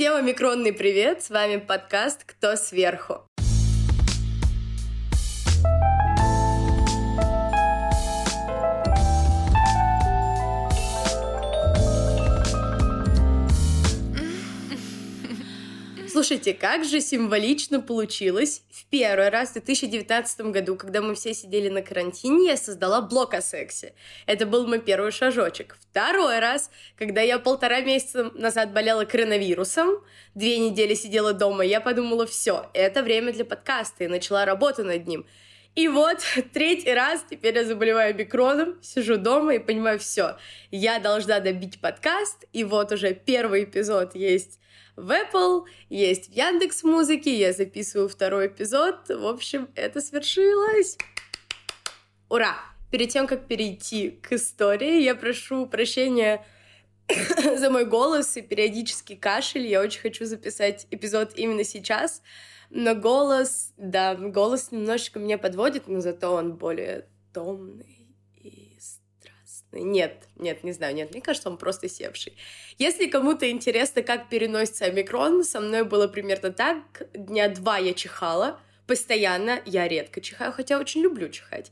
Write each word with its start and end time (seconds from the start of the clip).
Всем 0.00 0.16
омикронный 0.16 0.72
привет! 0.72 1.22
С 1.22 1.28
вами 1.28 1.58
подкаст 1.58 2.24
«Кто 2.24 2.56
сверху?». 2.56 3.29
Слушайте, 16.20 16.52
как 16.52 16.84
же 16.84 17.00
символично 17.00 17.80
получилось. 17.80 18.62
В 18.70 18.84
первый 18.90 19.30
раз 19.30 19.48
в 19.48 19.52
2019 19.54 20.40
году, 20.52 20.76
когда 20.76 21.00
мы 21.00 21.14
все 21.14 21.32
сидели 21.32 21.70
на 21.70 21.80
карантине, 21.80 22.48
я 22.48 22.58
создала 22.58 23.00
блог 23.00 23.32
о 23.32 23.40
сексе. 23.40 23.94
Это 24.26 24.44
был 24.44 24.66
мой 24.66 24.80
первый 24.80 25.12
шажочек. 25.12 25.78
Второй 25.80 26.38
раз, 26.38 26.70
когда 26.98 27.22
я 27.22 27.38
полтора 27.38 27.80
месяца 27.80 28.30
назад 28.34 28.74
болела 28.74 29.06
коронавирусом, 29.06 30.04
две 30.34 30.58
недели 30.58 30.92
сидела 30.92 31.32
дома, 31.32 31.64
я 31.64 31.80
подумала, 31.80 32.26
все, 32.26 32.68
это 32.74 33.02
время 33.02 33.32
для 33.32 33.46
подкаста, 33.46 34.04
и 34.04 34.06
начала 34.06 34.44
работу 34.44 34.84
над 34.84 35.06
ним. 35.06 35.24
И 35.74 35.88
вот 35.88 36.18
третий 36.52 36.92
раз 36.92 37.24
теперь 37.30 37.56
я 37.56 37.64
заболеваю 37.64 38.14
микроном, 38.14 38.76
сижу 38.82 39.16
дома 39.16 39.54
и 39.54 39.58
понимаю, 39.58 39.98
все, 39.98 40.36
я 40.70 40.98
должна 40.98 41.40
добить 41.40 41.80
подкаст, 41.80 42.44
и 42.52 42.62
вот 42.62 42.92
уже 42.92 43.14
первый 43.14 43.64
эпизод 43.64 44.14
есть 44.14 44.60
в 44.96 45.10
Apple, 45.10 45.64
есть 45.88 46.30
в 46.30 46.32
Яндекс 46.32 46.82
Музыке, 46.82 47.34
я 47.34 47.52
записываю 47.52 48.08
второй 48.08 48.48
эпизод. 48.48 49.08
В 49.08 49.26
общем, 49.26 49.68
это 49.74 50.00
свершилось. 50.00 50.98
Ура! 52.28 52.56
Перед 52.90 53.10
тем, 53.10 53.26
как 53.26 53.46
перейти 53.46 54.10
к 54.10 54.32
истории, 54.32 55.02
я 55.02 55.14
прошу 55.14 55.66
прощения 55.66 56.44
за 57.56 57.70
мой 57.70 57.84
голос 57.84 58.36
и 58.36 58.42
периодический 58.42 59.16
кашель. 59.16 59.66
Я 59.66 59.80
очень 59.80 60.00
хочу 60.00 60.24
записать 60.24 60.86
эпизод 60.90 61.32
именно 61.36 61.64
сейчас. 61.64 62.22
Но 62.70 62.94
голос, 62.94 63.72
да, 63.76 64.14
голос 64.14 64.72
немножечко 64.72 65.18
меня 65.18 65.38
подводит, 65.38 65.88
но 65.88 66.00
зато 66.00 66.32
он 66.32 66.56
более 66.56 67.06
томный 67.32 67.99
нет, 69.72 70.28
нет, 70.36 70.64
не 70.64 70.72
знаю, 70.72 70.94
нет, 70.94 71.12
мне 71.12 71.20
кажется, 71.20 71.48
он 71.48 71.56
просто 71.56 71.88
севший. 71.88 72.36
Если 72.78 73.06
кому-то 73.06 73.50
интересно, 73.50 74.02
как 74.02 74.28
переносится 74.28 74.86
омикрон, 74.86 75.44
со 75.44 75.60
мной 75.60 75.84
было 75.84 76.08
примерно 76.08 76.50
так. 76.52 77.08
Дня 77.14 77.48
два 77.48 77.78
я 77.78 77.94
чихала, 77.94 78.60
постоянно, 78.86 79.60
я 79.66 79.86
редко 79.86 80.20
чихаю, 80.20 80.52
хотя 80.52 80.78
очень 80.78 81.02
люблю 81.02 81.28
чихать. 81.28 81.70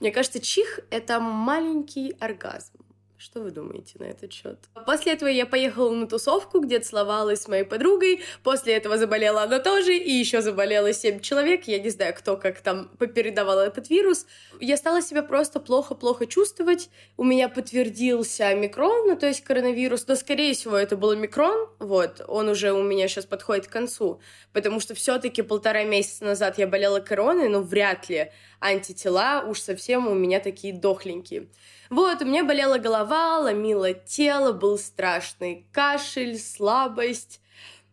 Мне 0.00 0.10
кажется, 0.10 0.40
чих— 0.40 0.80
это 0.90 1.20
маленький 1.20 2.16
оргазм. 2.18 2.72
Что 3.18 3.40
вы 3.40 3.50
думаете 3.50 3.94
на 3.98 4.04
этот 4.04 4.30
счет? 4.30 4.58
После 4.84 5.12
этого 5.12 5.30
я 5.30 5.46
поехала 5.46 5.90
на 5.90 6.06
тусовку, 6.06 6.60
где 6.60 6.80
целовалась 6.80 7.42
с 7.42 7.48
моей 7.48 7.64
подругой. 7.64 8.20
После 8.42 8.74
этого 8.74 8.98
заболела 8.98 9.44
она 9.44 9.58
тоже, 9.58 9.96
и 9.96 10.12
еще 10.12 10.42
заболела 10.42 10.92
7 10.92 11.20
человек. 11.20 11.64
Я 11.64 11.78
не 11.78 11.88
знаю, 11.88 12.14
кто 12.14 12.36
как 12.36 12.60
там 12.60 12.90
попередавал 12.98 13.58
этот 13.60 13.88
вирус. 13.88 14.26
Я 14.60 14.76
стала 14.76 15.00
себя 15.00 15.22
просто 15.22 15.60
плохо-плохо 15.60 16.26
чувствовать. 16.26 16.90
У 17.16 17.24
меня 17.24 17.48
подтвердился 17.48 18.54
микрон, 18.54 19.08
ну 19.08 19.16
то 19.16 19.26
есть 19.26 19.42
коронавирус, 19.42 20.06
но 20.06 20.14
скорее 20.14 20.52
всего 20.52 20.76
это 20.76 20.94
был 20.96 21.16
микрон. 21.16 21.70
Вот, 21.78 22.20
он 22.28 22.50
уже 22.50 22.72
у 22.72 22.82
меня 22.82 23.08
сейчас 23.08 23.24
подходит 23.24 23.66
к 23.66 23.72
концу, 23.72 24.20
потому 24.52 24.78
что 24.78 24.94
все-таки 24.94 25.40
полтора 25.40 25.84
месяца 25.84 26.24
назад 26.24 26.58
я 26.58 26.66
болела 26.66 27.00
короной, 27.00 27.48
но 27.48 27.62
вряд 27.62 28.10
ли 28.10 28.30
антитела 28.60 29.42
уж 29.46 29.60
совсем 29.60 30.06
у 30.06 30.14
меня 30.14 30.38
такие 30.40 30.74
дохленькие. 30.74 31.48
Вот, 31.90 32.22
у 32.22 32.24
меня 32.24 32.44
болела 32.44 32.78
голова, 32.78 33.38
ломило 33.38 33.92
тело, 33.92 34.52
был 34.52 34.78
страшный 34.78 35.66
кашель, 35.72 36.38
слабость. 36.38 37.40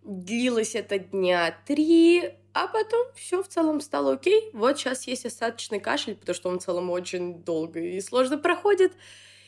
Длилось 0.03 0.75
это 0.75 0.99
дня 0.99 1.55
три, 1.65 2.33
а 2.53 2.67
потом 2.67 3.07
все 3.15 3.41
в 3.41 3.47
целом 3.47 3.81
стало 3.81 4.13
окей. 4.13 4.49
Вот 4.53 4.77
сейчас 4.77 5.07
есть 5.07 5.25
остаточный 5.25 5.79
кашель, 5.79 6.15
потому 6.15 6.35
что 6.35 6.49
он 6.49 6.59
в 6.59 6.63
целом 6.63 6.89
очень 6.89 7.43
долго 7.43 7.79
и 7.79 8.01
сложно 8.01 8.37
проходит 8.37 8.93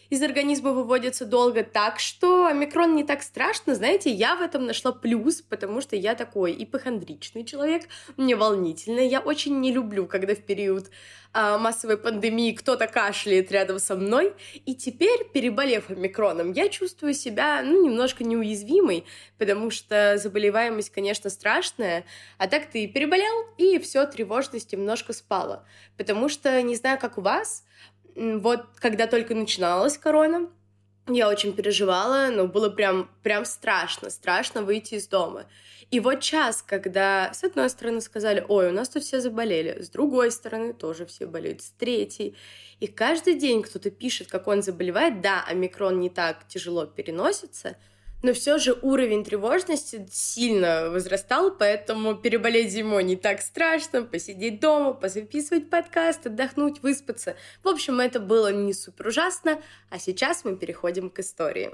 из 0.10 0.22
организма 0.22 0.72
выводится 0.72 1.26
долго, 1.26 1.64
так 1.64 2.00
что 2.00 2.48
омикрон 2.48 2.96
не 2.96 3.04
так 3.04 3.24
страшно. 3.24 3.76
Знаете, 3.76 4.10
я 4.10 4.36
в 4.36 4.42
этом 4.42 4.66
нашла 4.66 4.92
плюс, 4.92 5.42
потому 5.42 5.82
что 5.82 5.96
я 5.96 6.16
такой 6.16 6.56
ипохондричный 6.58 7.44
человек, 7.44 7.84
мне 8.18 8.36
волнительно. 8.36 9.00
Я 9.00 9.20
очень 9.20 9.60
не 9.60 9.72
люблю, 9.72 10.08
когда 10.08 10.36
в 10.36 10.42
период 10.42 10.90
а, 11.38 11.58
массовой 11.58 11.98
пандемии 11.98 12.54
кто-то 12.54 12.88
кашляет 12.88 13.52
рядом 13.52 13.78
со 13.80 13.96
мной. 13.96 14.34
И 14.66 14.74
теперь, 14.74 15.26
переболев 15.34 15.90
омикроном, 15.90 16.54
я 16.54 16.70
чувствую 16.70 17.14
себя, 17.14 17.62
ну, 17.62 17.84
немножко 17.84 18.24
неуязвимой, 18.24 19.04
потому 19.38 19.70
что 19.70 20.18
заболеваемость, 20.18 20.92
конечно, 20.92 21.30
страшная, 21.30 22.06
а 22.38 22.48
так 22.48 22.68
ты 22.68 22.88
переболел, 22.88 23.48
и 23.58 23.80
все, 23.80 24.06
тревожность 24.06 24.72
немножко 24.72 25.12
спала. 25.12 25.66
Потому 25.98 26.30
что, 26.30 26.62
не 26.62 26.76
знаю, 26.76 26.98
как 27.00 27.18
у 27.18 27.22
вас, 27.22 27.66
вот 28.16 28.66
когда 28.78 29.08
только 29.08 29.36
начиналась 29.36 29.98
корона, 29.98 30.50
я 31.08 31.30
очень 31.30 31.54
переживала, 31.54 32.30
но 32.32 32.48
было 32.48 32.70
прям, 32.70 33.10
прям 33.22 33.46
страшно, 33.46 34.10
страшно 34.10 34.64
выйти 34.64 34.96
из 34.96 35.08
дома. 35.08 35.46
И 35.92 36.00
вот 36.00 36.22
час, 36.22 36.64
когда 36.64 37.32
с 37.32 37.44
одной 37.44 37.70
стороны 37.70 38.02
сказали, 38.02 38.44
ой, 38.48 38.70
у 38.70 38.72
нас 38.72 38.90
тут 38.90 39.04
все 39.04 39.22
заболели, 39.22 39.84
с 39.84 39.90
другой 39.90 40.32
стороны 40.32 40.74
тоже 40.74 41.06
все 41.06 41.28
болеют, 41.28 41.62
с 41.62 41.70
третьей. 41.72 42.36
И 42.80 42.88
каждый 42.88 43.36
день 43.36 43.62
кто-то 43.62 43.92
пишет, 43.92 44.28
как 44.28 44.48
он 44.48 44.64
заболевает. 44.64 45.22
Да, 45.22 45.44
омикрон 45.48 46.00
не 46.00 46.10
так 46.10 46.48
тяжело 46.48 46.86
переносится— 46.86 47.78
но 48.24 48.34
все 48.34 48.58
же 48.58 48.78
уровень 48.82 49.24
тревожности 49.24 50.08
сильно 50.12 50.90
возрастал, 50.90 51.56
поэтому 51.56 52.16
переболеть 52.16 52.72
зимой 52.72 53.04
не 53.04 53.16
так 53.16 53.42
страшно, 53.42 54.02
посидеть 54.04 54.60
дома, 54.60 54.94
позаписывать 54.94 55.70
подкаст, 55.70 56.26
отдохнуть, 56.26 56.82
выспаться. 56.82 57.36
В 57.64 57.68
общем, 57.68 58.00
это 58.00 58.20
было 58.20 58.52
не 58.52 58.74
супер 58.74 59.08
ужасно, 59.08 59.62
а 59.90 60.00
сейчас 60.00 60.44
мы 60.44 60.58
переходим 60.58 61.10
к 61.10 61.20
истории. 61.20 61.72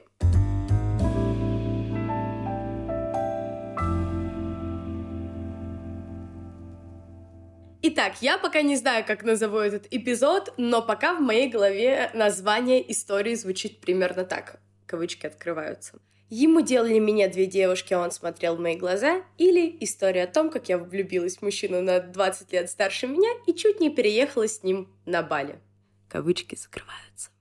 Итак, 7.83 8.21
я 8.21 8.37
пока 8.37 8.61
не 8.61 8.75
знаю, 8.75 9.03
как 9.03 9.23
назову 9.23 9.57
этот 9.57 9.87
эпизод, 9.89 10.53
но 10.57 10.83
пока 10.83 11.15
в 11.15 11.19
моей 11.19 11.49
голове 11.49 12.11
название 12.13 12.91
истории 12.91 13.33
звучит 13.33 13.81
примерно 13.81 14.23
так. 14.23 14.59
Кавычки 14.85 15.25
открываются. 15.25 15.99
Ему 16.33 16.61
делали 16.61 16.97
меня 16.97 17.27
две 17.27 17.45
девушки, 17.45 17.93
а 17.93 17.99
он 17.99 18.09
смотрел 18.09 18.55
в 18.55 18.59
мои 18.61 18.77
глаза, 18.77 19.21
или 19.37 19.75
история 19.81 20.23
о 20.23 20.27
том, 20.27 20.49
как 20.49 20.69
я 20.69 20.77
влюбилась 20.77 21.35
в 21.35 21.41
мужчину 21.41 21.81
на 21.81 21.99
20 21.99 22.53
лет 22.53 22.69
старше 22.69 23.05
меня 23.05 23.29
и 23.47 23.53
чуть 23.53 23.81
не 23.81 23.89
переехала 23.89 24.47
с 24.47 24.63
ним 24.63 24.87
на 25.05 25.23
Бали. 25.23 25.59
Кавычки 26.07 26.55
закрываются. 26.55 27.31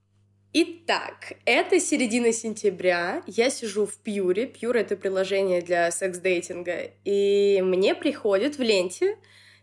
Итак, 0.52 1.34
это 1.44 1.78
середина 1.78 2.32
сентября, 2.32 3.22
я 3.28 3.48
сижу 3.48 3.86
в 3.86 3.96
Пьюре, 3.98 4.46
Пьюр— 4.48 4.76
это 4.76 4.96
приложение 4.96 5.62
для 5.62 5.88
секс-дейтинга, 5.92 6.90
и 7.04 7.62
мне 7.62 7.94
приходит 7.94 8.58
в 8.58 8.60
ленте 8.60 9.18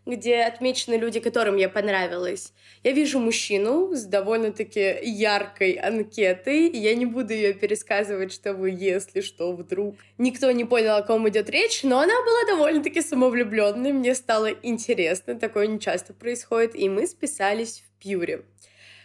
где 0.08 0.42
отмечены 0.42 0.94
люди, 0.94 1.20
которым 1.20 1.56
я 1.56 1.68
понравилась. 1.68 2.52
Я 2.82 2.92
вижу 2.92 3.20
мужчину 3.20 3.94
с 3.94 4.04
довольно-таки 4.04 4.98
яркой 5.02 5.72
анкетой. 5.72 6.70
Я 6.70 6.94
не 6.94 7.04
буду 7.04 7.34
ее 7.34 7.52
пересказывать, 7.52 8.32
чтобы, 8.32 8.70
если 8.70 9.20
что, 9.20 9.52
вдруг 9.52 9.96
никто 10.16 10.50
не 10.50 10.64
понял, 10.64 10.96
о 10.96 11.02
ком 11.02 11.28
идет 11.28 11.50
речь, 11.50 11.82
но 11.82 12.00
она 12.00 12.14
была 12.22 12.56
довольно-таки 12.56 13.02
самовлюбленной. 13.02 13.92
Мне 13.92 14.14
стало 14.14 14.46
интересно, 14.46 15.38
такое 15.38 15.66
не 15.66 15.78
часто 15.78 16.14
происходит, 16.14 16.74
и 16.74 16.88
мы 16.88 17.06
списались 17.06 17.84
в 17.86 18.02
Пьюре. 18.02 18.44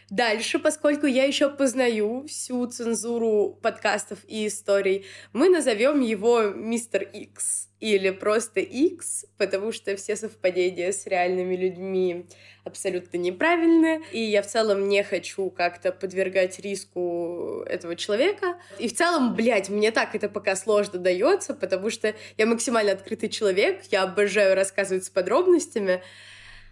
Дальше, 0.10 0.60
поскольку 0.60 1.06
я 1.06 1.26
еще 1.26 1.50
познаю 1.50 2.26
всю 2.28 2.66
цензуру 2.68 3.60
подкастов 3.62 4.20
и 4.28 4.48
историй, 4.48 5.06
мы 5.34 5.50
назовем 5.50 6.02
его 6.02 6.44
Мистер 6.44 7.04
Икс 7.04 7.70
или 7.84 8.12
просто 8.12 8.62
X, 8.62 9.26
потому 9.38 9.74
что 9.74 9.98
все 9.98 10.16
совпадения 10.16 10.94
с 10.94 11.06
реальными 11.06 11.54
людьми 11.58 12.28
абсолютно 12.64 13.18
неправильны, 13.18 14.02
и 14.14 14.22
я 14.22 14.42
в 14.42 14.48
целом 14.48 14.88
не 14.88 15.04
хочу 15.04 15.50
как-то 15.50 15.92
подвергать 15.92 16.60
риску 16.60 17.62
этого 17.68 17.98
человека. 17.98 18.58
И 18.80 18.88
в 18.88 18.96
целом, 18.96 19.36
блядь, 19.36 19.68
мне 19.68 19.92
так 19.92 20.16
это 20.16 20.30
пока 20.30 20.56
сложно 20.56 20.98
дается, 20.98 21.54
потому 21.54 21.90
что 21.90 22.16
я 22.38 22.46
максимально 22.46 22.94
открытый 22.94 23.28
человек, 23.28 23.82
я 23.92 24.04
обожаю 24.04 24.56
рассказывать 24.56 25.04
с 25.04 25.10
подробностями, 25.10 26.02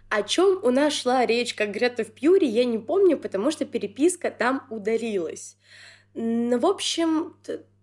о 0.08 0.22
чем 0.22 0.60
у 0.62 0.70
нас 0.70 0.94
шла 0.94 1.26
речь 1.26 1.52
конкретно 1.52 2.04
в 2.04 2.12
Пьюре, 2.12 2.46
я 2.46 2.64
не 2.64 2.78
помню, 2.78 3.18
потому 3.18 3.50
что 3.50 3.66
переписка 3.66 4.30
там 4.30 4.66
удалилась. 4.70 5.58
Ну, 6.14 6.58
в 6.58 6.64
общем, 6.64 7.36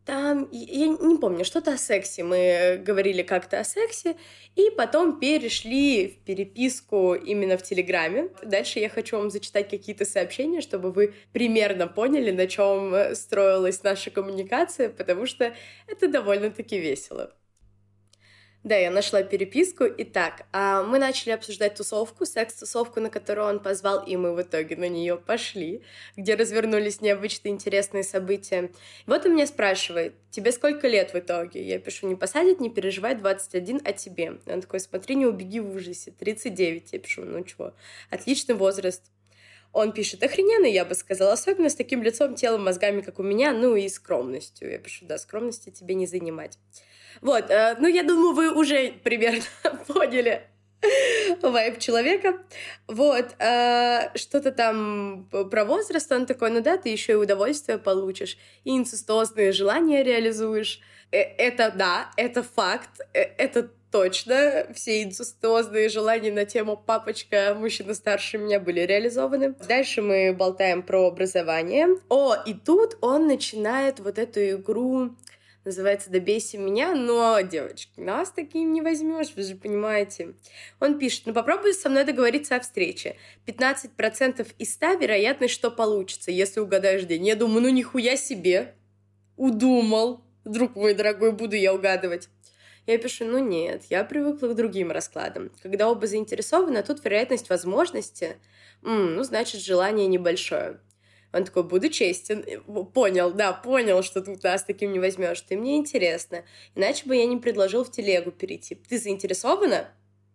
там, 0.09 0.49
я 0.51 0.87
не 0.87 1.17
помню, 1.19 1.45
что-то 1.45 1.73
о 1.73 1.77
сексе. 1.77 2.23
Мы 2.23 2.81
говорили 2.83 3.21
как-то 3.21 3.59
о 3.59 3.63
сексе, 3.63 4.15
и 4.55 4.71
потом 4.71 5.19
перешли 5.19 6.07
в 6.07 6.25
переписку 6.25 7.13
именно 7.13 7.59
в 7.59 7.61
Телеграме. 7.61 8.29
Дальше 8.41 8.79
я 8.79 8.89
хочу 8.89 9.19
вам 9.19 9.29
зачитать 9.29 9.69
какие-то 9.69 10.05
сообщения, 10.05 10.61
чтобы 10.61 10.91
вы 10.91 11.13
примерно 11.31 11.85
поняли, 11.85 12.31
на 12.31 12.47
чем 12.47 13.13
строилась 13.13 13.83
наша 13.83 14.09
коммуникация, 14.09 14.89
потому 14.89 15.27
что 15.27 15.53
это 15.85 16.07
довольно-таки 16.07 16.79
весело. 16.79 17.31
Да, 18.65 18.75
я 18.75 18.91
нашла 18.91 19.23
переписку. 19.23 19.85
Итак, 19.85 20.45
а, 20.51 20.83
мы 20.83 20.99
начали 20.99 21.31
обсуждать 21.31 21.75
тусовку, 21.75 22.25
секс-тусовку, 22.25 22.99
на 22.99 23.09
которую 23.09 23.47
он 23.47 23.59
позвал, 23.61 24.03
и 24.05 24.17
мы 24.17 24.35
в 24.35 24.41
итоге 24.41 24.75
на 24.75 24.89
нее 24.89 25.15
пошли, 25.15 25.81
где 26.17 26.35
развернулись 26.35 26.99
необычные 26.99 27.53
интересные 27.53 28.03
события. 28.03 28.69
Вот 29.05 29.25
он 29.25 29.35
меня 29.35 29.47
спрашивает, 29.47 30.13
тебе 30.29 30.51
сколько 30.51 30.89
лет 30.89 31.13
в 31.13 31.19
итоге? 31.19 31.65
Я 31.65 31.79
пишу, 31.79 32.07
не 32.09 32.15
посадят, 32.15 32.59
не 32.59 32.69
переживай, 32.69 33.15
21, 33.15 33.79
а 33.85 33.93
тебе? 33.93 34.39
Он 34.45 34.59
такой, 34.59 34.81
смотри, 34.81 35.15
не 35.15 35.25
убеги 35.25 35.61
в 35.61 35.73
ужасе, 35.73 36.11
39. 36.11 36.91
Я 36.91 36.99
пишу, 36.99 37.23
ну 37.23 37.41
чего, 37.45 37.73
отличный 38.09 38.55
возраст. 38.55 39.03
Он 39.71 39.93
пишет, 39.93 40.21
охрененный, 40.21 40.73
я 40.73 40.83
бы 40.83 40.95
сказала, 40.95 41.31
особенно 41.31 41.69
с 41.69 41.75
таким 41.75 42.03
лицом, 42.03 42.35
телом, 42.35 42.65
мозгами, 42.65 42.99
как 42.99 43.19
у 43.19 43.23
меня, 43.23 43.53
ну 43.53 43.77
и 43.77 43.87
скромностью. 43.87 44.69
Я 44.69 44.79
пишу, 44.79 45.05
да, 45.05 45.17
скромности 45.17 45.69
тебе 45.69 45.95
не 45.95 46.07
занимать. 46.07 46.57
Вот, 47.21 47.49
э, 47.49 47.75
ну, 47.79 47.87
я 47.87 48.03
думаю, 48.03 48.33
вы 48.33 48.51
уже 48.53 48.93
примерно 49.03 49.43
поняли 49.87 50.49
вайб 51.41 51.79
человека. 51.79 52.39
Вот, 52.87 53.35
э, 53.39 54.17
что-то 54.17 54.51
там 54.51 55.27
про 55.29 55.65
возраст, 55.65 56.11
он 56.11 56.25
такой, 56.25 56.51
ну 56.51 56.61
да, 56.61 56.77
ты 56.77 56.89
еще 56.89 57.13
и 57.13 57.15
удовольствие 57.15 57.77
получишь, 57.77 58.37
и 58.63 58.77
инцестозные 58.77 59.51
желания 59.51 60.03
реализуешь. 60.03 60.79
Э, 61.11 61.17
это 61.19 61.71
да, 61.75 62.11
это 62.17 62.43
факт, 62.43 63.01
э, 63.13 63.21
это 63.37 63.69
точно. 63.91 64.67
Все 64.73 65.03
инцестозные 65.03 65.89
желания 65.89 66.31
на 66.31 66.45
тему 66.45 66.77
«папочка, 66.77 67.55
мужчина 67.57 67.93
старше 67.93 68.37
меня» 68.37 68.59
были 68.59 68.81
реализованы. 68.81 69.55
Дальше 69.67 70.01
мы 70.01 70.33
болтаем 70.33 70.83
про 70.83 71.07
образование. 71.07 71.87
О, 72.09 72.35
и 72.35 72.53
тут 72.53 72.97
он 73.01 73.27
начинает 73.27 73.99
вот 73.99 74.19
эту 74.19 74.39
игру 74.51 75.15
называется 75.65 76.09
«Добейся 76.09 76.57
меня», 76.57 76.95
но, 76.95 77.39
девочки, 77.41 77.99
нас 77.99 78.31
таким 78.31 78.73
не 78.73 78.81
возьмешь, 78.81 79.33
вы 79.35 79.43
же 79.43 79.55
понимаете. 79.55 80.33
Он 80.79 80.97
пишет, 80.97 81.23
ну 81.25 81.33
попробуй 81.33 81.73
со 81.73 81.89
мной 81.89 82.03
договориться 82.03 82.55
о 82.55 82.59
встрече. 82.59 83.15
15% 83.45 84.47
из 84.57 84.73
100 84.73 84.93
вероятность, 84.93 85.53
что 85.53 85.71
получится, 85.71 86.31
если 86.31 86.59
угадаешь 86.59 87.03
день. 87.03 87.27
Я 87.27 87.35
думаю, 87.35 87.61
ну 87.61 87.69
нихуя 87.69 88.15
себе, 88.17 88.75
удумал, 89.37 90.21
друг 90.45 90.75
мой 90.75 90.93
дорогой, 90.93 91.31
буду 91.31 91.55
я 91.55 91.73
угадывать. 91.73 92.29
Я 92.87 92.97
пишу, 92.97 93.25
ну 93.25 93.37
нет, 93.37 93.83
я 93.89 94.03
привыкла 94.03 94.47
к 94.47 94.55
другим 94.55 94.91
раскладам. 94.91 95.51
Когда 95.61 95.89
оба 95.89 96.07
заинтересованы, 96.07 96.81
тут 96.81 97.03
вероятность 97.03 97.49
возможности, 97.49 98.37
м, 98.83 99.15
ну, 99.15 99.23
значит, 99.23 99.61
желание 99.61 100.07
небольшое. 100.07 100.79
Он 101.31 101.45
такой, 101.45 101.63
буду 101.63 101.89
честен. 101.89 102.43
Понял, 102.93 103.31
да, 103.31 103.53
понял, 103.53 104.01
что 104.03 104.21
тут 104.21 104.43
нас 104.43 104.63
таким 104.63 104.91
не 104.91 104.99
возьмешь. 104.99 105.41
Ты 105.41 105.57
мне 105.57 105.77
интересно. 105.77 106.43
Иначе 106.75 107.05
бы 107.05 107.15
я 107.15 107.25
не 107.25 107.37
предложил 107.37 107.83
в 107.83 107.91
телегу 107.91 108.31
перейти. 108.31 108.75
Ты 108.75 108.97
заинтересована? 108.97 109.89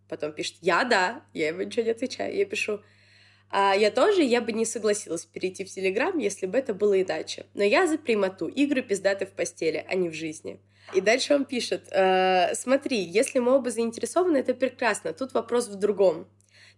Потом 0.09 0.33
пишет, 0.33 0.57
я 0.61 0.85
да. 0.85 1.23
Я 1.33 1.49
ему 1.49 1.63
ничего 1.63 1.85
не 1.85 1.91
отвечаю. 1.91 2.37
Я 2.37 2.45
пишу, 2.45 2.81
а 3.57 3.73
я 3.73 3.93
тоже, 3.93 4.25
я 4.25 4.41
бы 4.41 4.51
не 4.51 4.65
согласилась 4.65 5.25
перейти 5.25 5.65
в 5.65 5.71
Телеграм, 5.71 6.19
если 6.19 6.47
бы 6.47 6.59
это 6.59 6.75
было 6.75 7.01
иначе. 7.01 7.47
Но 7.55 7.63
я 7.63 7.87
за 7.87 7.99
прямоту. 7.99 8.49
Игры 8.49 8.83
пиздаты 8.83 9.27
в 9.27 9.31
постели, 9.31 9.85
а 9.89 9.95
не 9.95 10.09
в 10.09 10.13
жизни. 10.13 10.59
И 10.93 11.01
дальше 11.01 11.37
он 11.37 11.45
пишет, 11.45 11.87
э, 11.93 12.53
смотри, 12.57 12.99
если 12.99 13.39
мы 13.39 13.55
оба 13.55 13.71
заинтересованы, 13.71 14.39
это 14.39 14.55
прекрасно. 14.55 15.13
Тут 15.13 15.35
вопрос 15.35 15.69
в 15.69 15.77
другом. 15.77 16.27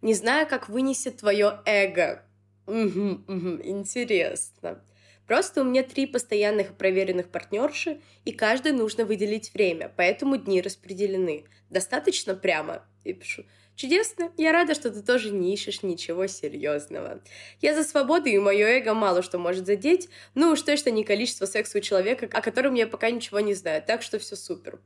Не 0.03 0.13
знаю, 0.13 0.47
как 0.47 0.69
вынесет 0.69 1.17
твое 1.17 1.61
эго, 1.65 2.23
Угу, 2.67 3.23
угу, 3.29 3.61
интересно. 3.63 4.83
Просто 5.27 5.61
у 5.61 5.65
меня 5.65 5.83
три 5.83 6.07
постоянных 6.07 6.77
проверенных 6.77 7.29
партнерши, 7.29 8.01
и 8.25 8.33
каждой 8.33 8.73
нужно 8.73 9.05
выделить 9.05 9.53
время, 9.55 9.93
поэтому 9.97 10.37
дни 10.37 10.61
распределены. 10.61 11.45
Достаточно 11.69 12.35
прямо. 12.35 12.85
И 13.03 13.13
пишу, 13.13 13.45
чудесно, 13.75 14.33
я 14.37 14.53
рада, 14.53 14.75
что 14.75 14.91
ты 14.91 15.03
тоже 15.03 15.31
не 15.31 15.53
ищешь 15.53 15.83
ничего 15.83 16.29
серьезного. 16.29 17.21
Я 17.61 17.75
за 17.75 17.83
свободу, 17.83 18.29
и 18.29 18.39
мое 18.39 18.67
эго 18.79 18.95
мало 18.95 19.23
что 19.23 19.39
может 19.39 19.67
задеть, 19.67 20.09
ну 20.35 20.51
уж 20.51 20.63
точно 20.63 20.91
не 20.91 21.03
количество 21.03 21.47
секса 21.47 21.79
у 21.79 21.81
человека, 21.81 22.29
о 22.33 22.41
котором 22.41 22.75
я 22.75 22.87
пока 22.87 23.11
ничего 23.11 23.41
не 23.41 23.55
знаю, 23.55 23.83
так 23.85 24.03
что 24.03 24.21
все 24.21 24.37
супер. 24.37 24.81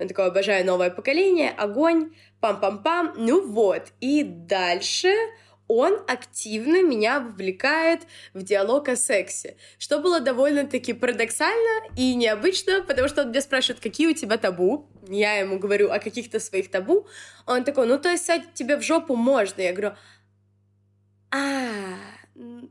Он 0.00 0.08
такой, 0.08 0.26
обожаю 0.26 0.66
новое 0.66 0.90
поколение, 0.90 1.50
огонь, 1.50 2.12
пам-пам-пам, 2.40 3.14
ну 3.16 3.46
вот. 3.46 3.92
И 4.00 4.24
дальше 4.24 5.14
он 5.68 6.02
активно 6.06 6.82
меня 6.82 7.20
вовлекает 7.20 8.02
в 8.34 8.42
диалог 8.42 8.88
о 8.88 8.96
сексе, 8.96 9.56
что 9.78 9.98
было 9.98 10.20
довольно-таки 10.20 10.92
парадоксально 10.92 11.88
и 11.96 12.14
необычно, 12.14 12.82
потому 12.82 13.08
что 13.08 13.22
он 13.22 13.30
меня 13.30 13.40
спрашивает, 13.40 13.82
какие 13.82 14.08
у 14.08 14.14
тебя 14.14 14.36
табу, 14.36 14.88
я 15.08 15.34
ему 15.34 15.58
говорю 15.58 15.90
о 15.90 15.98
каких-то 15.98 16.38
своих 16.38 16.70
табу, 16.70 17.06
он 17.46 17.64
такой, 17.64 17.86
ну 17.86 17.98
то 17.98 18.10
есть 18.10 18.26
садить 18.26 18.52
тебе 18.54 18.76
в 18.76 18.82
жопу 18.82 19.16
можно, 19.16 19.62
я 19.62 19.72
говорю, 19.72 19.94
а, 21.30 21.96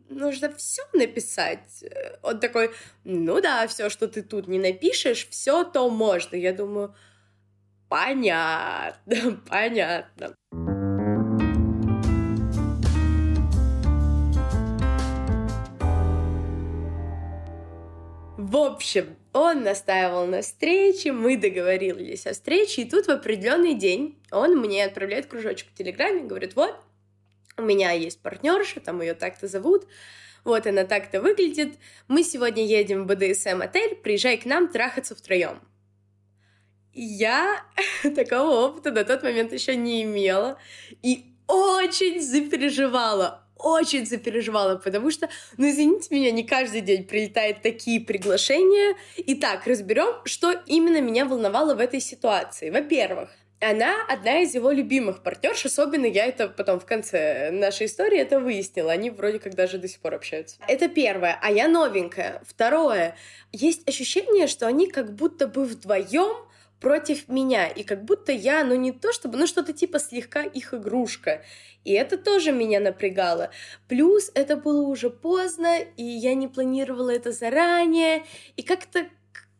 нужно 0.10 0.54
все 0.56 0.84
написать. 0.94 1.84
Он 2.22 2.40
такой, 2.40 2.72
ну 3.04 3.42
да, 3.42 3.68
все, 3.68 3.90
что 3.90 4.08
ты 4.08 4.22
тут 4.22 4.48
не 4.48 4.60
напишешь, 4.60 5.28
все 5.30 5.64
то 5.64 5.90
можно. 5.90 6.36
Я 6.36 6.54
думаю, 6.54 6.96
понятно, 7.90 9.42
понятно. 9.50 10.36
В 18.54 18.58
общем, 18.58 19.16
он 19.34 19.64
настаивал 19.64 20.28
на 20.28 20.44
встрече, 20.44 21.12
мы 21.12 21.38
договорились 21.38 22.28
о 22.28 22.34
встрече, 22.34 22.84
и 22.84 22.86
тут 22.88 23.08
в 23.08 23.10
определенный 23.10 23.74
день 23.74 24.16
он 24.30 24.58
мне 24.58 24.86
отправляет 24.86 25.26
кружочек 25.26 25.70
в 25.70 25.74
Телеграме, 25.74 26.22
говорит, 26.22 26.56
вот, 26.56 26.76
у 27.58 27.64
меня 27.64 27.94
есть 27.94 28.22
партнерша, 28.22 28.80
там 28.80 29.02
ее 29.02 29.16
так-то 29.16 29.48
зовут, 29.48 29.88
вот 30.44 30.68
она 30.68 30.84
так-то 30.84 31.20
выглядит, 31.20 31.80
мы 32.08 32.22
сегодня 32.24 32.64
едем 32.64 33.06
в 33.06 33.08
БДСМ-отель, 33.08 33.96
приезжай 33.96 34.38
к 34.38 34.46
нам 34.46 34.68
трахаться 34.68 35.16
втроем. 35.16 35.60
Я 36.94 37.66
такого 38.04 38.68
опыта 38.68 38.92
на 38.92 39.04
тот 39.04 39.24
момент 39.24 39.52
еще 39.52 39.76
не 39.76 40.04
имела 40.04 40.60
и 41.02 41.34
очень 41.48 42.22
запереживала, 42.22 43.43
очень 43.64 44.06
запереживала, 44.06 44.76
потому 44.76 45.10
что, 45.10 45.30
ну, 45.58 45.70
извините 45.70 46.14
меня, 46.14 46.32
не 46.32 46.44
каждый 46.44 46.82
день 46.82 47.06
прилетают 47.06 47.62
такие 47.62 48.00
приглашения. 48.02 48.96
Итак, 49.18 49.66
разберем, 49.66 50.22
что 50.26 50.52
именно 50.68 51.02
меня 51.02 51.26
волновало 51.26 51.74
в 51.74 51.80
этой 51.80 52.02
ситуации. 52.02 52.70
Во-первых, 52.70 53.30
она 53.64 54.06
одна 54.08 54.42
из 54.42 54.54
его 54.54 54.72
любимых 54.72 55.24
партнерш, 55.24 55.66
особенно 55.66 56.06
я 56.06 56.26
это 56.26 56.50
потом 56.50 56.80
в 56.80 56.86
конце 56.86 57.50
нашей 57.52 57.88
истории 57.88 58.20
это 58.20 58.40
выяснила. 58.40 58.92
Они 58.92 59.10
вроде 59.10 59.40
как 59.40 59.56
даже 59.56 59.78
до 59.78 59.88
сих 59.88 60.00
пор 60.00 60.16
общаются. 60.16 60.58
Это 60.68 60.90
первое, 60.90 61.40
а 61.42 61.50
я 61.50 61.68
новенькая. 61.68 62.42
Второе, 62.46 63.16
есть 63.52 63.88
ощущение, 63.88 64.48
что 64.48 64.68
они 64.68 64.88
как 64.88 65.16
будто 65.16 65.48
бы 65.48 65.64
вдвоем 65.64 66.36
против 66.84 67.30
меня, 67.30 67.66
и 67.68 67.84
как 67.84 68.04
будто 68.04 68.34
я, 68.34 68.64
ну 68.66 68.76
не 68.76 68.92
то 68.92 69.14
чтобы, 69.14 69.38
ну 69.38 69.48
что-то 69.48 69.72
типа 69.72 70.00
слегка 70.00 70.44
их 70.44 70.74
игрушка. 70.74 71.42
И 71.86 71.94
это 71.94 72.18
тоже 72.18 72.52
меня 72.52 72.82
напрягало. 72.82 73.50
Плюс 73.88 74.30
это 74.36 74.58
было 74.58 74.82
уже 74.82 75.10
поздно, 75.10 75.80
и 75.80 76.04
я 76.04 76.36
не 76.36 76.50
планировала 76.50 77.10
это 77.10 77.32
заранее, 77.32 78.24
и 78.58 78.64
как-то 78.64 79.08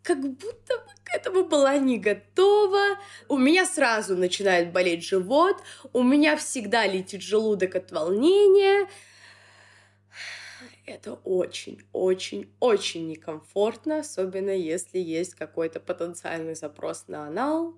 как 0.04 0.20
будто 0.20 0.78
бы 0.78 0.92
к 1.06 1.16
этому 1.16 1.46
была 1.46 1.78
не 1.78 1.98
готова. 1.98 2.98
У 3.30 3.38
меня 3.38 3.66
сразу 3.66 4.18
начинает 4.18 4.74
болеть 4.74 5.06
живот, 5.06 5.64
у 5.94 6.04
меня 6.04 6.36
всегда 6.36 6.86
летит 6.86 7.22
желудок 7.22 7.76
от 7.76 7.92
волнения. 7.92 8.88
Это 10.86 11.14
очень, 11.14 11.82
очень, 11.94 12.52
очень 12.60 13.08
некомфортно, 13.08 14.00
особенно 14.00 14.50
если 14.50 15.00
есть 15.00 15.34
какой-то 15.36 15.80
потенциальный 15.80 16.56
запрос 16.56 17.06
на 17.08 17.28
анал, 17.28 17.76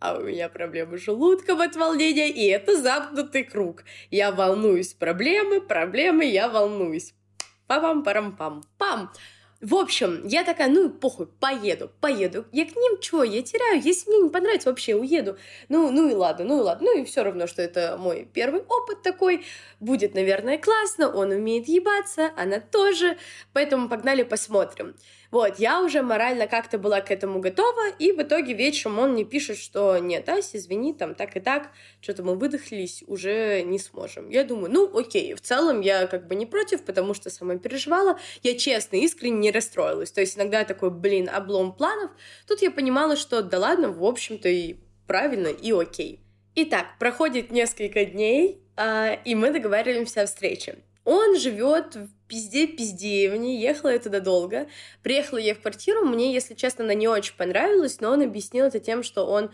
а 0.00 0.18
у 0.18 0.22
меня 0.22 0.50
проблемы 0.50 0.98
с 0.98 1.02
желудком 1.02 1.62
от 1.62 1.76
волнения, 1.76 2.28
и 2.28 2.44
это 2.46 2.76
замкнутый 2.76 3.44
круг. 3.44 3.84
Я 4.10 4.32
волнуюсь, 4.32 4.92
проблемы, 4.92 5.62
проблемы, 5.62 6.26
я 6.26 6.48
волнуюсь. 6.48 7.14
Пам-пам-парам-пам. 7.66 8.62
Пам! 8.76 9.00
-пам, 9.00 9.06
-пам. 9.06 9.08
В 9.66 9.74
общем, 9.74 10.24
я 10.28 10.44
такая, 10.44 10.68
ну 10.68 10.90
похуй, 10.90 11.26
поеду, 11.26 11.90
поеду. 12.00 12.46
Я 12.52 12.66
к 12.66 12.76
ним 12.76 13.02
что, 13.02 13.24
я 13.24 13.42
теряю, 13.42 13.82
если 13.82 14.08
мне 14.08 14.20
не 14.20 14.30
понравится, 14.30 14.68
вообще 14.68 14.94
уеду. 14.94 15.38
Ну, 15.68 15.90
ну 15.90 16.08
и 16.08 16.14
ладно, 16.14 16.44
ну 16.44 16.58
и 16.58 16.62
ладно. 16.62 16.86
Ну 16.86 17.00
и 17.00 17.04
все 17.04 17.24
равно, 17.24 17.48
что 17.48 17.62
это 17.62 17.96
мой 17.98 18.28
первый 18.32 18.60
опыт 18.60 19.02
такой. 19.02 19.44
Будет, 19.80 20.14
наверное, 20.14 20.56
классно, 20.58 21.08
он 21.08 21.32
умеет 21.32 21.66
ебаться, 21.66 22.30
она 22.36 22.60
тоже. 22.60 23.18
Поэтому 23.54 23.88
погнали 23.88 24.22
посмотрим. 24.22 24.94
Вот, 25.36 25.58
я 25.58 25.82
уже 25.82 26.00
морально 26.00 26.46
как-то 26.46 26.78
была 26.78 27.02
к 27.02 27.10
этому 27.10 27.40
готова, 27.40 27.90
и 27.98 28.10
в 28.10 28.22
итоге 28.22 28.54
вечером 28.54 28.98
он 28.98 29.12
мне 29.12 29.22
пишет, 29.22 29.58
что 29.58 29.98
нет, 29.98 30.26
Ася, 30.30 30.56
извини, 30.56 30.94
там 30.94 31.14
так 31.14 31.36
и 31.36 31.40
так, 31.40 31.72
что-то 32.00 32.22
мы 32.22 32.36
выдохлись, 32.36 33.04
уже 33.06 33.60
не 33.60 33.78
сможем. 33.78 34.30
Я 34.30 34.44
думаю, 34.44 34.72
ну 34.72 34.98
окей, 34.98 35.34
в 35.34 35.42
целом 35.42 35.82
я 35.82 36.06
как 36.06 36.26
бы 36.26 36.36
не 36.36 36.46
против, 36.46 36.86
потому 36.86 37.12
что 37.12 37.28
сама 37.28 37.58
переживала, 37.58 38.18
я 38.42 38.56
честно, 38.56 38.96
искренне 38.96 39.36
не 39.36 39.50
расстроилась. 39.50 40.10
То 40.10 40.22
есть 40.22 40.38
иногда 40.38 40.64
такой, 40.64 40.90
блин, 40.90 41.28
облом 41.30 41.74
планов. 41.74 42.12
Тут 42.48 42.62
я 42.62 42.70
понимала, 42.70 43.14
что 43.14 43.42
да 43.42 43.58
ладно, 43.58 43.90
в 43.90 44.02
общем-то 44.06 44.48
и 44.48 44.76
правильно 45.06 45.48
и 45.48 45.70
окей. 45.70 46.20
Итак, 46.54 46.96
проходит 46.98 47.50
несколько 47.50 48.06
дней, 48.06 48.62
а, 48.74 49.12
и 49.12 49.34
мы 49.34 49.50
договариваемся 49.50 50.22
о 50.22 50.26
встрече. 50.26 50.76
Он 51.06 51.38
живет 51.38 51.94
в 51.94 52.08
пизде 52.26 52.66
пиздеевне, 52.66 53.60
ехала 53.60 53.90
я 53.90 54.00
туда 54.00 54.18
долго. 54.18 54.66
Приехала 55.04 55.38
я 55.38 55.54
в 55.54 55.60
квартиру, 55.60 56.04
мне, 56.04 56.34
если 56.34 56.54
честно, 56.54 56.82
она 56.82 56.94
не 56.94 57.06
очень 57.06 57.36
понравилась, 57.36 58.00
но 58.00 58.10
он 58.10 58.22
объяснил 58.22 58.66
это 58.66 58.80
тем, 58.80 59.04
что 59.04 59.24
он 59.24 59.52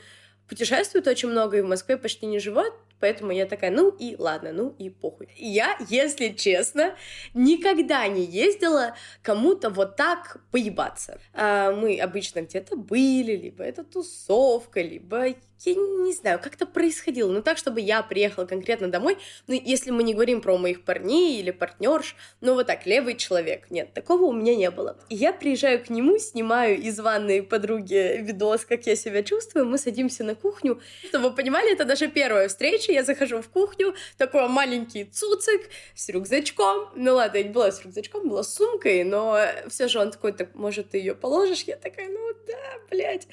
путешествует 0.48 1.06
очень 1.06 1.28
много 1.28 1.58
и 1.58 1.60
в 1.60 1.66
Москве 1.66 1.98
почти 1.98 2.24
не 2.24 2.38
живет, 2.38 2.72
Поэтому 3.02 3.32
я 3.32 3.46
такая, 3.46 3.72
ну 3.72 3.90
и 3.90 4.14
ладно, 4.16 4.52
ну 4.52 4.76
и 4.78 4.88
похуй. 4.88 5.28
Я, 5.36 5.76
если 5.88 6.28
честно, 6.28 6.94
никогда 7.34 8.06
не 8.06 8.24
ездила 8.24 8.94
кому-то 9.22 9.70
вот 9.70 9.96
так 9.96 10.36
поебаться. 10.52 11.20
А 11.34 11.72
мы 11.72 11.98
обычно 11.98 12.42
где-то 12.42 12.76
были, 12.76 13.34
либо 13.34 13.64
это 13.64 13.82
тусовка, 13.82 14.80
либо 14.80 15.34
я 15.64 15.74
не 15.74 16.12
знаю, 16.12 16.40
как-то 16.42 16.66
происходило. 16.66 17.30
Но 17.30 17.40
так, 17.40 17.58
чтобы 17.58 17.80
я 17.80 18.02
приехала 18.02 18.44
конкретно 18.46 18.90
домой, 18.90 19.18
ну, 19.46 19.54
если 19.54 19.90
мы 19.90 20.02
не 20.02 20.14
говорим 20.14 20.40
про 20.40 20.58
моих 20.58 20.84
парней 20.84 21.38
или 21.38 21.50
партнерш, 21.50 22.16
ну, 22.40 22.54
вот 22.54 22.66
так, 22.66 22.86
левый 22.86 23.16
человек. 23.16 23.70
Нет, 23.70 23.92
такого 23.94 24.24
у 24.24 24.32
меня 24.32 24.56
не 24.56 24.70
было. 24.70 24.98
И 25.08 25.14
я 25.14 25.32
приезжаю 25.32 25.84
к 25.84 25.90
нему, 25.90 26.18
снимаю 26.18 26.80
из 26.80 26.98
ванной 26.98 27.42
подруги 27.42 28.18
видос, 28.20 28.64
как 28.64 28.86
я 28.86 28.96
себя 28.96 29.22
чувствую, 29.22 29.66
мы 29.66 29.78
садимся 29.78 30.24
на 30.24 30.34
кухню. 30.34 30.80
Чтобы 31.08 31.30
вы 31.30 31.34
понимали, 31.34 31.72
это 31.72 31.84
даже 31.84 32.08
первая 32.08 32.48
встреча, 32.48 32.91
я 32.92 33.04
захожу 33.04 33.40
в 33.40 33.48
кухню, 33.48 33.94
такой 34.18 34.48
маленький 34.48 35.04
цуцик 35.04 35.62
с 35.94 36.08
рюкзачком. 36.08 36.90
Ну, 36.94 37.14
ладно, 37.14 37.38
я 37.38 37.44
не 37.44 37.50
была 37.50 37.70
с 37.70 37.82
рюкзачком, 37.84 38.28
была 38.28 38.42
с 38.42 38.54
сумкой, 38.54 39.04
но 39.04 39.38
все 39.68 39.88
же 39.88 39.98
он 39.98 40.10
такой, 40.10 40.32
так, 40.32 40.54
может, 40.54 40.90
ты 40.90 40.98
ее 40.98 41.14
положишь? 41.14 41.62
Я 41.62 41.76
такая, 41.76 42.08
ну, 42.08 42.32
да, 42.46 42.78
блядь. 42.90 43.26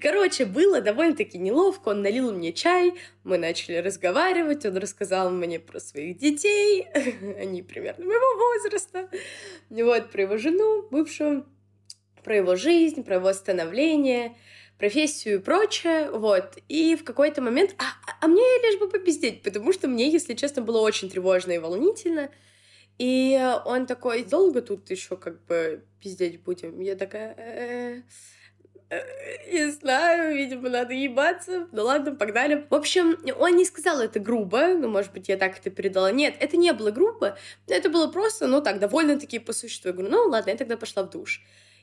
Короче, 0.00 0.44
было 0.44 0.80
довольно-таки 0.80 1.38
неловко, 1.38 1.90
он 1.90 2.02
налил 2.02 2.32
мне 2.32 2.52
чай, 2.52 2.94
мы 3.24 3.38
начали 3.38 3.76
разговаривать, 3.76 4.64
он 4.64 4.76
рассказал 4.76 5.30
мне 5.30 5.60
про 5.60 5.80
своих 5.80 6.18
детей, 6.18 6.86
они 7.38 7.62
примерно 7.62 8.04
моего 8.04 8.36
возраста, 8.36 9.08
вот, 9.70 10.10
про 10.10 10.22
его 10.22 10.36
жену, 10.38 10.86
бывшую, 10.90 11.46
про 12.22 12.36
его 12.36 12.56
жизнь, 12.56 13.04
про 13.04 13.16
его 13.16 13.32
становление, 13.32 14.36
профессию 14.82 15.36
и 15.36 15.38
прочее, 15.38 16.10
вот. 16.10 16.58
И 16.68 16.96
в 16.96 17.04
какой-то 17.04 17.40
момент... 17.40 17.76
А, 17.78 17.84
а 18.20 18.26
мне 18.26 18.42
лишь 18.64 18.80
бы 18.80 18.88
попиздеть, 18.88 19.44
потому 19.44 19.72
что 19.72 19.86
мне, 19.86 20.10
если 20.10 20.34
честно, 20.34 20.60
было 20.60 20.80
очень 20.80 21.08
тревожно 21.08 21.52
и 21.52 21.58
волнительно. 21.58 22.30
И 22.98 23.40
он 23.64 23.86
такой, 23.86 24.24
долго 24.24 24.60
тут 24.60 24.90
еще 24.90 25.16
как 25.16 25.44
бы 25.44 25.84
пиздеть 26.00 26.42
будем? 26.42 26.80
Я 26.80 26.96
такая... 26.96 27.36
«Э, 27.38 28.02
не 29.52 29.70
знаю, 29.70 30.34
видимо, 30.34 30.68
надо 30.68 30.94
ебаться. 30.94 31.68
Ну 31.70 31.84
ладно, 31.84 32.16
погнали. 32.16 32.66
В 32.68 32.74
общем, 32.74 33.16
он 33.38 33.56
не 33.56 33.64
сказал 33.64 34.00
это 34.00 34.18
грубо, 34.18 34.74
ну, 34.74 34.88
может 34.88 35.12
быть, 35.12 35.28
я 35.28 35.36
так 35.36 35.60
это 35.60 35.70
передала. 35.70 36.10
Нет, 36.10 36.34
это 36.40 36.56
не 36.56 36.72
было 36.72 36.90
грубо, 36.90 37.38
это 37.68 37.88
было 37.88 38.08
просто, 38.08 38.48
ну, 38.48 38.60
так, 38.60 38.80
довольно-таки 38.80 39.38
по 39.38 39.52
существу. 39.52 39.90
Я 39.90 39.92
говорю, 39.94 40.10
ну, 40.10 40.28
ладно, 40.28 40.50
я 40.50 40.56
тогда 40.56 40.76
пошла 40.76 41.04
в 41.04 41.10
душ. 41.10 41.40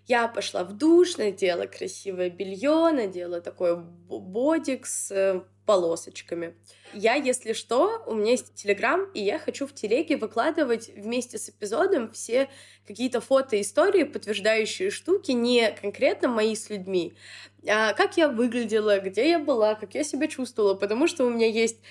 Я 0.10 0.28
пошла 0.28 0.63
в 0.63 0.74
душ, 0.74 1.18
надела 1.18 1.68
красивое 1.68 2.32
белье, 2.32 2.92
надела 2.92 3.42
такой 3.42 3.78
бодик 3.78 4.88
с 4.88 5.12
э, 5.12 5.44
полосочками. 5.68 6.56
Я, 6.96 7.13
если 7.13 7.54
что, 7.54 8.04
у 8.08 8.16
меня 8.16 8.32
есть 8.32 8.56
Телеграм, 8.56 9.08
и 9.13 9.22
я 9.22 9.38
хочу 9.38 9.68
в 9.68 9.74
Телеге 9.75 10.18
выкладывать 10.18 10.89
вместе 10.89 11.38
с 11.38 11.50
эпизодом 11.50 12.10
все 12.10 12.50
какие-то 12.88 13.22
фото 13.22 13.62
истории, 13.62 14.01
подтверждающие 14.01 14.89
штуки, 14.89 15.30
не 15.30 15.70
конкретно 15.80 16.28
мои 16.28 16.56
с 16.56 16.72
людьми, 16.72 17.13
а 17.68 17.94
как 17.94 18.18
я 18.18 18.30
выглядела, 18.30 19.00
где 19.00 19.30
я 19.30 19.38
была, 19.38 19.75
как 19.75 19.94
я 19.94 20.04
себя 20.04 20.28
чувствовала, 20.28 20.74
потому 20.74 21.06
что 21.06 21.24
у 21.24 21.30
меня 21.30 21.48
есть 21.48 21.82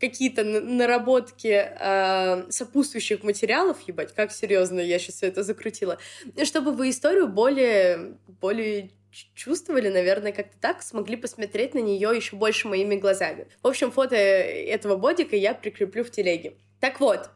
какие-то 0.00 0.44
наработки 0.44 1.48
э, 1.48 2.50
сопутствующих 2.50 3.22
материалов, 3.22 3.78
ебать, 3.86 4.14
как 4.14 4.32
серьезно 4.32 4.80
я 4.80 4.98
сейчас 4.98 5.16
все 5.16 5.26
это 5.26 5.42
закрутила, 5.42 5.98
чтобы 6.44 6.72
вы 6.72 6.90
историю 6.90 7.28
более, 7.28 8.14
более 8.40 8.90
чувствовали, 9.34 9.88
наверное, 9.88 10.32
как-то 10.32 10.56
так, 10.60 10.82
смогли 10.82 11.16
посмотреть 11.16 11.74
на 11.74 11.80
нее 11.80 12.10
еще 12.14 12.36
больше 12.36 12.68
моими 12.68 12.96
глазами. 12.96 13.48
В 13.62 13.66
общем, 13.66 13.90
фото 13.90 14.16
этого 14.16 14.96
бодика 14.96 15.34
я 15.34 15.54
прикреплю 15.54 16.04
в 16.04 16.10
телеге. 16.10 16.54
Так 16.80 17.00
вот, 17.00 17.30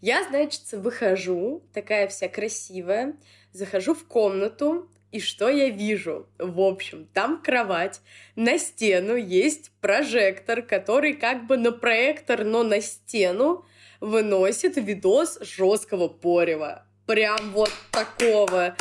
я, 0.00 0.24
значит, 0.24 0.72
выхожу, 0.72 1.62
такая 1.72 2.08
вся 2.08 2.28
красивая, 2.28 3.14
захожу 3.52 3.94
в 3.94 4.06
комнату, 4.06 4.88
и 5.12 5.20
что 5.20 5.48
я 5.48 5.68
вижу? 5.70 6.28
В 6.38 6.60
общем, 6.60 7.06
там 7.12 7.42
кровать, 7.42 8.00
на 8.36 8.58
стену 8.58 9.16
есть 9.16 9.72
прожектор, 9.80 10.62
который 10.62 11.14
как 11.14 11.46
бы 11.46 11.56
на 11.56 11.72
проектор, 11.72 12.44
но 12.44 12.62
на 12.62 12.80
стену 12.80 13.64
выносит 14.00 14.76
видос 14.76 15.38
жесткого 15.40 16.08
порева. 16.08 16.86
Прям 17.06 17.50
вот 17.50 17.72
такого 17.90 18.76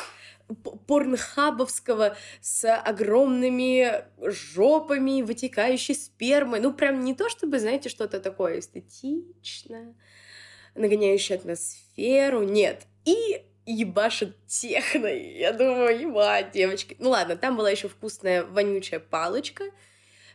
порнхабовского 0.87 2.15
с 2.41 2.75
огромными 2.75 4.03
жопами, 4.19 5.21
вытекающей 5.21 5.95
спермой. 5.95 6.59
Ну, 6.59 6.73
прям 6.73 7.01
не 7.01 7.13
то, 7.13 7.29
чтобы, 7.29 7.59
знаете, 7.59 7.89
что-то 7.89 8.19
такое 8.19 8.59
эстетичное, 8.59 9.95
нагоняющее 10.75 11.37
атмосферу. 11.37 12.43
Нет. 12.43 12.85
И 13.05 13.43
ебашит 13.71 14.35
техно. 14.47 15.07
Я 15.07 15.51
думаю, 15.53 15.99
ебать, 15.99 16.51
девочки. 16.51 16.95
Ну 16.99 17.09
ладно, 17.09 17.35
там 17.35 17.55
была 17.55 17.69
еще 17.69 17.87
вкусная 17.87 18.43
вонючая 18.43 18.99
палочка. 18.99 19.65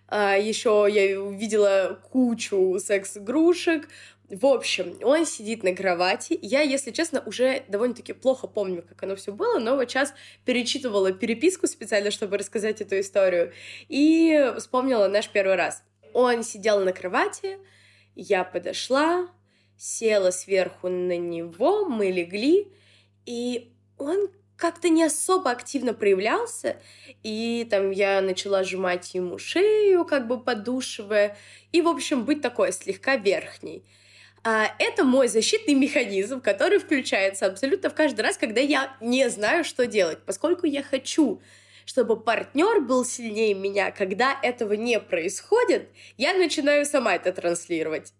А, 0.07 0.37
еще 0.37 0.87
я 0.91 1.21
увидела 1.21 1.99
кучу 2.11 2.79
секс-игрушек, 2.79 3.89
в 4.31 4.47
общем, 4.47 4.99
он 5.03 5.27
сидит 5.27 5.63
на 5.63 5.75
кровати. 5.75 6.39
Я, 6.41 6.63
если 6.63 6.91
честно, 6.93 7.23
уже 7.27 7.63
довольно-таки 7.69 8.15
плохо 8.15 8.47
помню, 8.47 8.83
как 8.83 9.03
оно 9.03 9.17
все 9.17 9.33
было, 9.33 9.59
но 9.59 9.77
вот 9.77 9.91
сейчас 9.91 10.15
перечитывала 10.47 11.13
переписку 11.13 11.67
специально, 11.67 12.11
чтобы 12.11 12.39
рассказать 12.39 12.81
эту 12.81 12.99
историю, 13.01 13.53
и 13.89 14.53
вспомнила 14.59 15.09
наш 15.09 15.29
первый 15.29 15.57
раз. 15.57 15.83
Он 16.15 16.43
сидел 16.43 16.81
на 16.81 16.93
кровати, 16.93 17.59
я 18.15 18.45
подошла, 18.45 19.29
села 19.77 20.31
сверху 20.31 20.89
на 20.89 21.19
него, 21.19 21.85
мы 21.85 22.07
легли, 22.07 22.73
и 23.27 23.73
он 23.99 24.29
как-то 24.57 24.89
не 24.89 25.05
особо 25.05 25.51
активно 25.51 25.95
проявлялся, 25.95 26.77
и 27.23 27.67
там 27.71 27.91
я 27.91 28.21
начала 28.21 28.63
сжимать 28.63 29.15
ему 29.15 29.39
шею, 29.39 30.05
как 30.05 30.27
бы 30.27 30.41
подушивая, 30.41 31.37
и, 31.73 31.83
в 31.83 31.89
общем, 31.89 32.25
быть 32.25 32.41
такой 32.41 32.73
слегка 32.73 33.17
верхней. 33.17 33.85
А, 34.45 34.67
это 34.79 35.05
мой 35.05 35.29
защитный 35.29 35.75
механизм, 35.75 36.41
который 36.41 36.79
включается 36.79 37.47
абсолютно 37.47 37.91
в 37.91 37.95
каждый 37.95 38.21
раз, 38.21 38.37
когда 38.37 38.61
я 38.61 38.97
не 39.01 39.29
знаю, 39.31 39.65
что 39.65 39.87
делать, 39.87 40.19
поскольку 40.25 40.67
я 40.67 40.83
хочу 40.83 41.41
чтобы 41.87 42.19
партнер 42.19 42.81
был 42.81 43.05
сильнее 43.05 43.53
меня, 43.55 43.91
когда 43.91 44.39
этого 44.43 44.73
не 44.73 44.99
происходит, 44.99 45.89
я 46.17 46.33
начинаю 46.33 46.87
сама 46.87 47.15
это 47.15 47.31
транслировать. 47.31 48.15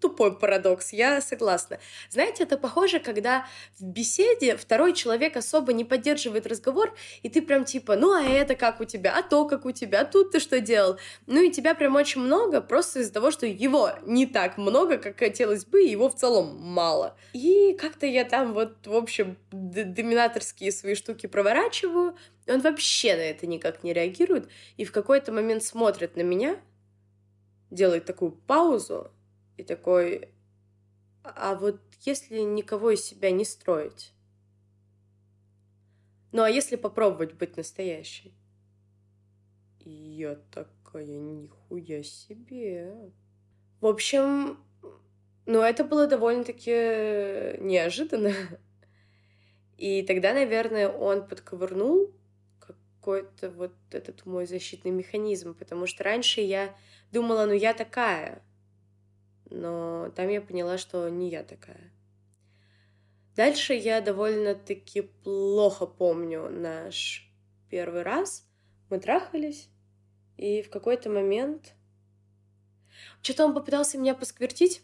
Тупой 0.00 0.38
парадокс, 0.38 0.92
я 0.92 1.20
согласна. 1.20 1.78
Знаете, 2.10 2.44
это 2.44 2.58
похоже, 2.58 3.00
когда 3.00 3.46
в 3.78 3.84
беседе 3.84 4.56
второй 4.56 4.92
человек 4.92 5.36
особо 5.36 5.72
не 5.72 5.84
поддерживает 5.84 6.46
разговор, 6.46 6.94
и 7.22 7.28
ты 7.28 7.40
прям 7.40 7.64
типа, 7.64 7.96
ну 7.96 8.12
а 8.12 8.22
это 8.22 8.54
как 8.54 8.80
у 8.80 8.84
тебя, 8.84 9.16
а 9.16 9.22
то 9.22 9.46
как 9.46 9.64
у 9.64 9.72
тебя, 9.72 10.02
а 10.02 10.04
тут 10.04 10.32
ты 10.32 10.38
что 10.38 10.60
делал? 10.60 10.98
Ну 11.26 11.42
и 11.42 11.50
тебя 11.50 11.74
прям 11.74 11.96
очень 11.96 12.20
много, 12.20 12.60
просто 12.60 13.00
из-за 13.00 13.12
того, 13.12 13.30
что 13.30 13.46
его 13.46 13.90
не 14.04 14.26
так 14.26 14.58
много, 14.58 14.98
как 14.98 15.18
хотелось 15.18 15.64
бы, 15.64 15.82
и 15.82 15.90
его 15.90 16.10
в 16.10 16.14
целом 16.14 16.54
мало. 16.60 17.16
И 17.32 17.72
как-то 17.72 18.06
я 18.06 18.24
там 18.24 18.52
вот, 18.52 18.86
в 18.86 18.94
общем, 18.94 19.36
доминаторские 19.50 20.72
свои 20.72 20.94
штуки 20.94 21.26
проворачиваю, 21.26 22.16
он 22.46 22.60
вообще 22.60 23.16
на 23.16 23.22
это 23.22 23.46
никак 23.46 23.82
не 23.82 23.92
реагирует, 23.92 24.48
и 24.76 24.84
в 24.84 24.92
какой-то 24.92 25.32
момент 25.32 25.64
смотрит 25.64 26.16
на 26.16 26.22
меня, 26.22 26.60
делает 27.70 28.04
такую 28.04 28.32
паузу, 28.32 29.10
и 29.56 29.62
такой, 29.62 30.28
а 31.22 31.54
вот 31.54 31.80
если 32.02 32.40
никого 32.40 32.90
из 32.90 33.02
себя 33.02 33.30
не 33.30 33.44
строить? 33.44 34.12
Ну 36.32 36.42
а 36.42 36.50
если 36.50 36.76
попробовать 36.76 37.34
быть 37.34 37.56
настоящей? 37.56 38.34
И 39.80 39.90
я 39.90 40.36
такая, 40.50 41.06
нихуя 41.06 42.02
себе. 42.02 43.12
В 43.80 43.86
общем, 43.86 44.58
ну 45.46 45.62
это 45.62 45.84
было 45.84 46.06
довольно-таки 46.06 47.58
неожиданно. 47.60 48.32
И 49.78 50.02
тогда, 50.02 50.32
наверное, 50.32 50.88
он 50.88 51.26
подковырнул 51.26 52.12
какой-то 52.58 53.50
вот 53.50 53.74
этот 53.90 54.26
мой 54.26 54.46
защитный 54.46 54.90
механизм, 54.90 55.54
потому 55.54 55.86
что 55.86 56.02
раньше 56.02 56.40
я 56.40 56.74
думала, 57.12 57.46
ну 57.46 57.52
я 57.52 57.72
такая, 57.74 58.42
но 59.50 60.10
там 60.14 60.28
я 60.28 60.40
поняла, 60.40 60.78
что 60.78 61.08
не 61.08 61.30
я 61.30 61.42
такая. 61.42 61.92
Дальше 63.36 63.74
я 63.74 64.00
довольно-таки 64.00 65.02
плохо 65.02 65.86
помню 65.86 66.48
наш 66.48 67.30
первый 67.68 68.02
раз. 68.02 68.48
Мы 68.88 68.98
трахались, 68.98 69.68
И 70.36 70.62
в 70.62 70.70
какой-то 70.70 71.10
момент... 71.10 71.74
Что-то 73.20 73.44
он 73.44 73.54
попытался 73.54 73.98
меня 73.98 74.14
посквертить. 74.14 74.82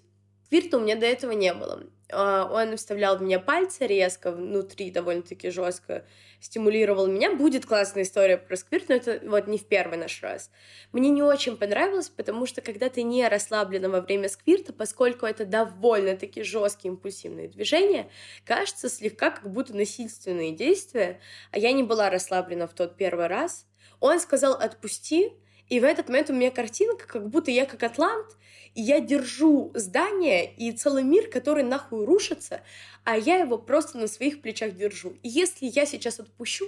Спирта 0.52 0.76
у 0.76 0.80
меня 0.80 0.96
до 0.96 1.06
этого 1.06 1.32
не 1.32 1.54
было. 1.54 1.84
А, 2.12 2.44
он 2.44 2.76
вставлял 2.76 3.16
в 3.16 3.22
меня 3.22 3.40
пальцы 3.40 3.86
резко, 3.86 4.30
внутри 4.30 4.90
довольно-таки 4.90 5.48
жестко, 5.48 6.04
стимулировал 6.40 7.06
меня. 7.06 7.34
Будет 7.34 7.64
классная 7.64 8.02
история 8.02 8.36
про 8.36 8.54
сквирт, 8.56 8.90
но 8.90 8.96
это 8.96 9.22
вот 9.24 9.46
не 9.46 9.56
в 9.56 9.64
первый 9.64 9.96
наш 9.96 10.22
раз. 10.22 10.50
Мне 10.92 11.08
не 11.08 11.22
очень 11.22 11.56
понравилось, 11.56 12.10
потому 12.10 12.44
что 12.44 12.60
когда 12.60 12.90
ты 12.90 13.02
не 13.02 13.26
расслаблена 13.26 13.88
во 13.88 14.02
время 14.02 14.28
сквирта, 14.28 14.74
поскольку 14.74 15.24
это 15.24 15.46
довольно-таки 15.46 16.42
жесткие 16.42 16.90
импульсивные 16.92 17.48
движения, 17.48 18.10
кажется 18.44 18.90
слегка 18.90 19.30
как 19.30 19.50
будто 19.50 19.74
насильственные 19.74 20.52
действия, 20.52 21.18
а 21.50 21.58
я 21.58 21.72
не 21.72 21.82
была 21.82 22.10
расслаблена 22.10 22.66
в 22.66 22.74
тот 22.74 22.98
первый 22.98 23.28
раз. 23.28 23.64
Он 24.00 24.20
сказал 24.20 24.52
«отпусти», 24.52 25.32
и 25.68 25.80
в 25.80 25.84
этот 25.84 26.08
момент 26.08 26.30
у 26.30 26.34
меня 26.34 26.50
картинка, 26.50 27.06
как 27.06 27.28
будто 27.28 27.50
я 27.50 27.66
как 27.66 27.82
атлант, 27.82 28.36
и 28.74 28.82
я 28.82 29.00
держу 29.00 29.70
здание 29.74 30.52
и 30.54 30.72
целый 30.72 31.02
мир, 31.02 31.28
который 31.28 31.62
нахуй 31.62 32.04
рушится, 32.04 32.62
а 33.04 33.16
я 33.16 33.36
его 33.36 33.58
просто 33.58 33.98
на 33.98 34.06
своих 34.06 34.40
плечах 34.42 34.74
держу. 34.74 35.16
И 35.22 35.28
если 35.28 35.66
я 35.66 35.86
сейчас 35.86 36.20
отпущу, 36.20 36.66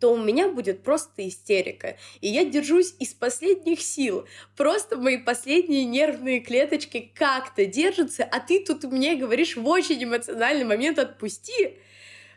то 0.00 0.12
у 0.12 0.16
меня 0.16 0.48
будет 0.48 0.82
просто 0.82 1.28
истерика. 1.28 1.96
И 2.20 2.28
я 2.28 2.44
держусь 2.44 2.94
из 2.98 3.12
последних 3.12 3.82
сил. 3.82 4.26
Просто 4.56 4.96
мои 4.96 5.18
последние 5.18 5.84
нервные 5.84 6.40
клеточки 6.40 7.12
как-то 7.14 7.66
держатся, 7.66 8.24
а 8.24 8.40
ты 8.40 8.64
тут 8.64 8.84
мне 8.84 9.14
говоришь 9.14 9.56
в 9.56 9.66
очень 9.68 10.02
эмоциональный 10.02 10.64
момент 10.64 10.98
«отпусти». 10.98 11.78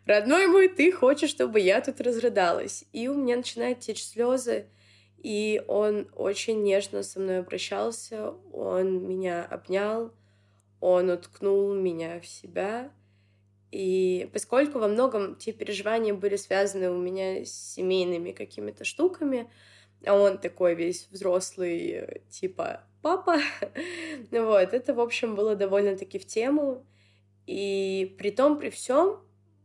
Родной 0.06 0.48
мой, 0.48 0.68
ты 0.68 0.92
хочешь, 0.92 1.30
чтобы 1.30 1.62
я 1.62 1.80
тут 1.80 2.02
разрыдалась. 2.02 2.84
И 2.92 3.08
у 3.08 3.14
меня 3.14 3.38
начинают 3.38 3.80
течь 3.80 4.04
слезы 4.04 4.66
и 5.24 5.64
он 5.68 6.10
очень 6.16 6.62
нежно 6.64 7.02
со 7.02 7.20
мной 7.20 7.40
обращался, 7.40 8.32
он 8.52 9.08
меня 9.08 9.44
обнял, 9.46 10.12
он 10.82 11.10
уткнул 11.10 11.74
меня 11.74 12.20
в 12.20 12.28
себя. 12.28 12.92
И 13.72 14.30
поскольку 14.34 14.80
во 14.80 14.90
многом 14.90 15.36
те 15.38 15.54
переживания 15.54 16.14
были 16.14 16.36
связаны 16.36 16.92
у 16.92 16.98
меня 16.98 17.46
с 17.46 17.74
семейными 17.74 18.34
какими-то 18.34 18.84
штуками, 18.84 19.50
а 20.06 20.14
он 20.16 20.38
такой 20.38 20.76
весь 20.76 21.08
взрослый, 21.10 22.22
типа 22.30 22.84
папа, 23.02 23.38
вот, 24.32 24.74
это, 24.74 24.94
в 24.94 25.00
общем, 25.00 25.36
было 25.36 25.56
довольно-таки 25.56 26.20
в 26.20 26.28
тему. 26.28 26.86
И 27.48 28.14
при 28.20 28.32
том, 28.32 28.60
при 28.60 28.70
всем, 28.70 29.22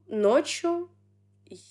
ночью 0.07 0.89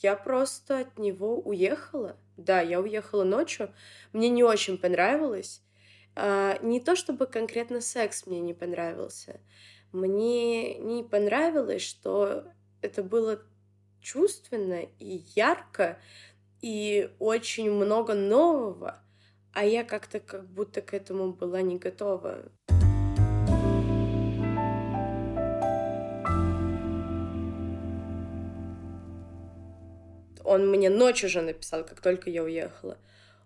я 0.01 0.15
просто 0.15 0.79
от 0.79 0.99
него 0.99 1.39
уехала. 1.39 2.17
Да, 2.37 2.61
я 2.61 2.79
уехала 2.79 3.23
ночью. 3.23 3.73
Мне 4.13 4.29
не 4.29 4.43
очень 4.43 4.77
понравилось. 4.77 5.61
А, 6.15 6.57
не 6.61 6.79
то 6.79 6.95
чтобы 6.95 7.25
конкретно 7.25 7.81
секс 7.81 8.25
мне 8.25 8.39
не 8.39 8.53
понравился. 8.53 9.41
Мне 9.91 10.75
не 10.75 11.03
понравилось, 11.03 11.81
что 11.81 12.45
это 12.81 13.03
было 13.03 13.41
чувственно 14.01 14.81
и 14.99 15.23
ярко, 15.35 15.99
и 16.61 17.09
очень 17.19 17.71
много 17.71 18.13
нового, 18.13 18.99
а 19.53 19.65
я 19.65 19.83
как-то 19.83 20.19
как 20.19 20.47
будто 20.47 20.81
к 20.81 20.93
этому 20.93 21.33
была 21.33 21.61
не 21.61 21.77
готова. 21.77 22.51
Он 30.47 30.69
мне 30.69 30.89
ночью 30.89 31.27
уже 31.27 31.41
написал, 31.41 31.85
как 31.85 31.99
только 31.99 32.29
я 32.29 32.41
уехала. 32.41 32.97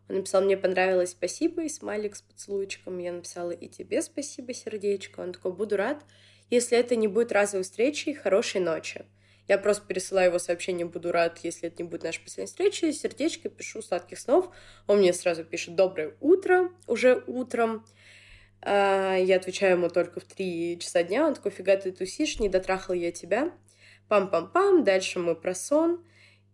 Он 0.08 0.18
написал, 0.18 0.44
мне 0.44 0.56
понравилось, 0.56 1.12
спасибо, 1.12 1.64
и 1.64 1.70
смайлик 1.70 2.16
с 2.16 2.22
поцелуйчиком. 2.22 3.00
Я 3.00 3.12
написала, 3.12 3.50
и 3.50 3.68
тебе 3.68 4.04
спасибо, 4.04 4.54
сердечко. 4.54 5.22
Он 5.22 5.34
такой, 5.34 5.52
буду 5.52 5.78
рад, 5.78 6.04
если 6.52 6.78
это 6.78 6.96
не 6.96 7.08
будет 7.08 7.32
разовой 7.32 7.64
встречи, 7.64 8.14
хорошей 8.14 8.62
ночи. 8.62 9.06
Я 9.48 9.58
просто 9.58 9.84
пересылаю 9.88 10.28
его 10.30 10.38
сообщение, 10.38 10.86
буду 10.86 11.12
рад, 11.12 11.40
если 11.42 11.70
это 11.70 11.82
не 11.82 11.90
будет 11.90 12.04
нашей 12.04 12.22
последней 12.22 12.48
встречи, 12.48 12.92
сердечко, 12.92 13.50
пишу 13.50 13.82
сладких 13.82 14.20
снов. 14.20 14.52
Он 14.86 15.00
мне 15.00 15.12
сразу 15.12 15.44
пишет 15.44 15.76
«Доброе 15.76 16.14
утро», 16.20 16.70
уже 16.86 17.24
утром. 17.26 17.84
А, 18.62 19.16
я 19.16 19.38
отвечаю 19.38 19.78
ему 19.78 19.90
только 19.90 20.20
в 20.20 20.26
три 20.26 20.78
часа 20.80 21.02
дня. 21.02 21.26
Он 21.26 21.34
такой, 21.34 21.50
фига 21.50 21.76
ты 21.78 21.92
тусишь, 21.92 22.40
не 22.40 22.48
дотрахал 22.48 22.94
я 22.94 23.12
тебя. 23.12 23.52
Пам-пам-пам, 24.08 24.84
дальше 24.84 25.18
мы 25.18 25.34
про 25.34 25.56
сон. 25.56 26.06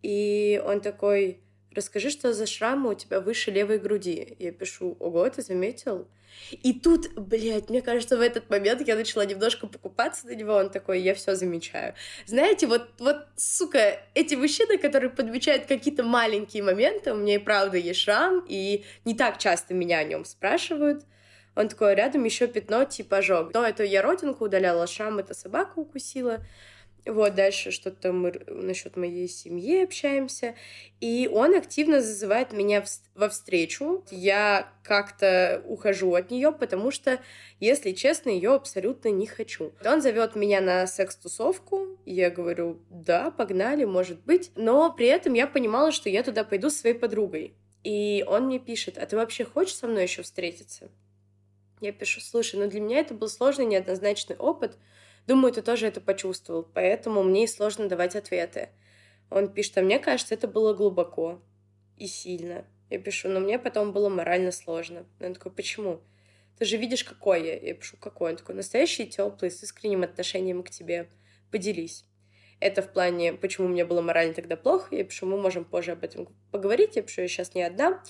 И 0.03 0.61
он 0.65 0.81
такой, 0.81 1.41
расскажи, 1.75 2.09
что 2.09 2.33
за 2.33 2.45
шрамы 2.45 2.91
у 2.91 2.93
тебя 2.93 3.21
выше 3.21 3.51
левой 3.51 3.79
груди. 3.79 4.35
Я 4.39 4.51
пишу, 4.51 4.95
ого, 4.99 5.29
ты 5.29 5.41
заметил? 5.41 6.07
И 6.51 6.73
тут, 6.73 7.13
блядь, 7.15 7.69
мне 7.69 7.81
кажется, 7.81 8.17
в 8.17 8.21
этот 8.21 8.49
момент 8.49 8.87
я 8.87 8.95
начала 8.95 9.25
немножко 9.25 9.67
покупаться 9.67 10.27
на 10.27 10.35
него, 10.35 10.53
он 10.53 10.69
такой, 10.69 11.01
я 11.01 11.15
все 11.15 11.35
замечаю. 11.35 11.95
Знаете, 12.25 12.67
вот, 12.67 12.89
вот, 12.99 13.25
сука, 13.35 13.99
эти 14.13 14.35
мужчины, 14.35 14.77
которые 14.77 15.09
подмечают 15.09 15.65
какие-то 15.65 16.03
маленькие 16.03 16.63
моменты, 16.63 17.13
у 17.13 17.15
меня 17.15 17.35
и 17.35 17.39
правда 17.39 17.77
есть 17.77 18.01
шрам, 18.01 18.45
и 18.47 18.85
не 19.03 19.15
так 19.15 19.39
часто 19.39 19.73
меня 19.73 19.99
о 19.99 20.03
нем 20.03 20.25
спрашивают. 20.25 21.03
Он 21.55 21.69
такой, 21.69 21.95
рядом 21.95 22.23
еще 22.23 22.47
пятно 22.47 22.85
типа 22.85 23.17
ожог. 23.17 23.51
Но 23.53 23.65
это 23.65 23.83
я 23.83 24.03
родинку 24.03 24.45
удаляла, 24.45 24.85
шрам 24.85 25.17
это 25.17 25.33
собака 25.33 25.79
укусила. 25.79 26.45
Вот, 27.05 27.35
дальше 27.35 27.71
что-то 27.71 28.11
мы 28.11 28.33
насчет 28.47 28.97
моей 28.97 29.29
семьи 29.29 29.83
общаемся. 29.83 30.55
И 30.99 31.29
он 31.31 31.55
активно 31.55 32.01
зазывает 32.01 32.51
меня 32.51 32.83
во 33.15 33.29
встречу. 33.29 34.03
Я 34.11 34.69
как-то 34.83 35.61
ухожу 35.65 36.13
от 36.15 36.31
нее, 36.31 36.51
потому 36.51 36.91
что, 36.91 37.19
если 37.59 37.93
честно, 37.93 38.29
ее 38.29 38.55
абсолютно 38.55 39.09
не 39.09 39.25
хочу. 39.25 39.71
Он 39.85 40.01
зовет 40.01 40.35
меня 40.35 40.59
на 40.59 40.85
секс-тусовку. 40.85 41.97
Я 42.05 42.29
говорю, 42.29 42.81
да, 42.89 43.31
погнали, 43.31 43.85
может 43.85 44.19
быть. 44.25 44.51
Но 44.55 44.91
при 44.91 45.07
этом 45.07 45.33
я 45.33 45.47
понимала, 45.47 45.91
что 45.91 46.09
я 46.09 46.23
туда 46.23 46.43
пойду 46.43 46.69
со 46.69 46.79
своей 46.79 46.95
подругой. 46.95 47.53
И 47.83 48.25
он 48.27 48.47
мне 48.47 48.59
пишет, 48.59 48.97
а 48.97 49.05
ты 49.05 49.15
вообще 49.15 49.45
хочешь 49.45 49.75
со 49.75 49.87
мной 49.87 50.03
еще 50.03 50.21
встретиться? 50.23 50.89
Я 51.79 51.91
пишу, 51.91 52.21
слушай, 52.21 52.59
ну 52.59 52.67
для 52.67 52.81
меня 52.81 52.99
это 52.99 53.13
был 53.13 53.29
сложный, 53.29 53.65
неоднозначный 53.65 54.35
опыт, 54.35 54.77
Думаю, 55.27 55.51
ты 55.53 55.61
тоже 55.61 55.87
это 55.87 55.99
почувствовал, 55.99 56.63
поэтому 56.63 57.21
мне 57.21 57.43
и 57.43 57.47
сложно 57.47 57.89
давать 57.89 58.15
ответы. 58.15 58.69
Он 59.29 59.51
пишет, 59.51 59.77
а 59.77 59.81
мне 59.81 59.99
кажется, 59.99 60.33
это 60.33 60.47
было 60.47 60.73
глубоко 60.73 61.41
и 61.97 62.07
сильно. 62.07 62.65
Я 62.89 62.99
пишу, 62.99 63.27
но 63.27 63.41
мне 63.41 63.59
потом 63.59 63.91
было 63.91 64.07
морально 64.07 64.51
сложно. 64.51 65.05
Он 65.19 65.33
такой, 65.33 65.51
почему? 65.51 65.99
Ты 66.57 66.63
же 66.63 66.77
видишь, 66.77 67.03
какой 67.03 67.45
я. 67.45 67.59
Я 67.59 67.73
пишу, 67.73 67.97
какой? 67.97 68.31
Он 68.31 68.37
такой, 68.37 68.55
настоящий, 68.55 69.05
теплый, 69.05 69.51
с 69.51 69.61
искренним 69.61 70.03
отношением 70.03 70.63
к 70.63 70.69
тебе. 70.69 71.09
Поделись. 71.51 72.05
Это 72.61 72.81
в 72.81 72.91
плане, 72.91 73.33
почему 73.33 73.67
мне 73.67 73.83
было 73.83 74.01
морально 74.01 74.33
тогда 74.33 74.55
плохо. 74.55 74.95
Я 74.95 75.03
пишу, 75.03 75.25
мы 75.25 75.37
можем 75.37 75.65
позже 75.65 75.91
об 75.91 76.05
этом 76.05 76.33
поговорить. 76.51 76.95
Я 76.95 77.01
пишу, 77.01 77.21
я 77.21 77.27
сейчас 77.27 77.53
не 77.53 77.63
одна. 77.63 78.01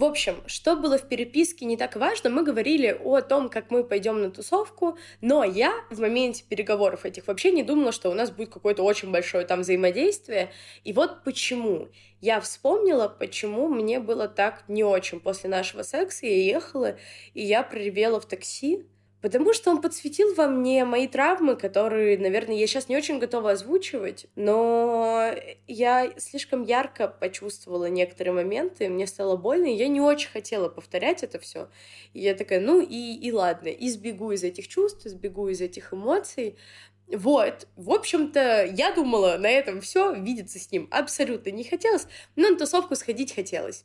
В 0.00 0.04
общем, 0.06 0.42
что 0.46 0.76
было 0.76 0.96
в 0.96 1.10
переписке 1.10 1.66
не 1.66 1.76
так 1.76 1.94
важно, 1.94 2.30
мы 2.30 2.42
говорили 2.42 2.98
о 3.04 3.20
том, 3.20 3.50
как 3.50 3.70
мы 3.70 3.84
пойдем 3.84 4.22
на 4.22 4.30
тусовку, 4.30 4.96
но 5.20 5.44
я 5.44 5.74
в 5.90 6.00
моменте 6.00 6.42
переговоров 6.48 7.04
этих 7.04 7.26
вообще 7.26 7.50
не 7.50 7.62
думала, 7.62 7.92
что 7.92 8.08
у 8.08 8.14
нас 8.14 8.30
будет 8.30 8.48
какое-то 8.48 8.82
очень 8.82 9.10
большое 9.10 9.44
там 9.44 9.60
взаимодействие. 9.60 10.52
И 10.84 10.94
вот 10.94 11.22
почему. 11.22 11.90
Я 12.22 12.40
вспомнила, 12.40 13.08
почему 13.08 13.68
мне 13.68 14.00
было 14.00 14.26
так 14.26 14.64
не 14.68 14.84
очень 14.84 15.20
после 15.20 15.50
нашего 15.50 15.82
секса. 15.82 16.24
Я 16.24 16.44
ехала, 16.44 16.96
и 17.34 17.42
я 17.42 17.62
проревела 17.62 18.20
в 18.20 18.24
такси, 18.24 18.86
Потому 19.20 19.52
что 19.52 19.70
он 19.70 19.82
подсветил 19.82 20.34
во 20.34 20.46
мне 20.46 20.84
мои 20.84 21.06
травмы, 21.06 21.54
которые, 21.54 22.16
наверное, 22.16 22.56
я 22.56 22.66
сейчас 22.66 22.88
не 22.88 22.96
очень 22.96 23.18
готова 23.18 23.50
озвучивать, 23.50 24.26
но 24.34 25.34
я 25.66 26.12
слишком 26.16 26.62
ярко 26.62 27.06
почувствовала 27.08 27.86
некоторые 27.86 28.32
моменты, 28.32 28.88
мне 28.88 29.06
стало 29.06 29.36
больно, 29.36 29.66
и 29.66 29.76
я 29.76 29.88
не 29.88 30.00
очень 30.00 30.30
хотела 30.30 30.68
повторять 30.68 31.22
это 31.22 31.38
все. 31.38 31.68
И 32.14 32.20
я 32.20 32.34
такая, 32.34 32.60
ну 32.60 32.80
и, 32.80 33.14
и 33.14 33.30
ладно, 33.30 33.68
избегу 33.68 34.32
из 34.32 34.42
этих 34.42 34.68
чувств, 34.68 35.04
избегу 35.04 35.48
из 35.48 35.60
этих 35.60 35.92
эмоций, 35.92 36.56
вот, 37.12 37.66
в 37.76 37.90
общем-то, 37.90 38.66
я 38.66 38.94
думала, 38.94 39.36
на 39.36 39.50
этом 39.50 39.80
все, 39.80 40.14
видеться 40.14 40.60
с 40.60 40.70
ним 40.70 40.86
абсолютно 40.92 41.50
не 41.50 41.64
хотелось, 41.64 42.06
но 42.36 42.50
на 42.50 42.56
тусовку 42.56 42.94
сходить 42.94 43.34
хотелось. 43.34 43.84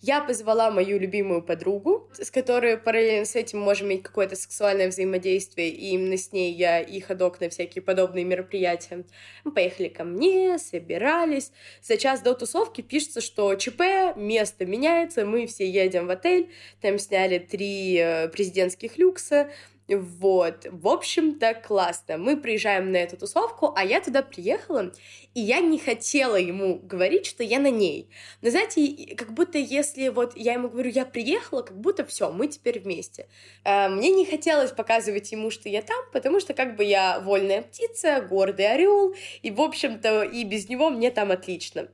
Я 0.00 0.20
позвала 0.20 0.70
мою 0.70 1.00
любимую 1.00 1.42
подругу, 1.42 2.08
с 2.12 2.30
которой 2.30 2.76
параллельно 2.76 3.24
с 3.24 3.34
этим 3.34 3.58
можем 3.58 3.88
иметь 3.88 4.04
какое-то 4.04 4.36
сексуальное 4.36 4.88
взаимодействие, 4.88 5.70
и 5.70 5.90
именно 5.90 6.16
с 6.16 6.30
ней 6.32 6.52
я 6.52 6.80
и 6.80 7.00
ходок 7.00 7.40
на 7.40 7.48
всякие 7.48 7.82
подобные 7.82 8.24
мероприятия. 8.24 9.04
Мы 9.42 9.50
поехали 9.50 9.88
ко 9.88 10.04
мне, 10.04 10.56
собирались. 10.58 11.50
За 11.82 11.96
час 11.96 12.20
до 12.20 12.34
тусовки 12.34 12.80
пишется, 12.80 13.20
что 13.20 13.52
ЧП, 13.56 14.14
место 14.14 14.66
меняется, 14.66 15.26
мы 15.26 15.48
все 15.48 15.68
едем 15.68 16.06
в 16.06 16.10
отель, 16.10 16.48
там 16.80 16.96
сняли 16.98 17.38
три 17.38 17.96
э, 17.96 18.28
президентских 18.28 18.98
люкса, 18.98 19.50
Вот, 19.88 20.66
в 20.70 20.86
общем-то, 20.86 21.54
классно. 21.54 22.18
Мы 22.18 22.36
приезжаем 22.36 22.92
на 22.92 22.98
эту 22.98 23.16
тусовку, 23.16 23.72
а 23.74 23.84
я 23.84 24.02
туда 24.02 24.22
приехала, 24.22 24.92
и 25.32 25.40
я 25.40 25.60
не 25.60 25.78
хотела 25.78 26.36
ему 26.36 26.78
говорить, 26.78 27.24
что 27.24 27.42
я 27.42 27.58
на 27.58 27.70
ней. 27.70 28.10
Но 28.42 28.50
знаете, 28.50 29.14
как 29.16 29.32
будто 29.32 29.56
если 29.56 30.08
вот 30.08 30.36
я 30.36 30.52
ему 30.52 30.68
говорю, 30.68 30.90
я 30.90 31.06
приехала, 31.06 31.62
как 31.62 31.80
будто 31.80 32.04
все, 32.04 32.30
мы 32.30 32.48
теперь 32.48 32.80
вместе. 32.80 33.28
А, 33.64 33.88
мне 33.88 34.10
не 34.10 34.26
хотелось 34.26 34.72
показывать 34.72 35.32
ему, 35.32 35.50
что 35.50 35.70
я 35.70 35.80
там, 35.80 36.04
потому 36.12 36.40
что 36.40 36.52
как 36.52 36.76
бы 36.76 36.84
я 36.84 37.18
вольная 37.20 37.62
птица, 37.62 38.20
гордый 38.20 38.70
орел, 38.70 39.14
и, 39.40 39.50
в 39.50 39.60
общем-то, 39.62 40.22
и 40.22 40.44
без 40.44 40.68
него 40.68 40.90
мне 40.90 41.10
там 41.10 41.30
отлично. 41.30 41.88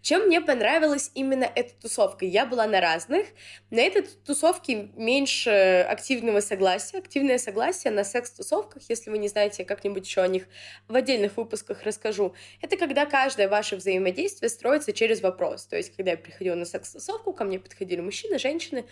Чем 0.00 0.26
мне 0.26 0.40
понравилась 0.40 1.10
именно 1.14 1.44
эта 1.44 1.74
тусовка? 1.74 2.24
Я 2.24 2.46
была 2.46 2.66
на 2.66 2.80
разных. 2.80 3.26
На 3.70 3.80
этой 3.80 4.02
тусовке 4.02 4.90
меньше 4.96 5.84
активного 5.88 6.40
согласия. 6.40 6.98
Активное 6.98 7.37
согласие 7.38 7.92
на 7.92 8.04
секс-тусовках, 8.04 8.82
если 8.88 9.10
вы 9.10 9.18
не 9.18 9.28
знаете, 9.28 9.64
как-нибудь 9.64 10.06
еще 10.06 10.22
о 10.22 10.28
них 10.28 10.48
в 10.88 10.94
отдельных 10.94 11.36
выпусках 11.36 11.82
расскажу. 11.82 12.34
Это 12.60 12.76
когда 12.76 13.06
каждое 13.06 13.48
ваше 13.48 13.76
взаимодействие 13.76 14.48
строится 14.48 14.92
через 14.92 15.20
вопрос. 15.20 15.66
То 15.66 15.76
есть, 15.76 15.94
когда 15.96 16.12
я 16.12 16.16
приходила 16.16 16.54
на 16.54 16.64
секс-тусовку, 16.64 17.32
ко 17.32 17.44
мне 17.44 17.58
подходили 17.58 18.00
мужчины, 18.00 18.38
женщины, 18.38 18.84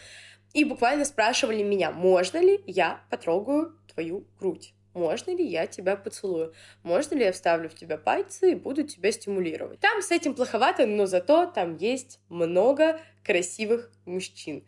и 0.53 0.65
буквально 0.65 1.05
спрашивали 1.05 1.63
меня, 1.63 1.91
можно 1.91 2.39
ли 2.39 2.63
я 2.67 3.03
потрогаю 3.11 3.79
твою 3.93 4.27
грудь 4.39 4.73
можно 4.97 5.31
ли 5.31 5.45
я 5.45 5.67
тебя 5.67 5.95
поцелую, 5.95 6.55
можно 6.83 7.15
ли 7.15 7.25
я 7.25 7.33
вставлю 7.33 7.69
в 7.69 7.75
тебя 7.75 7.99
пальцы 7.99 8.53
и 8.53 8.55
буду 8.55 8.83
тебя 8.83 9.13
стимулировать. 9.13 9.79
Там 9.79 10.01
с 10.01 10.11
этим 10.11 10.35
плоховато, 10.35 10.87
но 10.87 11.07
зато 11.07 11.47
там 11.47 11.77
есть 11.77 12.19
много 12.29 12.99
красивых 13.23 13.91
мужчин 14.07 14.65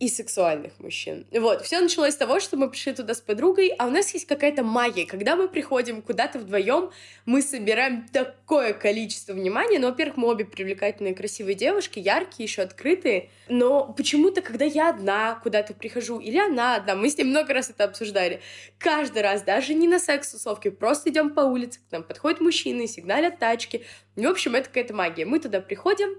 и 0.00 0.08
сексуальных 0.08 0.80
мужчин. 0.80 1.24
Вот, 1.30 1.62
все 1.62 1.80
началось 1.80 2.14
с 2.14 2.16
того, 2.16 2.40
что 2.40 2.56
мы 2.56 2.68
пришли 2.68 2.92
туда 2.92 3.14
с 3.14 3.20
подругой, 3.20 3.68
а 3.68 3.86
у 3.86 3.90
нас 3.90 4.12
есть 4.12 4.26
какая-то 4.26 4.64
магия. 4.64 5.06
Когда 5.06 5.36
мы 5.36 5.48
приходим 5.48 6.02
куда-то 6.02 6.40
вдвоем, 6.40 6.90
мы 7.26 7.42
собираем 7.42 8.08
такое 8.08 8.72
количество 8.72 9.32
внимания. 9.32 9.78
Ну, 9.78 9.88
во-первых, 9.88 10.16
мы 10.16 10.28
обе 10.28 10.44
привлекательные, 10.44 11.14
красивые 11.14 11.54
девушки, 11.54 12.00
яркие, 12.00 12.46
еще 12.46 12.62
открытые. 12.62 13.30
Но 13.48 13.92
почему-то, 13.92 14.42
когда 14.42 14.64
я 14.64 14.90
одна 14.90 15.36
куда-то 15.36 15.74
прихожу, 15.74 16.18
или 16.18 16.38
она 16.38 16.74
одна, 16.74 16.96
мы 16.96 17.08
с 17.08 17.16
ней 17.16 17.24
много 17.24 17.54
раз 17.54 17.70
это 17.70 17.84
обсуждали, 17.84 18.40
каждый 18.78 19.22
раз, 19.22 19.42
даже 19.42 19.74
не 19.74 19.86
на 19.86 20.00
секс-тусовке, 20.00 20.72
просто 20.72 21.10
идем 21.10 21.30
по 21.30 21.40
улице, 21.40 21.78
к 21.88 21.92
нам 21.92 22.02
подходят 22.02 22.40
мужчины, 22.40 22.88
сигналят 22.88 23.38
тачки. 23.38 23.84
В 24.16 24.26
общем, 24.26 24.56
это 24.56 24.68
какая-то 24.68 24.92
магия. 24.92 25.24
Мы 25.24 25.38
туда 25.38 25.60
приходим, 25.60 26.16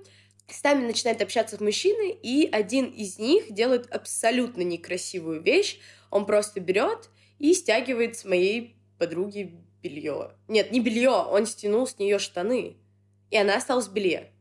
с 0.47 0.63
нами 0.63 0.85
начинает 0.85 1.21
общаться 1.21 1.61
мужчины, 1.63 2.11
и 2.11 2.47
один 2.51 2.85
из 2.85 3.17
них 3.17 3.51
делает 3.51 3.91
абсолютно 3.91 4.61
некрасивую 4.61 5.41
вещь. 5.41 5.79
Он 6.11 6.25
просто 6.25 6.59
берет 6.59 7.09
и 7.39 7.53
стягивает 7.53 8.17
с 8.17 8.25
моей 8.25 8.77
подруги 8.99 9.55
белье. 9.81 10.31
Нет, 10.47 10.71
не 10.71 10.79
белье, 10.79 11.09
он 11.09 11.45
стянул 11.45 11.87
с 11.87 11.97
нее 11.97 12.19
штаны. 12.19 12.77
И 13.31 13.37
она 13.37 13.57
осталась 13.57 13.87
в 13.87 13.93
белье. 13.93 14.31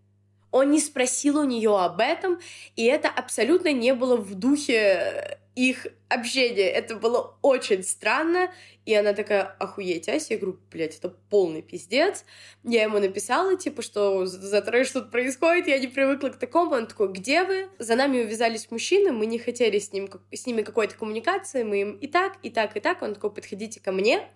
Он 0.50 0.70
не 0.70 0.78
спросил 0.78 1.38
у 1.38 1.44
нее 1.44 1.76
об 1.76 1.98
этом, 1.98 2.38
и 2.76 2.84
это 2.84 3.08
абсолютно 3.08 3.72
не 3.72 3.92
было 3.92 4.16
в 4.16 4.34
духе 4.34 5.40
их 5.54 5.86
общения. 6.08 6.68
Это 6.68 6.96
было 6.96 7.36
очень 7.42 7.82
странно, 7.82 8.52
и 8.84 8.94
она 8.94 9.12
такая, 9.12 9.42
охуеть, 9.42 10.08
Ася, 10.08 10.34
я 10.34 10.40
говорю, 10.40 10.58
блядь, 10.70 10.96
это 10.96 11.08
полный 11.08 11.62
пиздец. 11.62 12.24
Я 12.64 12.82
ему 12.82 12.98
написала, 12.98 13.56
типа, 13.56 13.82
что 13.82 14.26
за 14.26 14.62
трэш 14.62 14.90
тут 14.90 15.10
происходит, 15.10 15.68
я 15.68 15.78
не 15.78 15.86
привыкла 15.86 16.28
к 16.28 16.38
такому. 16.38 16.74
Он 16.74 16.86
такой, 16.86 17.12
где 17.12 17.44
вы? 17.44 17.68
За 17.78 17.96
нами 17.96 18.22
увязались 18.22 18.70
мужчины, 18.70 19.12
мы 19.12 19.26
не 19.26 19.38
хотели 19.38 19.78
с, 19.78 19.92
ним, 19.92 20.08
с 20.32 20.46
ними 20.46 20.62
какой-то 20.62 20.96
коммуникации, 20.96 21.62
мы 21.62 21.80
им 21.80 21.92
и 21.96 22.06
так, 22.06 22.36
и 22.42 22.50
так, 22.50 22.76
и 22.76 22.80
так. 22.80 23.02
Он 23.02 23.14
такой, 23.14 23.32
подходите 23.32 23.80
ко 23.80 23.92
мне. 23.92 24.28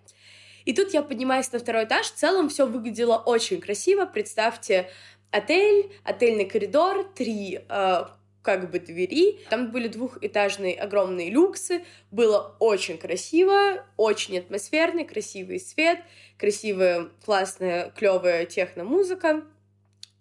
И 0.65 0.73
тут 0.73 0.93
я 0.93 1.01
поднимаюсь 1.01 1.51
на 1.51 1.59
второй 1.59 1.85
этаж, 1.85 2.07
в 2.07 2.15
целом 2.15 2.49
все 2.49 2.65
выглядело 2.65 3.17
очень 3.17 3.59
красиво. 3.61 4.05
Представьте, 4.05 4.89
отель, 5.31 5.91
отельный 6.03 6.45
коридор, 6.45 7.03
три 7.15 7.61
э, 7.67 8.05
как 8.41 8.71
бы 8.71 8.79
двери. 8.79 9.39
Там 9.49 9.71
были 9.71 9.87
двухэтажные 9.87 10.75
огромные 10.75 11.29
люксы. 11.29 11.83
Было 12.11 12.55
очень 12.59 12.97
красиво, 12.97 13.85
очень 13.97 14.37
атмосферный, 14.37 15.05
красивый 15.05 15.59
свет, 15.59 15.99
красивая, 16.37 17.09
классная, 17.25 17.91
клевая 17.91 18.45
техно-музыка, 18.45 19.43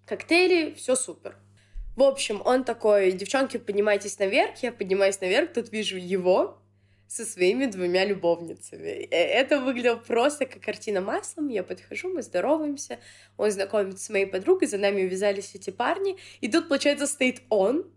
коктейли, 0.07 0.74
все 0.74 0.96
супер. 0.96 1.37
В 1.96 2.02
общем, 2.02 2.42
он 2.44 2.64
такой, 2.64 3.11
девчонки, 3.12 3.57
поднимайтесь 3.57 4.18
наверх, 4.18 4.62
я 4.62 4.70
поднимаюсь 4.70 5.20
наверх, 5.20 5.52
тут 5.52 5.72
вижу 5.72 5.96
его 5.96 6.62
со 7.09 7.24
своими 7.24 7.64
двумя 7.64 8.04
любовницами. 8.04 9.09
Э, 9.11 9.16
это 9.16 9.61
выглядело 9.61 9.96
просто 9.96 10.46
как 10.46 10.62
картина 10.62 11.00
маслом. 11.00 11.48
Я 11.48 11.64
подхожу, 11.64 12.12
мы 12.12 12.22
здороваемся, 12.22 12.98
он 13.37 13.50
знакомится 13.50 14.04
с 14.04 14.11
моей 14.11 14.26
подругой, 14.26 14.68
за 14.68 14.78
нами 14.78 15.04
увязались 15.04 15.54
эти 15.54 15.70
парни, 15.70 16.18
и 16.40 16.48
тут, 16.48 16.68
получается, 16.68 17.07
стоит 17.07 17.42
он, 17.48 17.90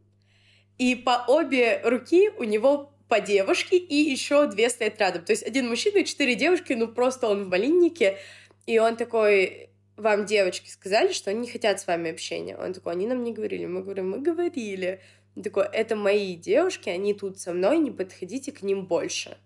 и 0.81 0.95
по 0.95 1.23
обе 1.27 1.79
руки 1.83 2.31
у 2.39 2.43
него 2.43 2.91
по 3.07 3.19
девушке, 3.19 3.77
и 3.77 3.95
еще 3.95 4.47
две 4.47 4.67
стоят 4.67 4.99
рядом. 4.99 5.23
То 5.23 5.31
есть 5.31 5.45
один 5.45 5.69
мужчина 5.69 5.99
и 5.99 6.05
четыре 6.05 6.33
девушки, 6.33 6.73
ну 6.73 6.87
просто 6.87 7.27
он 7.27 7.43
в 7.43 7.49
малиннике, 7.49 8.17
и 8.65 8.79
он 8.79 8.95
такой, 8.95 9.69
вам 9.95 10.25
девочки 10.25 10.71
сказали, 10.71 11.13
что 11.13 11.29
они 11.29 11.41
не 11.41 11.51
хотят 11.51 11.79
с 11.79 11.85
вами 11.85 12.09
общения. 12.09 12.57
Он 12.57 12.73
такой, 12.73 12.93
они 12.93 13.05
нам 13.05 13.23
не 13.23 13.31
говорили. 13.31 13.67
Мы 13.67 13.83
говорим, 13.83 14.09
мы 14.09 14.21
говорили. 14.21 15.01
Он 15.35 15.43
такой, 15.43 15.65
это 15.65 15.95
мои 15.95 16.35
девушки, 16.35 16.89
они 16.89 17.13
тут 17.13 17.39
со 17.39 17.53
мной, 17.53 17.77
не 17.77 17.91
подходите 17.91 18.51
к 18.51 18.63
ним 18.63 18.87
больше. 18.87 19.37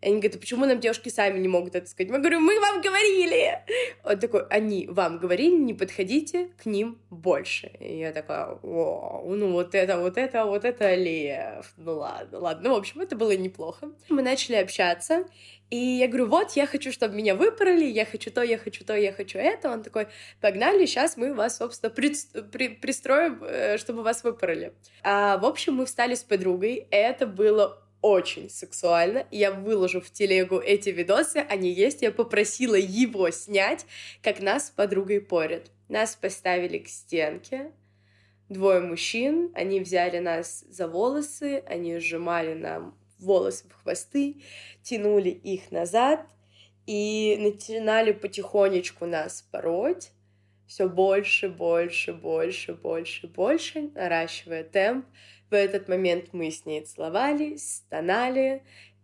И 0.00 0.06
они 0.06 0.16
говорят, 0.16 0.36
а 0.36 0.38
почему 0.38 0.66
нам 0.66 0.78
девушки 0.78 1.08
сами 1.08 1.38
не 1.38 1.48
могут 1.48 1.74
это 1.74 1.88
сказать? 1.88 2.10
Мы 2.10 2.18
говорим, 2.18 2.42
мы 2.42 2.60
вам 2.60 2.80
говорили! 2.80 3.60
Он 4.04 4.18
такой, 4.18 4.46
они 4.48 4.86
вам 4.86 5.18
говорили, 5.18 5.56
не 5.56 5.74
подходите 5.74 6.50
к 6.62 6.66
ним 6.66 6.98
больше. 7.10 7.72
И 7.80 7.98
я 7.98 8.12
такая, 8.12 8.58
о, 8.62 9.24
ну 9.26 9.52
вот 9.52 9.74
это, 9.74 9.98
вот 9.98 10.16
это, 10.16 10.44
вот 10.44 10.64
это 10.64 10.94
лев. 10.94 11.72
Ну 11.76 11.98
ладно, 11.98 12.38
ладно. 12.38 12.68
Ну, 12.68 12.74
в 12.74 12.78
общем, 12.78 13.00
это 13.00 13.16
было 13.16 13.36
неплохо. 13.36 13.90
Мы 14.08 14.22
начали 14.22 14.56
общаться, 14.56 15.24
и 15.70 15.76
я 15.76 16.08
говорю, 16.08 16.26
вот, 16.28 16.52
я 16.52 16.66
хочу, 16.66 16.92
чтобы 16.92 17.14
меня 17.14 17.34
выпороли, 17.34 17.84
я 17.84 18.06
хочу 18.06 18.30
то, 18.30 18.42
я 18.42 18.56
хочу 18.56 18.84
то, 18.84 18.96
я 18.96 19.12
хочу 19.12 19.38
это. 19.38 19.70
Он 19.70 19.82
такой, 19.82 20.06
погнали, 20.40 20.86
сейчас 20.86 21.16
мы 21.16 21.34
вас, 21.34 21.58
собственно, 21.58 21.90
при, 21.90 22.14
при, 22.52 22.68
пристроим, 22.68 23.42
э, 23.42 23.76
чтобы 23.76 24.02
вас 24.02 24.24
выпороли. 24.24 24.72
А, 25.02 25.36
в 25.38 25.44
общем, 25.44 25.74
мы 25.74 25.86
встали 25.86 26.14
с 26.14 26.22
подругой, 26.22 26.86
это 26.90 27.26
было 27.26 27.82
очень 28.08 28.48
сексуально. 28.48 29.26
Я 29.30 29.50
выложу 29.52 30.00
в 30.00 30.10
телегу 30.10 30.58
эти 30.58 30.88
видосы, 30.88 31.38
они 31.48 31.70
есть. 31.70 32.02
Я 32.02 32.10
попросила 32.10 32.74
его 32.74 33.30
снять, 33.30 33.84
как 34.22 34.40
нас 34.40 34.68
с 34.68 34.70
подругой 34.70 35.20
порят. 35.20 35.70
Нас 35.88 36.16
поставили 36.16 36.78
к 36.78 36.88
стенке, 36.88 37.72
двое 38.48 38.80
мужчин, 38.80 39.52
они 39.54 39.80
взяли 39.80 40.18
нас 40.18 40.64
за 40.68 40.88
волосы, 40.88 41.62
они 41.66 41.98
сжимали 41.98 42.54
нам 42.54 42.98
волосы 43.18 43.68
в 43.68 43.82
хвосты, 43.82 44.42
тянули 44.82 45.30
их 45.30 45.70
назад 45.70 46.26
и 46.86 47.36
начинали 47.38 48.12
потихонечку 48.12 49.06
нас 49.06 49.46
пороть 49.50 50.12
все 50.68 50.86
больше, 50.86 51.48
больше, 51.48 52.12
больше, 52.12 52.74
больше, 52.74 53.26
больше, 53.26 53.90
наращивая 53.94 54.62
темп. 54.62 55.06
В 55.50 55.54
этот 55.54 55.88
момент 55.88 56.28
мы 56.32 56.50
с 56.50 56.66
ней 56.66 56.82
целовались, 56.82 57.76
стонали. 57.86 58.62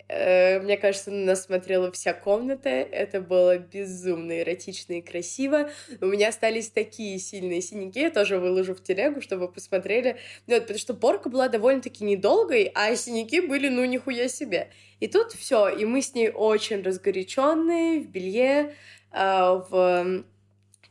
Э, 0.09 0.61
мне 0.61 0.77
кажется, 0.77 1.11
на 1.11 1.25
нас 1.25 1.45
смотрела 1.45 1.91
вся 1.91 2.13
комната. 2.13 2.69
Это 2.69 3.21
было 3.21 3.59
безумно 3.59 4.41
эротично 4.43 4.95
и 4.95 5.01
красиво. 5.01 5.71
У 6.01 6.07
меня 6.07 6.29
остались 6.29 6.69
такие 6.69 7.19
сильные 7.19 7.63
синяки. 7.63 8.01
Я 8.01 8.11
тоже 8.11 8.39
выложу 8.39 8.75
в 8.75 8.83
телегу, 8.83 9.21
чтобы 9.21 9.51
посмотрели. 9.51 10.17
Ну, 10.47 10.55
вот, 10.55 10.63
потому 10.63 10.79
что 10.79 10.95
порка 10.95 11.31
была 11.31 11.49
довольно-таки 11.49 12.05
недолгой, 12.05 12.71
а 12.75 12.95
синяки 12.97 13.41
были, 13.41 13.69
ну, 13.69 13.85
нихуя 13.85 14.29
себе. 14.29 14.71
И 15.01 15.09
тут 15.09 15.33
все. 15.33 15.69
И 15.69 15.85
мы 15.87 16.03
с 16.03 16.15
ней 16.15 16.31
очень 16.31 16.83
разгоряченные, 16.83 18.01
в 18.01 18.09
белье, 18.09 18.75
э, 19.13 19.63
в 19.71 20.25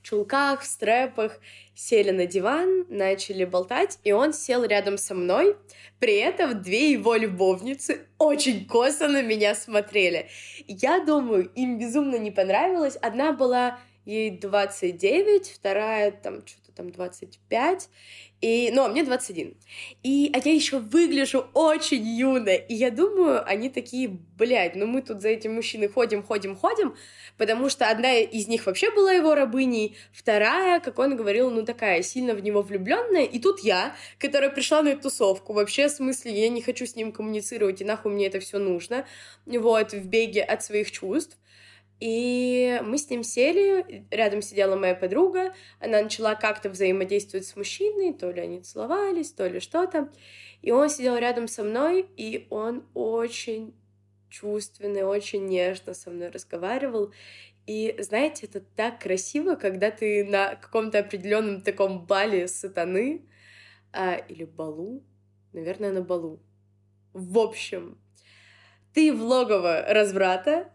чулках, 0.04 0.62
в 0.62 0.66
стрэпах, 0.66 1.40
сели 1.74 2.12
на 2.12 2.28
диван, 2.28 2.86
начали 2.90 3.46
болтать, 3.46 3.98
и 4.04 4.12
он 4.12 4.34
сел 4.34 4.64
рядом 4.64 4.98
со 4.98 5.16
мной. 5.16 5.56
При 6.00 6.18
этом 6.18 6.62
две 6.62 6.92
его 6.92 7.16
любовницы 7.16 8.06
очень 8.20 8.68
косо 8.68 9.08
на 9.08 9.24
меня 9.24 9.56
смотрели. 9.56 10.30
Я 10.68 11.04
думаю, 11.04 11.50
им 11.56 11.80
безумно 11.80 12.18
не 12.18 12.30
понравилось. 12.30 12.98
Одна 12.98 13.32
была 13.32 13.80
ей 14.06 14.30
29, 14.30 15.50
вторая 15.50 16.12
там 16.12 16.44
что-то 16.74 16.76
там 16.76 16.92
25, 16.92 17.90
и, 18.42 18.72
ну, 18.74 18.84
а 18.84 18.90
мне 18.90 19.04
21. 19.04 19.56
И, 20.04 20.32
а 20.34 20.38
я 20.44 20.54
еще 20.54 20.80
выгляжу 20.80 21.46
очень 21.54 22.06
юно. 22.06 22.50
И 22.50 22.74
я 22.74 22.92
думаю, 22.92 23.48
они 23.48 23.70
такие, 23.70 24.10
блядь, 24.10 24.76
ну 24.76 24.86
мы 24.86 25.02
тут 25.02 25.22
за 25.22 25.30
этим 25.30 25.54
мужчиной 25.54 25.88
ходим, 25.88 26.24
ходим, 26.24 26.56
ходим, 26.56 26.96
потому 27.38 27.70
что 27.70 27.90
одна 27.90 28.16
из 28.16 28.48
них 28.48 28.66
вообще 28.66 28.92
была 28.92 29.14
его 29.14 29.36
рабыней, 29.36 29.96
вторая, 30.12 30.80
как 30.80 31.00
он 31.00 31.16
говорил, 31.16 31.52
ну 31.52 31.64
такая 31.64 32.02
сильно 32.02 32.34
в 32.34 32.44
него 32.44 32.62
влюбленная. 32.62 33.24
И 33.24 33.40
тут 33.40 33.60
я, 33.62 33.96
которая 34.20 34.50
пришла 34.50 34.82
на 34.82 34.90
эту 34.90 35.04
тусовку, 35.04 35.54
вообще 35.54 35.88
в 35.88 35.92
смысле 35.92 36.32
я 36.32 36.50
не 36.50 36.62
хочу 36.62 36.86
с 36.86 36.96
ним 36.96 37.12
коммуницировать, 37.12 37.82
и 37.82 37.86
нахуй 37.86 38.12
мне 38.12 38.28
это 38.28 38.40
все 38.40 38.60
нужно, 38.60 39.06
вот, 39.46 39.94
в 39.94 40.06
беге 40.06 40.44
от 40.44 40.64
своих 40.64 40.92
чувств. 40.92 41.38
И 42.04 42.82
мы 42.84 42.98
с 42.98 43.10
ним 43.10 43.24
сели, 43.24 44.06
рядом 44.12 44.42
сидела 44.42 44.76
моя 44.76 44.94
подруга, 44.94 45.54
она 45.80 46.02
начала 46.02 46.36
как-то 46.36 46.70
взаимодействовать 46.70 47.48
с 47.48 47.56
мужчиной, 47.56 48.12
то 48.12 48.30
ли 48.30 48.42
они 48.42 48.60
целовались, 48.60 49.32
то 49.32 49.48
ли 49.48 49.62
что-то. 49.62 50.12
И 50.62 50.72
он 50.72 50.90
сидел 50.90 51.16
рядом 51.16 51.48
со 51.48 51.64
мной, 51.64 52.06
и 52.18 52.46
он 52.50 52.84
очень 52.94 53.74
чувственный, 54.28 55.04
очень 55.04 55.46
нежно 55.46 55.94
со 55.94 56.10
мной 56.10 56.28
разговаривал. 56.28 57.14
И 57.68 57.96
знаете, 58.00 58.48
это 58.48 58.60
так 58.60 59.00
красиво, 59.00 59.56
когда 59.56 59.90
ты 59.90 60.26
на 60.26 60.56
каком-то 60.56 61.00
определенном 61.00 61.62
таком 61.62 62.06
бале 62.06 62.50
сатаны 62.50 63.22
а, 63.94 64.16
или 64.16 64.44
балу, 64.44 65.06
наверное, 65.54 65.94
на 65.94 66.02
балу. 66.02 66.42
В 67.14 67.40
общем, 67.40 67.98
ты 68.94 69.14
в 69.14 69.24
логово 69.24 69.86
разврата, 69.88 70.70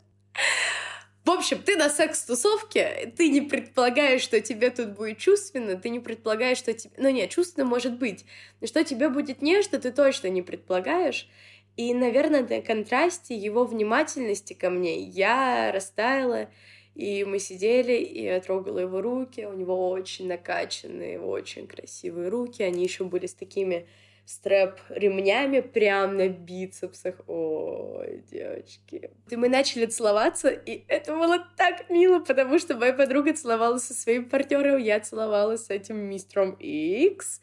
в 1.28 1.30
общем, 1.30 1.58
ты 1.62 1.76
на 1.76 1.90
секс-тусовке, 1.90 3.12
ты 3.14 3.28
не 3.28 3.42
предполагаешь, 3.42 4.22
что 4.22 4.40
тебе 4.40 4.70
тут 4.70 4.94
будет 4.96 5.18
чувственно, 5.18 5.76
ты 5.76 5.90
не 5.90 6.00
предполагаешь, 6.00 6.56
что 6.56 6.72
тебе... 6.72 6.94
Ну 6.96 7.10
нет, 7.10 7.28
чувственно 7.28 7.66
может 7.66 7.98
быть, 7.98 8.24
но 8.62 8.66
что 8.66 8.82
тебе 8.82 9.10
будет 9.10 9.42
нежно, 9.42 9.78
ты 9.78 9.92
точно 9.92 10.28
не 10.28 10.40
предполагаешь. 10.40 11.28
И, 11.76 11.92
наверное, 11.92 12.46
на 12.48 12.62
контрасте 12.62 13.36
его 13.36 13.64
внимательности 13.64 14.54
ко 14.54 14.70
мне 14.70 14.98
я 15.00 15.70
растаяла, 15.70 16.48
и 16.94 17.24
мы 17.24 17.38
сидели, 17.38 17.92
и 17.92 18.22
я 18.22 18.40
трогала 18.40 18.78
его 18.78 19.02
руки, 19.02 19.44
у 19.44 19.52
него 19.52 19.90
очень 19.90 20.28
накачанные, 20.28 21.20
очень 21.20 21.66
красивые 21.66 22.30
руки, 22.30 22.62
они 22.62 22.82
еще 22.82 23.04
были 23.04 23.26
с 23.26 23.34
такими 23.34 23.86
стрэп 24.28 24.78
ремнями 24.90 25.60
прям 25.60 26.18
на 26.18 26.28
бицепсах. 26.28 27.14
Ой, 27.26 28.22
девочки. 28.30 29.10
И 29.30 29.36
мы 29.36 29.48
начали 29.48 29.86
целоваться, 29.86 30.50
и 30.50 30.84
это 30.86 31.14
было 31.14 31.46
так 31.56 31.88
мило, 31.88 32.20
потому 32.20 32.58
что 32.58 32.76
моя 32.76 32.92
подруга 32.92 33.32
целовалась 33.32 33.84
со 33.84 33.94
своим 33.94 34.28
партнером, 34.28 34.76
я 34.76 35.00
целовалась 35.00 35.64
с 35.64 35.70
этим 35.70 35.96
мистером 35.96 36.52
X. 36.60 37.40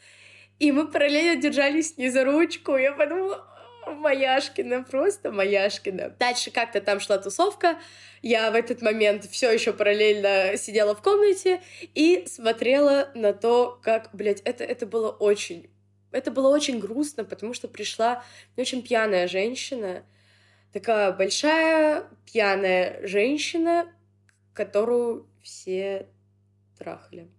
И 0.59 0.71
мы 0.71 0.87
параллельно 0.87 1.41
держались 1.41 1.97
не 1.97 2.09
за 2.09 2.23
ручку. 2.23 2.77
Я 2.77 2.91
подумала, 2.93 3.43
Маяшкина, 3.87 4.83
просто 4.83 5.31
Маяшкина. 5.31 6.09
Дальше 6.19 6.51
как-то 6.51 6.81
там 6.81 6.99
шла 6.99 7.17
тусовка. 7.17 7.79
Я 8.21 8.51
в 8.51 8.55
этот 8.55 8.83
момент 8.83 9.25
все 9.25 9.51
еще 9.51 9.73
параллельно 9.73 10.55
сидела 10.57 10.95
в 10.95 11.01
комнате 11.01 11.61
и 11.95 12.25
смотрела 12.27 13.09
на 13.15 13.33
то, 13.33 13.79
как, 13.81 14.09
блядь, 14.13 14.41
это, 14.41 14.63
это 14.63 14.85
было 14.85 15.09
очень, 15.09 15.69
это 16.15 16.31
было 16.31 16.47
очень 16.47 16.79
грустно, 16.79 17.25
потому 17.25 17.53
что 17.53 17.67
пришла 17.67 18.23
очень 18.55 18.81
пьяная 18.81 19.27
женщина, 19.27 20.05
такая 20.71 21.11
большая 21.11 22.05
пьяная 22.25 23.05
женщина, 23.05 23.93
которую 24.53 25.27
все 25.43 26.07
трахали. 26.79 27.29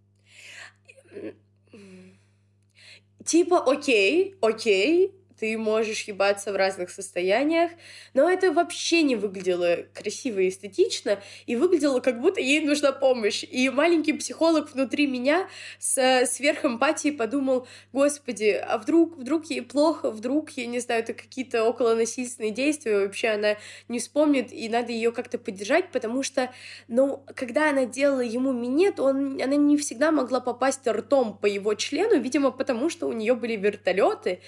Типа, 3.25 3.59
окей, 3.65 4.37
окей, 4.43 5.15
ты 5.39 5.57
можешь 5.59 6.03
ебаться 6.05 6.53
в 6.53 6.57
разных 6.57 6.91
состояниях, 6.91 7.71
но 8.15 8.31
это 8.31 8.53
вообще 8.53 9.03
не 9.03 9.17
выглядело 9.17 9.79
красиво 9.95 10.41
и 10.41 10.49
эстетично, 10.49 11.21
и 11.47 11.57
выглядело, 11.57 12.01
как 12.01 12.21
будто 12.21 12.41
ей 12.41 12.61
нужна 12.61 12.93
помощь. 12.93 13.45
И 13.45 13.69
маленький 13.71 14.13
психолог 14.13 14.73
внутри 14.73 15.07
меня 15.07 15.49
с 15.79 16.27
сверхэмпатией 16.27 17.15
подумал, 17.15 17.67
господи, 17.93 18.61
а 18.63 18.79
вдруг, 18.79 19.17
вдруг 19.19 19.47
ей 19.47 19.63
плохо, 19.63 20.11
вдруг, 20.11 20.51
я 20.51 20.67
не 20.67 20.81
знаю, 20.81 21.03
это 21.03 21.15
какие-то 21.15 21.67
околонасильственные 21.69 22.53
действия, 22.53 22.99
вообще 22.99 23.29
она 23.29 23.57
не 23.89 23.99
вспомнит, 23.99 24.53
и 24.53 24.69
надо 24.69 24.93
ее 24.93 25.13
как-то 25.13 25.39
поддержать, 25.39 25.91
потому 25.91 26.23
что, 26.23 26.51
ну, 26.89 27.25
когда 27.35 27.71
она 27.71 27.85
делала 27.85 28.21
ему 28.21 28.53
минет, 28.53 29.01
он, 29.01 29.41
она 29.41 29.57
не 29.57 29.77
всегда 29.77 30.11
могла 30.11 30.41
попасть 30.41 30.87
ртом 30.87 31.37
по 31.37 31.47
его 31.47 31.75
члену, 31.75 32.19
видимо, 32.21 32.51
потому 32.51 32.89
что 32.89 33.07
у 33.07 33.13
нее 33.13 33.35
были 33.35 33.57
вертолеты, 33.57 34.41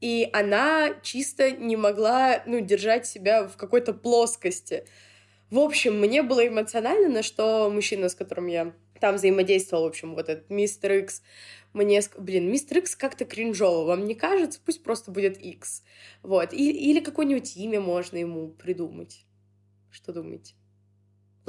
и 0.00 0.28
она 0.32 0.94
чисто 1.02 1.50
не 1.50 1.76
могла, 1.76 2.42
ну, 2.46 2.60
держать 2.60 3.06
себя 3.06 3.46
в 3.46 3.56
какой-то 3.56 3.92
плоскости. 3.92 4.84
В 5.50 5.58
общем, 5.58 5.98
мне 5.98 6.22
было 6.22 6.46
эмоционально, 6.46 7.08
на 7.08 7.22
что 7.22 7.70
мужчина, 7.70 8.08
с 8.08 8.14
которым 8.14 8.46
я 8.46 8.72
там 9.00 9.16
взаимодействовал, 9.16 9.84
в 9.84 9.88
общем, 9.88 10.14
вот 10.14 10.28
этот 10.28 10.48
мистер 10.50 10.92
Икс, 10.92 11.22
мне... 11.72 12.00
Блин, 12.18 12.50
мистер 12.50 12.78
Икс 12.78 12.96
как-то 12.96 13.24
кринжово, 13.24 13.86
вам 13.86 14.04
не 14.04 14.14
кажется? 14.14 14.60
Пусть 14.64 14.82
просто 14.82 15.10
будет 15.10 15.38
Икс. 15.38 15.82
Вот. 16.22 16.52
И, 16.52 16.70
или 16.90 17.00
какое-нибудь 17.00 17.56
имя 17.56 17.80
можно 17.80 18.16
ему 18.16 18.48
придумать. 18.48 19.24
Что 19.90 20.12
думаете? 20.12 20.54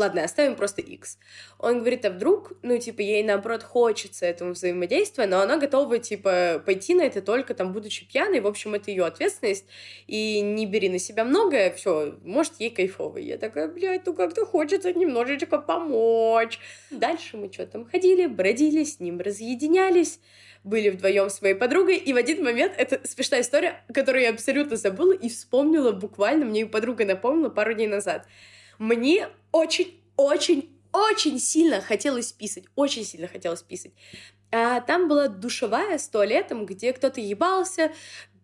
Ладно, 0.01 0.23
оставим 0.23 0.55
просто 0.55 0.81
X. 0.81 1.19
Он 1.59 1.77
говорит, 1.77 2.05
а 2.05 2.09
вдруг, 2.09 2.53
ну, 2.63 2.75
типа, 2.79 3.01
ей, 3.01 3.21
наоборот, 3.21 3.61
хочется 3.61 4.25
этому 4.25 4.53
взаимодействия, 4.53 5.27
но 5.27 5.41
она 5.41 5.57
готова, 5.57 5.99
типа, 5.99 6.63
пойти 6.65 6.95
на 6.95 7.03
это 7.03 7.21
только, 7.21 7.53
там, 7.53 7.71
будучи 7.71 8.07
пьяной, 8.07 8.39
в 8.39 8.47
общем, 8.47 8.73
это 8.73 8.89
ее 8.89 9.05
ответственность, 9.05 9.65
и 10.07 10.41
не 10.41 10.65
бери 10.65 10.89
на 10.89 10.97
себя 10.97 11.23
многое, 11.23 11.71
все, 11.73 12.15
может, 12.23 12.53
ей 12.57 12.71
кайфово. 12.71 13.19
Я 13.19 13.37
такая, 13.37 13.67
блядь, 13.67 14.07
ну, 14.07 14.15
как-то 14.15 14.43
хочется 14.43 14.91
немножечко 14.91 15.59
помочь. 15.59 16.57
Дальше 16.89 17.37
мы 17.37 17.53
что 17.53 17.67
там 17.67 17.85
ходили, 17.85 18.25
бродили, 18.25 18.83
с 18.83 18.99
ним 18.99 19.19
разъединялись, 19.19 20.19
были 20.63 20.89
вдвоем 20.89 21.29
с 21.29 21.43
моей 21.43 21.53
подругой, 21.53 21.97
и 21.97 22.11
в 22.11 22.15
один 22.15 22.43
момент, 22.43 22.73
это 22.75 22.99
смешная 23.07 23.41
история, 23.41 23.83
которую 23.93 24.23
я 24.23 24.31
абсолютно 24.31 24.77
забыла 24.77 25.13
и 25.13 25.29
вспомнила 25.29 25.91
буквально, 25.91 26.45
мне 26.45 26.65
подруга 26.65 27.05
напомнила 27.05 27.49
пару 27.49 27.75
дней 27.75 27.85
назад. 27.87 28.25
Мне 28.81 29.29
очень-очень-очень 29.51 31.37
сильно 31.39 31.81
хотелось 31.81 32.31
писать, 32.31 32.63
очень 32.75 33.05
сильно 33.05 33.27
хотелось 33.27 33.61
писать. 33.61 33.91
А 34.51 34.81
там 34.81 35.07
была 35.07 35.27
душевая 35.27 35.99
с 35.99 36.07
туалетом, 36.07 36.65
где 36.65 36.91
кто-то 36.91 37.21
ебался, 37.21 37.91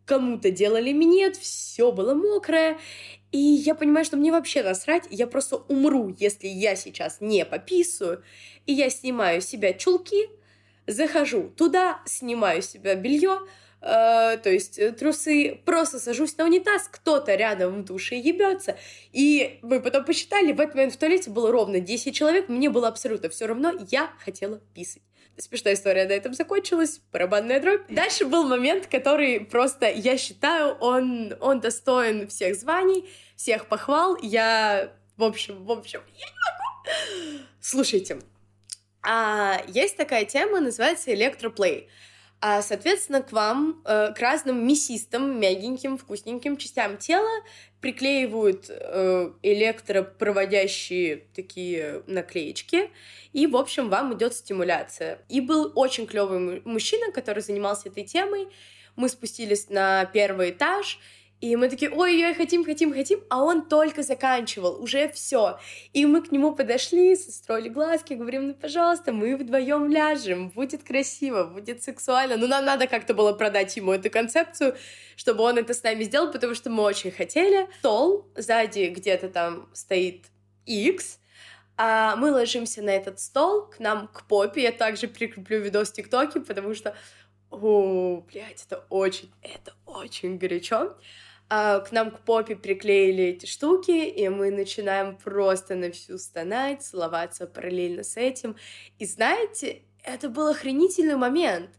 кому-то 0.06 0.52
делали 0.52 0.91
минет, 0.91 1.38
все 1.38 1.91
было 1.91 2.13
мокрое. 2.13 2.78
И 3.32 3.39
я 3.39 3.73
понимаю, 3.73 4.06
что 4.06 4.15
мне 4.15 4.32
вообще 4.32 4.62
насрать, 4.62 5.08
я 5.10 5.26
просто 5.26 5.56
умру, 5.56 6.15
если 6.19 6.45
я 6.45 6.76
сейчас 6.76 7.19
не 7.19 7.43
пописываю. 7.43 8.23
И 8.67 8.73
я 8.73 8.91
снимаю 8.91 9.41
себя 9.41 9.73
чулки, 9.73 10.30
захожу 10.86 11.50
туда, 11.50 12.04
снимаю 12.06 12.62
себя 12.62 12.93
белье, 12.93 13.39
э, 13.81 14.37
то 14.37 14.49
есть 14.49 14.79
э, 14.79 14.91
трусы, 14.91 15.59
просто 15.65 15.99
сажусь 15.99 16.37
на 16.37 16.45
унитаз, 16.45 16.87
кто-то 16.91 17.35
рядом 17.35 17.81
в 17.81 17.85
душе 17.85 18.15
ебется. 18.15 18.77
И 19.11 19.59
мы 19.61 19.81
потом 19.81 20.05
посчитали, 20.05 20.51
в 20.51 20.59
этот 20.59 20.75
момент 20.75 20.93
в 20.93 20.97
туалете 20.97 21.29
было 21.29 21.51
ровно 21.51 21.79
10 21.79 22.15
человек, 22.15 22.49
мне 22.49 22.69
было 22.69 22.87
абсолютно 22.87 23.29
все 23.29 23.47
равно, 23.47 23.73
я 23.89 24.11
хотела 24.23 24.59
писать. 24.73 25.03
Смешная 25.39 25.75
история 25.75 26.07
на 26.07 26.13
этом 26.13 26.33
закончилась, 26.33 26.99
барабанная 27.11 27.59
дробь. 27.59 27.81
Дальше 27.89 28.25
был 28.25 28.47
момент, 28.47 28.87
который 28.87 29.39
просто, 29.39 29.87
я 29.87 30.17
считаю, 30.17 30.73
он, 30.79 31.35
он 31.39 31.59
достоин 31.59 32.27
всех 32.27 32.55
званий, 32.55 33.07
всех 33.35 33.67
похвал. 33.67 34.17
Я, 34.19 34.91
в 35.15 35.23
общем, 35.23 35.63
в 35.63 35.71
общем, 35.71 36.01
я 36.07 36.25
не 36.25 37.37
могу. 37.37 37.43
Слушайте, 37.61 38.19
а, 39.03 39.61
есть 39.67 39.95
такая 39.95 40.25
тема, 40.25 40.59
называется 40.59 41.13
электроплей. 41.13 41.87
А, 42.39 42.62
соответственно, 42.62 43.21
к 43.21 43.32
вам, 43.32 43.82
э, 43.84 44.13
к 44.13 44.19
разным 44.19 44.67
мясистым, 44.67 45.39
мягеньким, 45.39 45.97
вкусненьким 45.97 46.58
частям 46.58 46.97
тела 46.97 47.43
приклеивают 47.82 48.67
э, 48.69 49.32
электропроводящие 49.41 51.23
такие 51.34 52.04
наклеечки, 52.06 52.91
и, 53.34 53.47
в 53.47 53.58
общем, 53.58 53.89
вам 53.89 54.13
идет 54.13 54.36
стимуляция. 54.36 55.19
И 55.30 55.41
был 55.41 55.71
очень 55.76 56.06
клевый 56.06 56.62
мужчина, 56.63 57.12
который 57.12 57.41
занимался 57.41 57.89
этой 57.89 58.04
темой. 58.04 58.47
Мы 58.95 59.10
спустились 59.10 59.69
на 59.69 60.06
первый 60.06 60.52
этаж, 60.52 61.00
и 61.39 61.56
мы 61.56 61.69
такие, 61.69 61.91
ой-ой, 61.91 62.34
хотим, 62.34 62.65
хотим, 62.65 62.91
хотим, 62.91 63.23
а 63.30 63.43
он 63.43 63.67
только 63.67 64.02
заканчивал, 64.02 64.82
уже 64.82 65.08
все. 65.10 65.60
И 65.93 66.04
мы 66.08 66.23
к 66.23 66.32
нему 66.32 66.56
подошли, 66.56 67.15
состроили 67.15 67.69
глазки, 67.69 68.13
говорим, 68.13 68.47
ну, 68.47 68.54
пожалуйста, 68.56 69.13
мы 69.13 69.36
вдвоем 69.38 69.86
ляжем, 69.88 70.50
будет 70.50 70.84
красиво, 70.84 71.43
будет 71.43 71.84
сексуально. 71.84 72.38
Ну, 72.38 72.47
нам 72.47 72.65
надо 72.65 72.88
как-то 72.88 73.13
было 73.13 73.34
продать 73.34 73.78
ему 73.78 73.91
эту 73.91 74.10
концепцию, 74.10 74.76
чтобы 75.15 75.43
он 75.43 75.60
это 75.60 75.76
с 75.76 75.84
нами 75.84 76.06
сделал, 76.06 76.32
потому 76.32 76.56
что 76.56 76.71
мы 76.71 76.82
очень 76.82 77.12
хотели. 77.12 77.67
Стол, 77.80 78.28
сзади 78.36 78.88
где-то 78.88 79.30
там 79.30 79.69
стоит 79.73 80.26
X, 80.65 81.19
А 81.78 82.15
мы 82.15 82.32
ложимся 82.32 82.82
на 82.82 82.89
этот 82.89 83.19
стол, 83.19 83.67
к 83.67 83.80
нам, 83.80 84.08
к 84.08 84.23
попе. 84.28 84.63
Я 84.63 84.71
также 84.71 85.08
прикреплю 85.08 85.62
видос 85.62 85.89
в 85.89 85.93
ТикТоке, 85.93 86.39
потому 86.39 86.73
что, 86.73 86.95
о, 87.52 88.21
блядь, 88.21 88.65
это 88.65 88.84
очень, 88.89 89.32
это 89.43 89.76
очень 89.86 90.39
горячо. 90.39 90.97
А, 91.49 91.79
к 91.79 91.91
нам 91.93 92.12
к 92.12 92.19
попе 92.19 92.55
приклеили 92.55 93.23
эти 93.25 93.45
штуки, 93.45 93.91
и 93.91 94.27
мы 94.27 94.51
начинаем 94.51 95.15
просто 95.15 95.75
на 95.75 95.91
всю 95.91 96.17
стонать, 96.17 96.81
целоваться 96.81 97.47
параллельно 97.47 98.03
с 98.03 98.17
этим. 98.17 98.57
И 98.99 99.05
знаете, 99.05 99.83
это 100.03 100.29
был 100.29 100.47
охренительный 100.47 101.15
момент. 101.15 101.69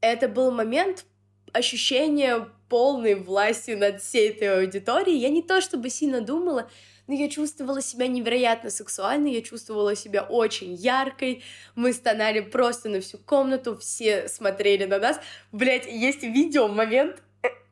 Это 0.00 0.28
был 0.28 0.50
момент 0.50 1.04
ощущения 1.52 2.48
полной 2.68 3.14
власти 3.14 3.70
над 3.70 4.02
всей 4.02 4.30
этой 4.30 4.62
аудиторией. 4.62 5.18
Я 5.18 5.28
не 5.28 5.42
то 5.42 5.60
чтобы 5.60 5.90
сильно 5.90 6.20
думала, 6.20 6.68
но 7.06 7.14
я 7.14 7.28
чувствовала 7.28 7.80
себя 7.80 8.08
невероятно 8.08 8.70
сексуальной, 8.70 9.34
я 9.34 9.42
чувствовала 9.42 9.94
себя 9.94 10.22
очень 10.22 10.74
яркой, 10.74 11.44
мы 11.76 11.92
стонали 11.92 12.40
просто 12.40 12.88
на 12.88 13.00
всю 13.00 13.18
комнату, 13.18 13.76
все 13.78 14.28
смотрели 14.28 14.86
на 14.86 14.98
нас. 14.98 15.20
Блять, 15.52 15.86
есть 15.86 16.22
видео, 16.24 16.66
момент, 16.66 17.22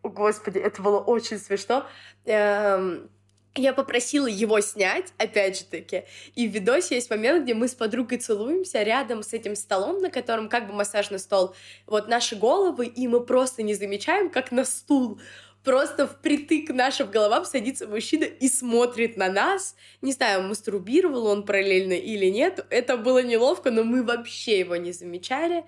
э, 0.03 0.09
господи, 0.09 0.59
это 0.59 0.83
было 0.83 1.01
очень 1.01 1.39
смешно. 1.39 1.87
Эм, 2.25 3.11
я 3.55 3.75
попросила 3.75 4.27
его 4.27 4.61
снять, 4.61 5.13
опять 5.19 5.59
же 5.59 5.65
таки, 5.65 6.05
и 6.35 6.49
в 6.49 6.53
видосе 6.53 6.95
есть 6.95 7.11
момент, 7.11 7.45
где 7.45 7.53
мы 7.53 7.69
с 7.69 7.75
подругой 7.75 8.19
целуемся 8.19 8.83
рядом 8.83 9.23
с 9.23 9.35
этим 9.35 9.57
столом, 9.57 10.01
на 10.01 10.11
котором 10.11 10.49
как 10.49 10.69
бы 10.69 10.73
массажный 10.73 11.19
стол, 11.19 11.55
вот 11.87 12.09
наши 12.09 12.35
головы, 12.35 12.87
и 12.87 13.07
мы 13.09 13.21
просто 13.21 13.63
не 13.63 13.75
замечаем, 13.75 14.31
как 14.31 14.53
на 14.53 14.65
стул 14.65 15.21
просто 15.65 16.07
впритык 16.07 16.71
нашим 16.71 17.11
головам 17.11 17.45
садится 17.45 17.87
мужчина 17.87 18.25
и 18.25 18.49
смотрит 18.49 19.17
на 19.17 19.29
нас. 19.31 19.77
Не 20.01 20.13
знаю, 20.13 20.43
мастурбировал 20.43 21.27
он 21.27 21.45
параллельно 21.45 21.93
или 21.93 22.27
нет. 22.27 22.65
Это 22.71 22.97
было 22.97 23.23
неловко, 23.23 23.71
но 23.71 23.85
мы 23.85 24.03
вообще 24.03 24.61
его 24.61 24.77
не 24.77 24.93
замечали. 24.93 25.65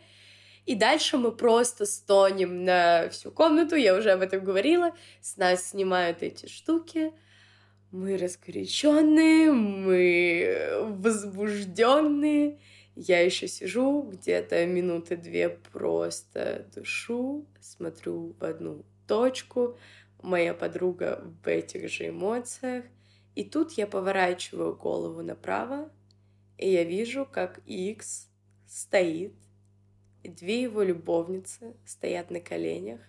И 0.67 0.75
дальше 0.75 1.19
мы 1.19 1.31
просто 1.31 1.85
стонем 1.85 2.65
на 2.65 3.09
всю 3.11 3.31
комнату, 3.31 3.77
я 3.77 3.95
уже 3.95 4.11
об 4.13 4.23
этом 4.23 4.43
говорила. 4.43 4.93
С 5.21 5.37
нас 5.37 5.71
снимают 5.71 6.23
эти 6.23 6.47
штуки. 6.47 7.13
Мы 7.91 8.17
раскоряченные, 8.17 9.53
мы 9.53 10.69
возбужденные. 10.99 12.59
Я 12.97 13.21
еще 13.21 13.47
сижу 13.47 14.03
где-то 14.03 14.65
минуты 14.67 15.17
две 15.17 15.49
просто 15.49 16.67
дышу, 16.75 17.47
смотрю 17.61 18.35
в 18.39 18.45
одну 18.45 18.85
точку, 19.07 19.77
моя 20.23 20.55
подруга 20.55 21.23
в 21.45 21.49
этих 21.49 21.91
же 21.91 22.09
эмоциях. 22.09 22.85
И 23.35 23.45
тут 23.45 23.73
я 23.73 23.87
поворачиваю 23.87 24.77
голову 24.77 25.23
направо, 25.23 25.91
и 26.57 26.71
я 26.71 26.85
вижу, 26.85 27.27
как 27.31 27.61
Икс 27.67 28.29
стоит, 28.67 29.35
и 30.25 30.29
две 30.29 30.63
его 30.63 30.83
любовницы 30.83 31.77
стоят 31.85 32.31
на 32.31 32.41
коленях, 32.41 33.01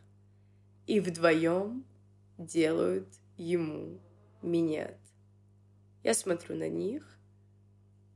и 0.85 0.99
вдвоем 0.99 1.85
делают 2.37 3.07
ему 3.37 3.99
минет. 4.41 4.97
Я 6.03 6.13
смотрю 6.13 6.55
на 6.55 6.67
них 6.67 7.17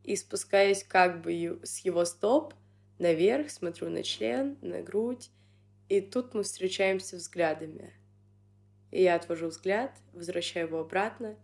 и 0.03 0.15
спускаюсь 0.15 0.83
как 0.83 1.21
бы 1.21 1.59
с 1.63 1.79
его 1.79 2.03
стоп 2.03 2.53
наверх, 2.99 3.49
смотрю 3.49 3.89
на 3.89 4.03
член, 4.03 4.57
на 4.61 4.81
грудь, 4.81 5.31
и 5.87 6.01
тут 6.01 6.33
мы 6.33 6.43
встречаемся 6.43 7.15
взглядами. 7.15 7.93
И 8.91 9.01
я 9.01 9.15
отвожу 9.15 9.47
взгляд, 9.47 9.95
возвращаю 10.11 10.67
его 10.67 10.81
обратно, 10.81 11.37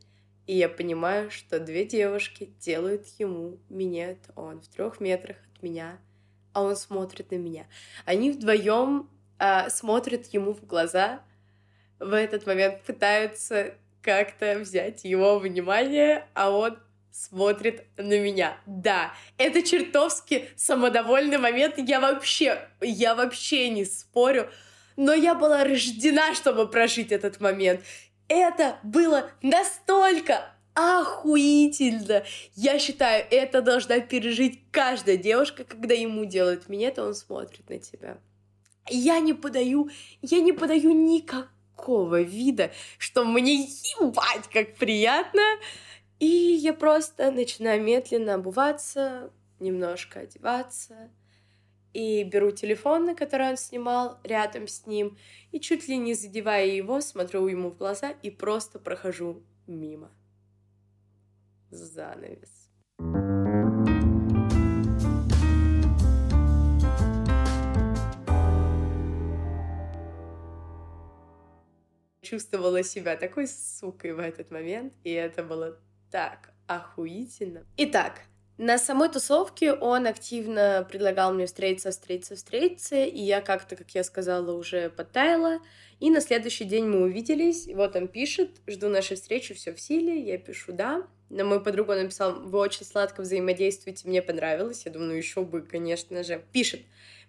и 0.45 0.57
я 0.57 0.67
понимаю, 0.67 1.31
что 1.31 1.59
две 1.59 1.85
девушки 1.85 2.53
делают 2.59 3.07
ему 3.17 3.59
минет, 3.69 4.19
он 4.35 4.61
в 4.61 4.67
трех 4.67 4.99
метрах 4.99 5.37
от 5.53 5.63
меня, 5.63 5.99
а 6.55 6.63
он 6.63 6.75
смотрит 6.77 7.31
на 7.31 7.35
меня. 7.35 7.67
Они 8.05 8.31
вдвоем 8.31 9.09
а, 9.37 9.69
смотрят 9.69 10.25
ему 10.27 10.53
в 10.53 10.65
глаза, 10.65 11.21
в 11.99 12.13
этот 12.13 12.47
момент 12.47 12.81
пытаются 12.83 13.75
как-то 14.01 14.59
взять 14.59 15.03
его 15.03 15.37
внимание, 15.37 16.25
а 16.33 16.51
он 16.51 16.79
смотрит 17.11 17.85
на 17.97 18.19
меня. 18.19 18.57
Да, 18.65 19.13
это 19.37 19.63
чертовски 19.63 20.49
самодовольный 20.55 21.37
момент. 21.37 21.75
Я 21.77 21.99
вообще, 21.99 22.69
я 22.79 23.15
вообще 23.15 23.69
не 23.69 23.83
спорю. 23.83 24.49
Но 24.95 25.13
я 25.13 25.35
была 25.35 25.65
рождена, 25.65 26.33
чтобы 26.35 26.69
прожить 26.69 27.11
этот 27.11 27.41
момент. 27.41 27.81
Это 28.29 28.79
было 28.81 29.29
настолько 29.41 30.54
охуительно. 30.75 32.23
Я 32.53 32.77
считаю, 32.77 33.25
это 33.31 33.61
должна 33.61 33.99
пережить 34.01 34.59
каждая 34.71 35.17
девушка, 35.17 35.63
когда 35.63 35.95
ему 35.95 36.25
делают 36.25 36.69
минет, 36.69 36.99
он 36.99 37.15
смотрит 37.15 37.67
на 37.69 37.79
тебя. 37.79 38.19
Я 38.87 39.19
не 39.19 39.33
подаю, 39.33 39.89
я 40.21 40.41
не 40.41 40.51
подаю 40.51 40.91
никакого 40.91 42.21
вида, 42.21 42.71
что 42.99 43.25
мне 43.25 43.63
ебать 43.63 44.47
как 44.51 44.75
приятно. 44.75 45.41
И 46.19 46.27
я 46.27 46.73
просто 46.73 47.31
начинаю 47.31 47.81
медленно 47.81 48.35
обуваться, 48.35 49.31
немножко 49.59 50.21
одеваться, 50.21 51.09
и 51.93 52.23
беру 52.23 52.51
телефон, 52.51 53.05
на 53.05 53.15
который 53.15 53.49
он 53.49 53.57
снимал, 53.57 54.19
рядом 54.23 54.67
с 54.67 54.85
ним, 54.85 55.17
и 55.51 55.59
чуть 55.59 55.87
ли 55.87 55.97
не 55.97 56.13
задевая 56.13 56.67
его, 56.67 57.01
смотрю 57.01 57.47
ему 57.47 57.69
в 57.71 57.77
глаза 57.77 58.11
и 58.21 58.29
просто 58.29 58.79
прохожу 58.79 59.43
мимо. 59.67 60.09
Занавес. 61.69 62.65
чувствовала 72.25 72.83
себя 72.83 73.15
такой 73.15 73.47
сукой 73.47 74.13
в 74.13 74.19
этот 74.19 74.51
момент, 74.51 74.93
и 75.03 75.11
это 75.11 75.43
было 75.43 75.79
так 76.11 76.53
охуительно. 76.67 77.65
Итак, 77.77 78.21
на 78.57 78.77
самой 78.77 79.09
тусовке 79.09 79.73
он 79.73 80.07
активно 80.07 80.87
предлагал 80.89 81.33
мне 81.33 81.45
встретиться, 81.45 81.91
встретиться, 81.91 82.35
встретиться, 82.35 82.95
и 82.95 83.19
я 83.19 83.41
как-то, 83.41 83.75
как 83.75 83.91
я 83.91 84.03
сказала, 84.03 84.53
уже 84.53 84.89
подтаяла. 84.89 85.59
И 85.99 86.09
на 86.09 86.21
следующий 86.21 86.63
день 86.65 86.87
мы 86.87 87.03
увиделись, 87.03 87.67
вот 87.67 87.95
он 87.95 88.07
пишет, 88.07 88.61
жду 88.67 88.89
нашей 88.89 89.15
встречи, 89.17 89.53
все 89.53 89.73
в 89.73 89.79
силе, 89.79 90.19
я 90.19 90.37
пишу 90.37 90.73
«да». 90.73 91.07
На 91.29 91.43
мою 91.43 91.61
подругу 91.61 91.93
написал 91.93 92.39
«Вы 92.41 92.59
очень 92.59 92.85
сладко 92.85 93.21
взаимодействуете, 93.21 94.07
мне 94.07 94.21
понравилось». 94.21 94.83
Я 94.85 94.91
думаю, 94.91 95.11
ну 95.11 95.15
еще 95.15 95.43
бы, 95.43 95.61
конечно 95.61 96.23
же. 96.23 96.43
Пишет 96.51 96.81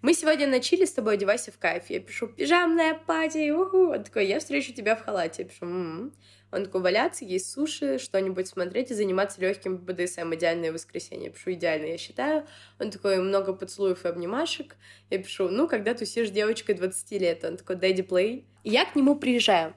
мы 0.02 0.14
сегодня 0.14 0.46
на 0.46 0.60
чили 0.60 0.84
с 0.84 0.92
тобой, 0.92 1.14
одевайся 1.14 1.50
в 1.50 1.58
кайф. 1.58 1.84
Я 1.88 2.00
пишу, 2.00 2.28
пижамная 2.28 2.94
пати, 2.94 3.50
уху. 3.50 3.92
Он 3.92 4.04
такой, 4.04 4.26
я 4.26 4.38
встречу 4.38 4.72
тебя 4.72 4.94
в 4.94 5.02
халате. 5.02 5.42
Я 5.42 5.48
пишу, 5.48 5.64
м-м-м. 5.64 6.12
Он 6.56 6.64
такой, 6.64 6.80
валяться, 6.80 7.26
есть 7.26 7.52
суши, 7.52 7.98
что-нибудь 7.98 8.48
смотреть 8.48 8.90
и 8.90 8.94
заниматься 8.94 9.42
легким 9.42 9.76
БДСМ. 9.76 10.34
Идеальное 10.34 10.72
воскресенье. 10.72 11.26
Я 11.26 11.30
пишу, 11.30 11.52
идеально, 11.52 11.84
я 11.86 11.98
считаю. 11.98 12.46
Он 12.80 12.90
такой, 12.90 13.18
много 13.18 13.52
поцелуев 13.52 14.06
и 14.06 14.08
обнимашек. 14.08 14.76
Я 15.10 15.18
пишу, 15.18 15.50
ну, 15.50 15.68
когда 15.68 15.92
тусишь 15.92 16.30
девочкой 16.30 16.76
20 16.76 17.10
лет. 17.20 17.44
Он 17.44 17.58
такой, 17.58 17.76
дэдди 17.76 18.02
плей. 18.02 18.46
Я 18.64 18.86
к 18.86 18.96
нему 18.96 19.16
приезжаю. 19.16 19.74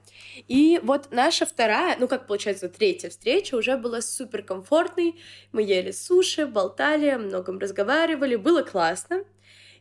И 0.48 0.80
вот 0.82 1.08
наша 1.10 1.44
вторая, 1.44 1.96
ну, 2.00 2.08
как 2.08 2.26
получается, 2.26 2.70
третья 2.70 3.10
встреча 3.10 3.56
уже 3.56 3.76
была 3.76 4.00
супер 4.00 4.42
комфортной. 4.42 5.20
Мы 5.52 5.62
ели 5.62 5.90
суши, 5.90 6.46
болтали, 6.46 7.08
о 7.08 7.18
многом 7.18 7.58
разговаривали. 7.58 8.36
Было 8.36 8.62
классно 8.62 9.24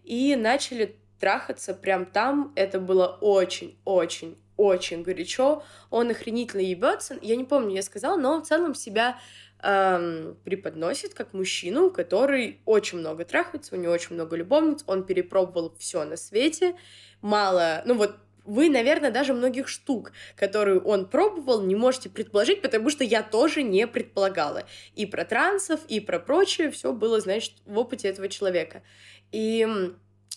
и 0.04 0.36
начали 0.36 0.98
трахаться 1.22 1.74
прям 1.74 2.06
там. 2.06 2.52
Это 2.58 2.82
было 2.82 3.08
очень-очень 3.22 4.38
очень 4.60 5.04
горячо, 5.04 5.64
он 5.90 6.10
охренительно 6.10 6.60
ебется. 6.60 7.18
Я 7.22 7.38
не 7.38 7.46
помню, 7.46 7.76
я 7.76 7.82
сказала, 7.82 8.18
но 8.18 8.34
он 8.34 8.44
в 8.44 8.48
целом 8.48 8.76
себя 8.76 9.18
эм, 9.64 10.38
преподносит 10.44 11.14
как 11.14 11.34
мужчину, 11.34 11.92
который 11.92 12.60
очень 12.66 12.98
много 12.98 13.24
трахается, 13.24 13.76
у 13.76 13.80
него 13.80 13.94
очень 13.94 14.16
много 14.16 14.36
любовниц, 14.36 14.84
он 14.86 15.04
перепробовал 15.06 15.74
все 15.80 16.04
на 16.04 16.18
свете, 16.18 16.76
мало, 17.22 17.84
ну 17.86 17.94
вот 17.96 18.18
вы, 18.44 18.70
наверное, 18.70 19.12
даже 19.12 19.34
многих 19.34 19.68
штук, 19.68 20.12
которые 20.36 20.80
он 20.82 21.06
пробовал, 21.08 21.62
не 21.62 21.76
можете 21.76 22.10
предположить, 22.10 22.62
потому 22.62 22.90
что 22.90 23.04
я 23.04 23.22
тоже 23.22 23.62
не 23.62 23.86
предполагала. 23.88 24.64
И 24.96 25.06
про 25.06 25.24
трансов, 25.24 25.82
и 25.88 26.00
про 26.00 26.20
прочее, 26.20 26.72
все 26.72 26.92
было, 26.92 27.20
значит, 27.22 27.54
в 27.66 27.78
опыте 27.78 28.08
этого 28.08 28.28
человека. 28.28 28.82
И 29.32 29.68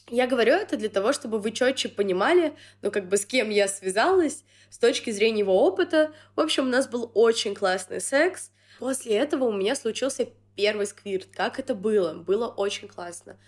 я 0.09 0.27
говорю 0.27 0.55
это 0.55 0.77
для 0.77 0.89
того, 0.89 1.13
чтобы 1.13 1.39
вы 1.39 1.53
четче 1.53 1.89
понимали, 1.89 2.55
ну, 2.83 2.91
как 2.91 3.09
бы 3.09 3.17
с 3.17 3.25
кем 3.25 3.51
я 3.51 3.69
связалась, 3.69 4.45
с 4.71 4.79
точки 4.79 5.11
зрения 5.11 5.41
его 5.41 5.65
опыта. 5.65 6.13
В 6.35 6.41
общем, 6.41 6.65
у 6.65 6.71
нас 6.71 6.89
был 6.89 7.11
очень 7.15 7.55
классный 7.55 8.01
секс. 8.01 8.51
После 8.79 9.17
этого 9.17 9.45
у 9.45 9.53
меня 9.53 9.75
случился 9.75 10.29
первый 10.57 10.87
сквирт. 10.87 11.29
Как 11.35 11.59
это 11.59 11.75
было? 11.75 12.15
Было 12.15 12.49
очень 12.49 12.89
классно. 12.89 13.39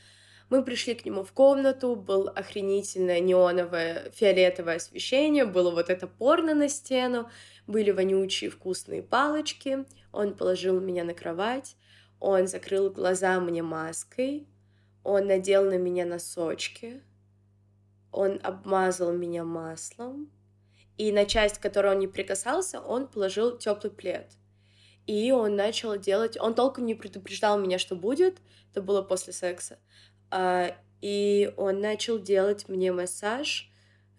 Мы 0.50 0.62
пришли 0.62 0.94
к 0.94 1.04
нему 1.04 1.24
в 1.24 1.32
комнату, 1.32 1.96
был 1.96 2.28
охренительное 2.28 3.20
неоновое 3.20 4.10
фиолетовое 4.14 4.76
освещение, 4.76 5.46
было 5.46 5.70
вот 5.70 5.88
это 5.88 6.06
порно 6.06 6.54
на 6.54 6.68
стену, 6.68 7.30
были 7.66 7.90
вонючие 7.90 8.50
вкусные 8.50 9.02
палочки. 9.02 9.84
Он 10.12 10.34
положил 10.34 10.80
меня 10.80 11.04
на 11.04 11.14
кровать, 11.14 11.76
Он 12.20 12.46
закрыл 12.46 12.90
глаза 12.90 13.40
мне 13.40 13.62
маской, 13.62 14.46
он 15.04 15.28
надел 15.28 15.64
на 15.64 15.78
меня 15.78 16.04
носочки, 16.04 17.02
он 18.10 18.40
обмазал 18.42 19.12
меня 19.12 19.44
маслом, 19.44 20.30
и 20.96 21.12
на 21.12 21.26
часть, 21.26 21.58
которой 21.58 21.92
он 21.92 21.98
не 22.00 22.08
прикасался, 22.08 22.80
он 22.80 23.06
положил 23.06 23.58
теплый 23.58 23.92
плед. 23.92 24.32
И 25.06 25.32
он 25.32 25.56
начал 25.56 25.98
делать... 25.98 26.38
Он 26.40 26.54
толком 26.54 26.86
не 26.86 26.94
предупреждал 26.94 27.58
меня, 27.58 27.78
что 27.78 27.94
будет. 27.94 28.38
Это 28.70 28.80
было 28.80 29.02
после 29.02 29.32
секса. 29.32 29.78
А, 30.30 30.74
и 31.00 31.52
он 31.56 31.80
начал 31.80 32.18
делать 32.18 32.68
мне 32.68 32.92
массаж 32.92 33.70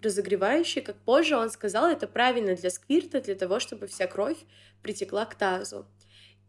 разогревающий. 0.01 0.81
Как 0.81 0.97
позже 0.97 1.35
он 1.35 1.49
сказал, 1.49 1.87
это 1.87 2.07
правильно 2.07 2.55
для 2.55 2.69
сквирта, 2.69 3.21
для 3.21 3.35
того, 3.35 3.59
чтобы 3.59 3.87
вся 3.87 4.05
кровь 4.05 4.37
притекла 4.83 5.25
к 5.25 5.35
тазу. 5.35 5.87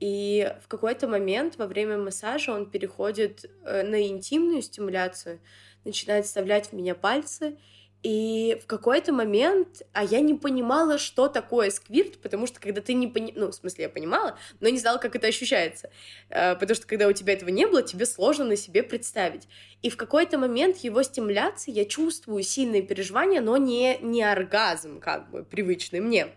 И 0.00 0.52
в 0.62 0.68
какой-то 0.68 1.08
момент 1.08 1.56
во 1.56 1.66
время 1.66 1.96
массажа 1.96 2.52
он 2.52 2.70
переходит 2.70 3.46
э, 3.64 3.82
на 3.82 4.06
интимную 4.06 4.62
стимуляцию, 4.62 5.40
начинает 5.84 6.26
вставлять 6.26 6.68
в 6.68 6.72
меня 6.74 6.94
пальцы, 6.94 7.56
и 8.02 8.60
в 8.62 8.66
какой-то 8.66 9.12
момент, 9.12 9.82
а 9.92 10.04
я 10.04 10.20
не 10.20 10.34
понимала, 10.34 10.96
что 10.96 11.26
такое 11.26 11.70
сквирт, 11.70 12.18
потому 12.18 12.46
что 12.46 12.60
когда 12.60 12.80
ты 12.80 12.94
не 12.94 13.08
пони... 13.08 13.32
ну, 13.34 13.48
в 13.48 13.52
смысле, 13.52 13.84
я 13.84 13.88
понимала, 13.88 14.38
но 14.60 14.68
не 14.68 14.78
знала, 14.78 14.98
как 14.98 15.16
это 15.16 15.26
ощущается. 15.26 15.90
Э, 16.28 16.54
потому 16.54 16.76
что 16.76 16.86
когда 16.86 17.08
у 17.08 17.12
тебя 17.12 17.32
этого 17.32 17.48
не 17.48 17.66
было, 17.66 17.82
тебе 17.82 18.06
сложно 18.06 18.44
на 18.44 18.56
себе 18.56 18.82
представить. 18.82 19.48
И 19.82 19.90
в 19.90 19.96
какой-то 19.96 20.38
момент 20.38 20.76
его 20.78 21.02
стимуляции 21.02 21.72
я 21.72 21.84
чувствую 21.84 22.42
сильные 22.42 22.82
переживания, 22.82 23.40
но 23.40 23.56
не, 23.56 23.98
не 23.98 24.22
оргазм, 24.22 25.00
как 25.00 25.30
бы, 25.30 25.42
привычный 25.42 26.00
мне. 26.00 26.28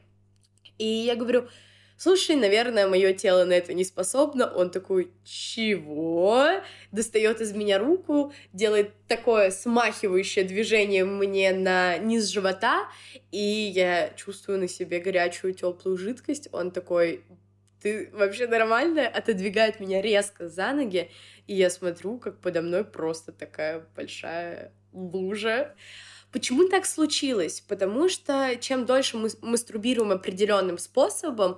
И 0.79 0.85
я 0.85 1.15
говорю, 1.15 1.49
слушай, 1.99 2.35
наверное, 2.35 2.87
мое 2.87 3.13
тело 3.13 3.43
на 3.43 3.53
это 3.53 3.73
не 3.73 3.83
способно. 3.83 4.47
Он 4.47 4.71
такой, 4.71 5.11
чего? 5.23 6.47
Достает 6.91 7.41
из 7.41 7.53
меня 7.53 7.77
руку, 7.77 8.33
делает 8.53 8.93
такое 9.07 9.51
смахивающее 9.51 10.45
движение 10.45 11.05
мне 11.05 11.51
на 11.51 11.97
низ 11.97 12.27
живота, 12.27 12.89
и 13.31 13.37
я 13.37 14.11
чувствую 14.15 14.59
на 14.59 14.67
себе 14.67 14.99
горячую 14.99 15.53
теплую 15.53 15.97
жидкость. 15.97 16.49
Он 16.51 16.71
такой, 16.71 17.23
ты 17.81 18.09
вообще 18.13 18.47
нормальная? 18.47 19.07
Отодвигает 19.07 19.79
меня 19.79 20.01
резко 20.01 20.47
за 20.47 20.71
ноги, 20.71 21.11
и 21.47 21.53
я 21.53 21.69
смотрю, 21.69 22.17
как 22.17 22.39
подо 22.39 22.61
мной 22.61 22.85
просто 22.85 23.31
такая 23.31 23.85
большая 23.95 24.71
лужа. 24.93 25.75
Почему 26.31 26.69
так 26.69 26.85
случилось? 26.85 27.59
Потому 27.67 28.07
что 28.07 28.55
чем 28.59 28.85
дольше 28.85 29.17
мы 29.17 29.29
мастурбируем 29.41 30.11
определенным 30.11 30.77
способом, 30.77 31.57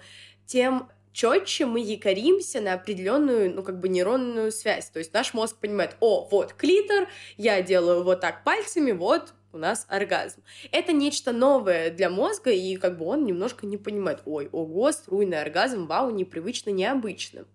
тем 0.51 0.89
четче 1.13 1.65
мы 1.65 1.79
якоримся 1.79 2.59
на 2.59 2.73
определенную, 2.73 3.53
ну, 3.55 3.63
как 3.63 3.79
бы 3.79 3.87
нейронную 3.87 4.51
связь. 4.51 4.89
То 4.89 4.99
есть 4.99 5.13
наш 5.13 5.33
мозг 5.33 5.57
понимает, 5.57 5.95
о, 6.01 6.27
вот 6.29 6.53
клитор, 6.53 7.07
я 7.37 7.61
делаю 7.61 8.03
вот 8.03 8.19
так 8.19 8.43
пальцами, 8.43 8.91
вот 8.91 9.33
у 9.53 9.57
нас 9.57 9.85
оргазм. 9.87 10.43
Это 10.73 10.91
нечто 10.91 11.31
новое 11.31 11.89
для 11.89 12.09
мозга, 12.09 12.51
и 12.51 12.75
как 12.75 12.97
бы 12.97 13.05
он 13.05 13.23
немножко 13.23 13.65
не 13.65 13.77
понимает, 13.77 14.21
ой, 14.25 14.49
ого, 14.51 14.91
струйный 14.91 15.41
оргазм, 15.41 15.87
вау, 15.87 16.09
непривычно, 16.09 16.71
необычно. 16.71 17.45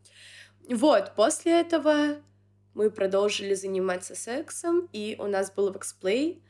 Вот, 0.70 1.14
после 1.14 1.60
этого 1.60 2.16
мы 2.72 2.90
продолжили 2.90 3.52
заниматься 3.52 4.14
сексом, 4.14 4.88
и 4.92 5.16
у 5.18 5.26
нас 5.26 5.50
был 5.50 5.70
вексплей, 5.70 6.42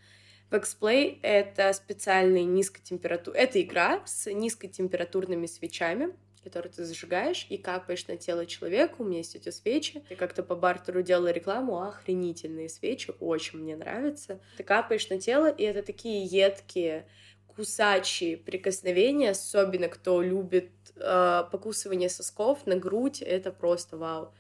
Вексплей— 0.49 1.19
это 1.23 1.73
специальный 1.73 2.45
низкотемператур... 2.45 3.35
Это 3.35 3.61
игра 3.61 4.01
с 4.07 4.31
низкотемпературными 4.33 5.47
свечами, 5.47 6.15
которые 6.47 6.71
ты 6.71 6.85
зажигаешь 6.85 7.45
и 7.51 7.59
капаешь 7.59 8.07
на 8.07 8.17
тело 8.17 8.47
человека. 8.47 8.95
У 9.01 9.05
меня 9.05 9.19
есть 9.19 9.35
эти 9.35 9.49
свечи. 9.49 10.05
Я 10.09 10.15
как-то 10.15 10.45
по 10.45 10.55
бартеру 10.55 11.03
делала 11.03 11.33
рекламу, 11.33 11.83
охренительные 11.83 12.69
свечи, 12.69 13.13
очень 13.19 13.59
мне 13.59 13.75
нравятся. 13.75 14.39
Ты 14.57 14.63
капаешь 14.63 15.09
на 15.09 15.19
тело, 15.19 15.51
и 15.51 15.65
это 15.65 15.83
такие 15.83 16.25
едкие, 16.25 17.09
кусачие 17.49 18.37
прикосновения, 18.37 19.31
особенно 19.31 19.89
кто 19.89 20.23
любит 20.23 20.71
э, 20.95 21.43
покусывание 21.51 22.09
сосков 22.09 22.65
на 22.65 22.77
грудь, 22.77 23.23
это 23.23 23.51
просто 23.51 23.97
вау. 23.97 24.33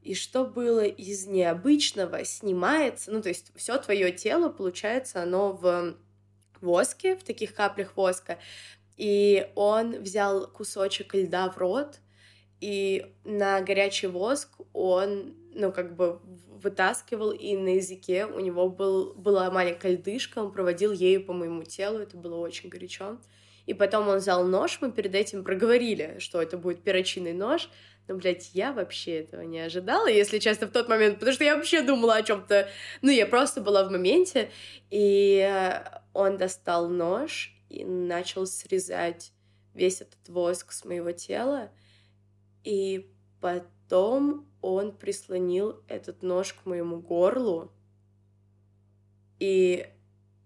И 0.00 0.14
что 0.14 0.44
было 0.44 0.84
из 0.84 1.28
необычного, 1.28 2.24
снимается, 2.24 3.12
ну 3.12 3.22
то 3.22 3.28
есть 3.28 3.52
все 3.54 3.78
твое 3.78 4.10
тело, 4.10 4.48
получается, 4.48 5.22
оно 5.22 5.52
в 5.52 5.94
воске, 6.60 7.14
в 7.16 7.22
таких 7.22 7.54
каплях 7.54 7.96
воска, 7.96 8.38
и 8.96 9.48
он 9.54 10.02
взял 10.02 10.46
кусочек 10.48 11.14
льда 11.14 11.50
в 11.50 11.58
рот, 11.58 11.98
и 12.60 13.14
на 13.24 13.60
горячий 13.60 14.06
воск 14.06 14.50
он, 14.72 15.34
ну, 15.54 15.72
как 15.72 15.96
бы 15.96 16.20
вытаскивал, 16.62 17.32
и 17.32 17.56
на 17.56 17.76
языке 17.76 18.26
у 18.26 18.38
него 18.38 18.68
был, 18.68 19.14
была 19.14 19.50
маленькая 19.50 19.92
льдышка, 19.92 20.38
он 20.38 20.52
проводил 20.52 20.92
ею 20.92 21.24
по 21.24 21.32
моему 21.32 21.64
телу, 21.64 21.98
это 21.98 22.16
было 22.16 22.36
очень 22.36 22.68
горячо. 22.68 23.18
И 23.66 23.74
потом 23.74 24.08
он 24.08 24.18
взял 24.18 24.44
нож, 24.44 24.78
мы 24.80 24.90
перед 24.90 25.14
этим 25.14 25.44
проговорили, 25.44 26.16
что 26.18 26.42
это 26.42 26.56
будет 26.56 26.82
перочинный 26.82 27.32
нож, 27.32 27.68
но, 28.08 28.16
блядь, 28.16 28.50
я 28.52 28.72
вообще 28.72 29.20
этого 29.20 29.42
не 29.42 29.60
ожидала, 29.60 30.08
если 30.08 30.38
честно, 30.38 30.66
в 30.66 30.72
тот 30.72 30.88
момент, 30.88 31.18
потому 31.18 31.32
что 31.32 31.44
я 31.44 31.56
вообще 31.56 31.82
думала 31.82 32.16
о 32.16 32.22
чем 32.22 32.44
то 32.44 32.68
Ну, 33.00 33.10
я 33.10 33.26
просто 33.26 33.60
была 33.60 33.84
в 33.84 33.90
моменте, 33.90 34.50
и 34.90 35.48
он 36.12 36.36
достал 36.36 36.88
нож, 36.88 37.51
и 37.72 37.84
начал 37.84 38.46
срезать 38.46 39.32
весь 39.74 40.00
этот 40.00 40.28
воск 40.28 40.72
с 40.72 40.84
моего 40.84 41.12
тела. 41.12 41.70
И 42.64 43.10
потом 43.40 44.46
он 44.60 44.96
прислонил 44.96 45.82
этот 45.88 46.22
нож 46.22 46.52
к 46.52 46.66
моему 46.66 47.00
горлу. 47.00 47.72
И 49.38 49.86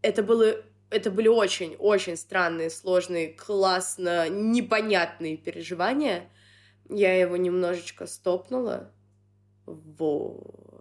это 0.03 0.23
было 0.23 0.63
это 0.89 1.11
были 1.11 1.27
очень-очень 1.27 2.17
странные, 2.17 2.71
сложные, 2.71 3.33
классно, 3.33 4.29
непонятные 4.29 5.37
переживания. 5.37 6.31
Я 6.89 7.19
его 7.19 7.37
немножечко 7.37 8.07
стопнула. 8.07 8.93
Вот. 9.67 10.76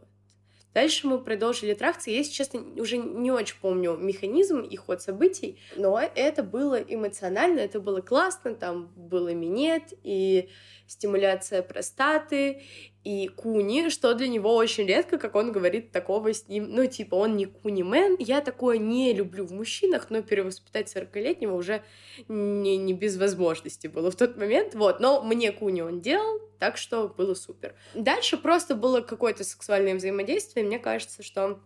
Дальше 0.76 1.08
мы 1.08 1.20
продолжили 1.20 1.74
трахаться. 1.74 2.12
Я, 2.12 2.18
если 2.18 2.34
честно, 2.34 2.62
уже 2.76 2.98
не 2.98 3.32
очень 3.32 3.56
помню 3.62 3.96
механизм 3.96 4.60
и 4.60 4.76
ход 4.76 5.02
событий, 5.02 5.58
но 5.78 5.98
это 5.98 6.44
было 6.44 6.76
эмоционально, 6.76 7.62
это 7.62 7.80
было 7.80 8.02
классно, 8.02 8.54
там 8.54 8.92
было 8.98 9.34
минет 9.34 9.94
и 10.04 10.50
стимуляция 10.88 11.62
простаты, 11.62 12.62
и 13.06 13.28
куни, 13.28 13.90
что 13.90 14.16
для 14.16 14.28
него 14.28 14.56
очень 14.56 14.88
редко, 14.88 15.20
как 15.20 15.36
он 15.36 15.52
говорит, 15.52 15.92
такого 15.92 16.34
с 16.34 16.48
ним, 16.48 16.72
ну, 16.72 16.88
типа, 16.88 17.14
он 17.14 17.38
не 17.38 17.46
куни-мен, 17.46 18.18
я 18.18 18.42
такое 18.42 18.80
не 18.80 19.14
люблю 19.14 19.46
в 19.46 19.52
мужчинах, 19.52 20.10
но 20.10 20.24
перевоспитать 20.24 20.94
40-летнего 20.94 21.54
уже 21.54 21.84
не, 22.28 22.78
не 22.78 22.94
без 22.94 23.18
возможности 23.18 23.86
было 23.86 24.10
в 24.10 24.16
тот 24.16 24.38
момент, 24.38 24.74
вот, 24.74 25.00
но 25.00 25.22
мне 25.22 25.52
куни 25.52 25.82
он 25.82 26.02
делал, 26.02 26.42
так 26.58 26.78
что 26.78 27.08
было 27.08 27.36
супер. 27.36 27.76
Дальше 27.94 28.38
просто 28.38 28.74
было 28.74 29.02
какое-то 29.02 29.44
сексуальное 29.44 29.94
взаимодействие, 29.94 30.66
мне 30.66 30.80
кажется, 30.80 31.22
что 31.22 31.60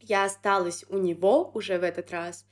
я 0.00 0.24
осталась 0.24 0.84
у 0.90 0.98
него 0.98 1.50
уже 1.54 1.78
в 1.78 1.82
этот 1.82 2.10
раз, 2.10 2.44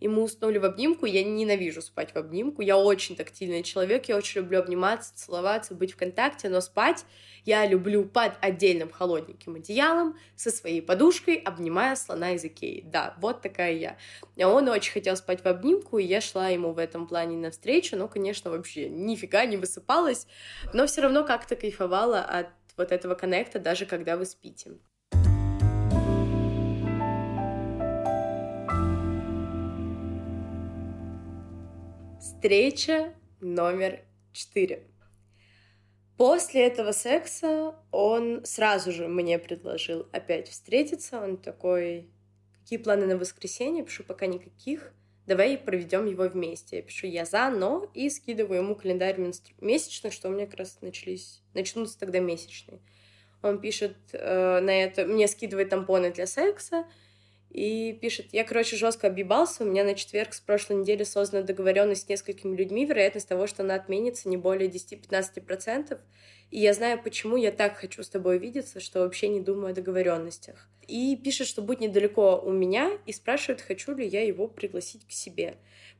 и 0.00 0.08
мы 0.08 0.22
уснули 0.22 0.58
в 0.58 0.64
обнимку. 0.64 1.06
Я 1.06 1.24
ненавижу 1.24 1.82
спать 1.82 2.12
в 2.12 2.16
обнимку. 2.16 2.62
Я 2.62 2.76
очень 2.76 3.16
тактильный 3.16 3.62
человек, 3.62 4.06
я 4.06 4.16
очень 4.16 4.40
люблю 4.40 4.60
обниматься, 4.60 5.14
целоваться, 5.14 5.74
быть 5.74 5.92
в 5.92 5.96
контакте, 5.96 6.48
но 6.48 6.60
спать 6.60 7.04
я 7.44 7.66
люблю 7.66 8.04
под 8.04 8.32
отдельным 8.40 8.90
холодненьким 8.90 9.54
одеялом 9.54 10.18
со 10.36 10.50
своей 10.50 10.82
подушкой, 10.82 11.36
обнимая 11.36 11.96
слона 11.96 12.32
из 12.32 12.44
Икеи. 12.44 12.82
Да, 12.84 13.14
вот 13.20 13.40
такая 13.40 13.72
я. 13.72 13.96
А 14.38 14.48
он 14.48 14.68
очень 14.68 14.92
хотел 14.92 15.16
спать 15.16 15.42
в 15.42 15.46
обнимку, 15.46 15.98
и 15.98 16.04
я 16.04 16.20
шла 16.20 16.48
ему 16.48 16.72
в 16.72 16.78
этом 16.78 17.06
плане 17.06 17.36
навстречу, 17.36 17.96
но, 17.96 18.08
конечно, 18.08 18.50
вообще 18.50 18.88
нифига 18.88 19.46
не 19.46 19.56
высыпалась, 19.56 20.26
но 20.74 20.86
все 20.86 21.00
равно 21.00 21.24
как-то 21.24 21.56
кайфовала 21.56 22.20
от 22.20 22.48
вот 22.76 22.92
этого 22.92 23.14
коннекта, 23.14 23.58
даже 23.58 23.86
когда 23.86 24.16
вы 24.16 24.26
спите. 24.26 24.72
Встреча 32.38 33.14
номер 33.40 33.98
четыре. 34.32 34.84
После 36.16 36.68
этого 36.68 36.92
секса 36.92 37.74
он 37.90 38.44
сразу 38.44 38.92
же 38.92 39.08
мне 39.08 39.40
предложил 39.40 40.06
опять 40.12 40.48
встретиться. 40.48 41.20
Он 41.20 41.36
такой, 41.36 42.08
какие 42.60 42.78
планы 42.78 43.06
на 43.06 43.16
воскресенье? 43.16 43.84
Пишу, 43.84 44.04
пока 44.04 44.26
никаких. 44.26 44.92
Давай 45.26 45.58
проведем 45.58 46.06
его 46.06 46.28
вместе. 46.28 46.76
Я 46.76 46.82
пишу, 46.82 47.08
я 47.08 47.24
за, 47.24 47.50
но, 47.50 47.90
и 47.92 48.08
скидываю 48.08 48.62
ему 48.62 48.76
календарь 48.76 49.18
месячных, 49.60 50.12
что 50.12 50.28
у 50.28 50.30
меня 50.30 50.46
как 50.46 50.60
раз 50.60 50.78
начались, 50.80 51.42
начнутся 51.54 51.98
тогда 51.98 52.20
месячные. 52.20 52.78
Он 53.42 53.60
пишет 53.60 53.96
э, 54.12 54.60
на 54.60 54.70
это, 54.70 55.06
мне 55.06 55.26
скидывает 55.26 55.70
тампоны 55.70 56.12
для 56.12 56.28
секса, 56.28 56.86
и 57.50 57.92
пишет, 58.00 58.28
я, 58.32 58.44
короче, 58.44 58.76
жестко 58.76 59.06
объебался, 59.06 59.64
у 59.64 59.66
меня 59.66 59.84
на 59.84 59.94
четверг 59.94 60.34
с 60.34 60.40
прошлой 60.40 60.76
недели 60.76 61.02
создана 61.02 61.44
договоренность 61.44 62.06
с 62.06 62.08
несколькими 62.08 62.54
людьми, 62.54 62.84
вероятность 62.84 63.28
того, 63.28 63.46
что 63.46 63.62
она 63.62 63.74
отменится, 63.74 64.28
не 64.28 64.36
более 64.36 64.70
10-15%. 64.70 65.98
И 66.50 66.60
я 66.60 66.72
знаю, 66.72 67.00
почему 67.02 67.36
я 67.36 67.50
так 67.50 67.76
хочу 67.76 68.02
с 68.02 68.08
тобой 68.08 68.38
видеться, 68.38 68.80
что 68.80 69.00
вообще 69.00 69.28
не 69.28 69.40
думаю 69.40 69.72
о 69.72 69.74
договоренностях. 69.74 70.68
И 70.86 71.16
пишет, 71.22 71.46
что 71.46 71.60
будет 71.60 71.80
недалеко 71.80 72.40
у 72.42 72.50
меня, 72.50 72.90
и 73.04 73.12
спрашивает, 73.12 73.60
хочу 73.60 73.94
ли 73.94 74.06
я 74.06 74.22
его 74.22 74.48
пригласить 74.48 75.06
к 75.06 75.10
себе. 75.10 75.56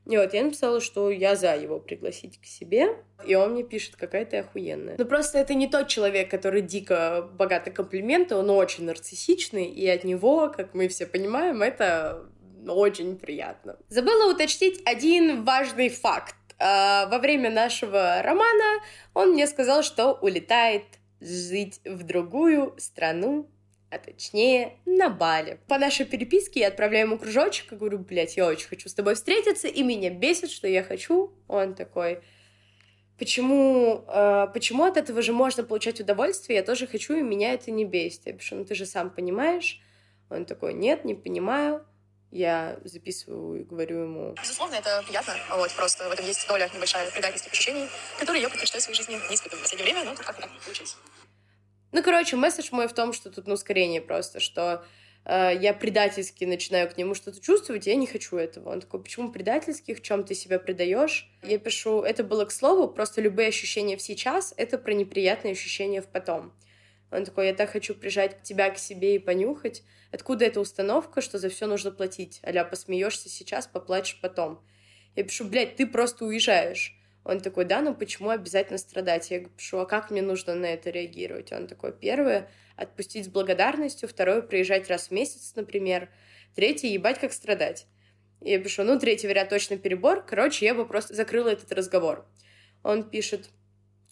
И 0.07 0.17
вот 0.17 0.33
я 0.33 0.43
написала, 0.43 0.81
что 0.81 1.11
я 1.11 1.35
за 1.35 1.55
его 1.55 1.79
пригласить 1.79 2.41
к 2.41 2.45
себе, 2.45 2.97
и 3.27 3.35
он 3.35 3.51
мне 3.51 3.63
пишет, 3.63 3.95
какая 3.95 4.25
ты 4.25 4.37
охуенная. 4.37 4.95
Ну 4.97 5.05
просто 5.05 5.37
это 5.37 5.53
не 5.53 5.67
тот 5.67 5.87
человек, 5.87 6.31
который 6.31 6.63
дико 6.63 7.29
богатый 7.33 7.69
комплименты, 7.69 8.35
он 8.35 8.49
очень 8.49 8.85
нарциссичный, 8.85 9.65
и 9.65 9.87
от 9.87 10.03
него, 10.03 10.49
как 10.49 10.73
мы 10.73 10.87
все 10.87 11.05
понимаем, 11.05 11.61
это 11.61 12.25
очень 12.67 13.17
приятно. 13.17 13.77
Забыла 13.89 14.33
уточнить 14.33 14.81
один 14.85 15.43
важный 15.43 15.89
факт. 15.89 16.35
А, 16.59 17.07
во 17.07 17.19
время 17.19 17.49
нашего 17.49 18.21
романа 18.21 18.83
он 19.13 19.31
мне 19.31 19.47
сказал, 19.47 19.81
что 19.83 20.13
улетает 20.13 20.83
жить 21.21 21.81
в 21.85 22.03
другую 22.03 22.75
страну 22.77 23.49
а 23.91 23.97
точнее 23.97 24.77
на 24.85 25.09
Бали. 25.09 25.59
По 25.67 25.77
нашей 25.79 26.05
переписке 26.05 26.61
я 26.61 26.67
отправляю 26.67 27.07
ему 27.07 27.17
кружочек 27.17 27.71
и 27.71 27.75
говорю, 27.75 27.99
блядь, 27.99 28.37
я 28.37 28.45
очень 28.45 28.67
хочу 28.67 28.87
с 28.87 28.93
тобой 28.93 29.15
встретиться, 29.15 29.67
и 29.67 29.81
меня 29.81 30.11
бесит, 30.11 30.51
что 30.51 30.67
я 30.67 30.83
хочу. 30.83 31.33
Он 31.47 31.73
такой, 31.73 32.19
почему, 33.17 34.03
э, 34.07 34.47
почему 34.53 34.83
от 34.83 34.97
этого 34.97 35.21
же 35.21 35.33
можно 35.33 35.63
получать 35.63 35.99
удовольствие, 35.99 36.57
я 36.57 36.63
тоже 36.63 36.85
хочу, 36.85 37.15
и 37.15 37.23
меня 37.23 37.53
это 37.53 37.71
не 37.71 37.83
бесит. 37.83 38.21
Я 38.25 38.33
пишу, 38.33 38.57
ну 38.57 38.65
ты 38.65 38.75
же 38.75 38.85
сам 38.85 39.09
понимаешь. 39.09 39.81
Он 40.29 40.45
такой, 40.45 40.73
нет, 40.73 41.03
не 41.03 41.15
понимаю. 41.15 41.83
Я 42.31 42.77
записываю 42.83 43.61
и 43.61 43.63
говорю 43.63 44.03
ему... 44.03 44.35
Безусловно, 44.39 44.75
это 44.75 45.03
приятно. 45.05 45.33
Вот, 45.55 45.71
просто 45.75 46.07
в 46.07 46.11
этом 46.11 46.25
есть 46.25 46.47
доля 46.47 46.69
небольшая 46.73 47.09
предательских 47.09 47.51
ощущений, 47.51 47.87
которые 48.19 48.43
я 48.43 48.49
предпочитаю 48.49 48.81
в 48.81 48.83
своей 48.83 48.97
жизни 48.97 49.13
не 49.29 49.35
испытывать 49.35 49.59
в 49.59 49.63
последнее 49.63 49.91
время, 49.91 50.09
но 50.09 50.15
тут 50.15 50.25
как-то 50.25 50.43
так 50.43 50.51
получилось. 50.63 50.95
Ну, 51.91 52.03
короче, 52.03 52.35
месседж 52.35 52.69
мой 52.71 52.87
в 52.87 52.93
том, 52.93 53.13
что 53.13 53.31
тут, 53.31 53.47
ну, 53.47 53.55
ускорение 53.55 53.99
просто, 53.99 54.39
что 54.39 54.85
э, 55.25 55.57
я 55.59 55.73
предательски 55.73 56.45
начинаю 56.45 56.87
к 56.87 56.97
нему 56.97 57.15
что-то 57.15 57.41
чувствовать, 57.41 57.87
и 57.87 57.89
я 57.89 57.95
не 57.95 58.05
хочу 58.05 58.37
этого. 58.37 58.69
Он 58.69 58.81
такой, 58.81 59.01
почему 59.01 59.31
предательски, 59.31 59.95
в 59.95 60.03
чем 60.03 60.23
ты 60.23 60.35
себя 60.35 60.59
предаешь? 60.59 61.27
Я 61.41 61.57
пишу, 61.57 62.03
это 62.03 62.23
было 62.23 62.45
к 62.45 62.51
слову, 62.51 62.87
просто 62.87 63.21
любые 63.21 63.47
ощущения 63.47 63.97
в 63.97 64.03
сейчас— 64.03 64.53
это 64.57 64.77
про 64.77 64.93
неприятные 64.93 65.53
ощущения 65.53 66.03
в 66.03 66.07
потом. 66.07 66.53
Он 67.11 67.25
такой, 67.25 67.47
я 67.47 67.53
так 67.53 67.71
хочу 67.71 67.95
прижать 67.95 68.43
тебя 68.43 68.69
к 68.69 68.77
себе 68.77 69.15
и 69.15 69.19
понюхать. 69.19 69.83
Откуда 70.11 70.45
эта 70.45 70.59
установка, 70.59 71.21
что 71.21 71.37
за 71.39 71.49
все 71.49 71.65
нужно 71.65 71.91
платить? 71.91 72.39
Аля, 72.45 72.63
посмеешься 72.63 73.29
сейчас, 73.29 73.67
поплачешь 73.67 74.19
потом. 74.21 74.63
Я 75.15 75.23
пишу, 75.23 75.45
блядь, 75.45 75.75
ты 75.75 75.87
просто 75.87 76.25
уезжаешь. 76.25 76.95
Он 77.23 77.41
такой, 77.41 77.65
да, 77.65 77.81
ну 77.81 77.93
почему 77.93 78.29
обязательно 78.29 78.77
страдать? 78.77 79.29
Я 79.31 79.41
пишу, 79.41 79.79
а 79.79 79.85
как 79.85 80.09
мне 80.09 80.21
нужно 80.21 80.55
на 80.55 80.67
это 80.67 80.89
реагировать? 80.89 81.51
Он 81.51 81.67
такой, 81.67 81.91
первое, 81.91 82.49
отпустить 82.75 83.25
с 83.25 83.29
благодарностью, 83.29 84.07
второе, 84.07 84.41
приезжать 84.41 84.89
раз 84.89 85.07
в 85.07 85.11
месяц, 85.11 85.53
например, 85.55 86.09
третье, 86.55 86.87
ебать, 86.87 87.19
как 87.19 87.33
страдать. 87.33 87.87
Я 88.41 88.59
пишу, 88.59 88.83
ну, 88.83 88.97
третий 88.97 89.27
вариант 89.27 89.49
точно 89.49 89.77
перебор. 89.77 90.25
Короче, 90.25 90.65
я 90.65 90.73
бы 90.73 90.87
просто 90.87 91.13
закрыла 91.13 91.49
этот 91.49 91.71
разговор. 91.73 92.25
Он 92.83 93.03
пишет, 93.03 93.49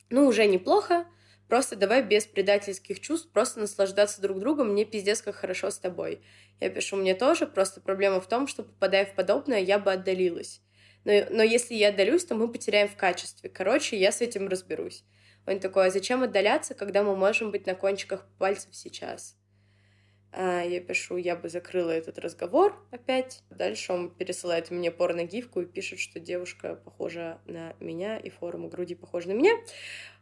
ну, 0.10 0.28
уже 0.28 0.46
неплохо, 0.46 1.06
просто 1.48 1.76
давай 1.76 2.04
без 2.04 2.26
предательских 2.26 3.00
чувств, 3.00 3.30
просто 3.32 3.60
наслаждаться 3.60 4.22
друг 4.22 4.40
другом, 4.40 4.70
мне 4.70 4.86
пиздец 4.86 5.22
как 5.22 5.36
хорошо 5.36 5.70
с 5.70 5.80
тобой. 5.80 6.22
Я 6.60 6.70
пишу, 6.70 6.96
мне 6.96 7.16
тоже, 7.16 7.48
просто 7.48 7.82
проблема 7.82 8.20
в 8.22 8.28
том, 8.28 8.48
что, 8.48 8.64
попадая 8.64 9.06
в 9.06 9.14
подобное, 9.14 9.60
я 9.60 9.80
бы 9.80 9.92
отдалилась 9.92 10.62
но, 11.08 11.14
но 11.30 11.42
если 11.42 11.74
я 11.74 11.90
отдалюсь, 11.90 12.26
то 12.26 12.36
мы 12.36 12.52
потеряем 12.52 12.90
в 12.90 12.98
качестве. 12.98 13.50
Короче, 13.50 13.98
я 13.98 14.12
с 14.12 14.20
этим 14.20 14.50
разберусь. 14.50 15.06
Он 15.46 15.62
такой, 15.62 15.88
а 15.88 15.90
зачем 15.90 16.22
отдаляться, 16.22 16.74
когда 16.74 17.02
мы 17.02 17.16
можем 17.16 17.50
быть 17.50 17.66
на 17.66 17.76
кончиках 17.76 18.28
пальцев 18.38 18.76
сейчас? 18.76 19.38
А, 20.40 20.62
я 20.62 20.80
пишу, 20.82 21.18
я 21.18 21.36
бы 21.36 21.50
закрыла 21.50 21.90
этот 21.90 22.20
разговор 22.20 22.80
опять. 22.92 23.42
Дальше 23.50 23.92
он 23.92 24.12
пересылает 24.12 24.70
мне 24.70 24.92
порно-гифку 24.92 25.62
и 25.62 25.66
пишет, 25.66 25.98
что 25.98 26.20
девушка 26.20 26.76
похожа 26.76 27.40
на 27.48 27.74
меня 27.80 28.20
и 28.20 28.30
форма 28.30 28.68
груди 28.68 28.94
похожа 28.94 29.30
на 29.30 29.32
меня. 29.32 29.54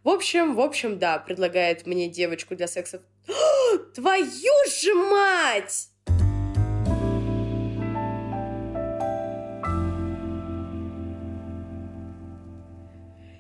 В 0.06 0.10
общем, 0.10 0.56
в 0.56 0.62
общем, 0.62 1.00
да, 1.00 1.20
предлагает 1.20 1.86
мне 1.86 2.08
девочку 2.08 2.56
для 2.56 2.68
секса. 2.68 3.02
Твою 3.94 4.54
же 4.70 4.94
мать! 4.94 5.90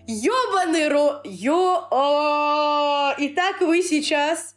Ёбаный 0.07 0.89
ро... 0.89 1.21
Ё... 1.23 1.88
О! 1.89 3.15
Итак, 3.17 3.61
вы 3.61 3.82
сейчас... 3.82 4.55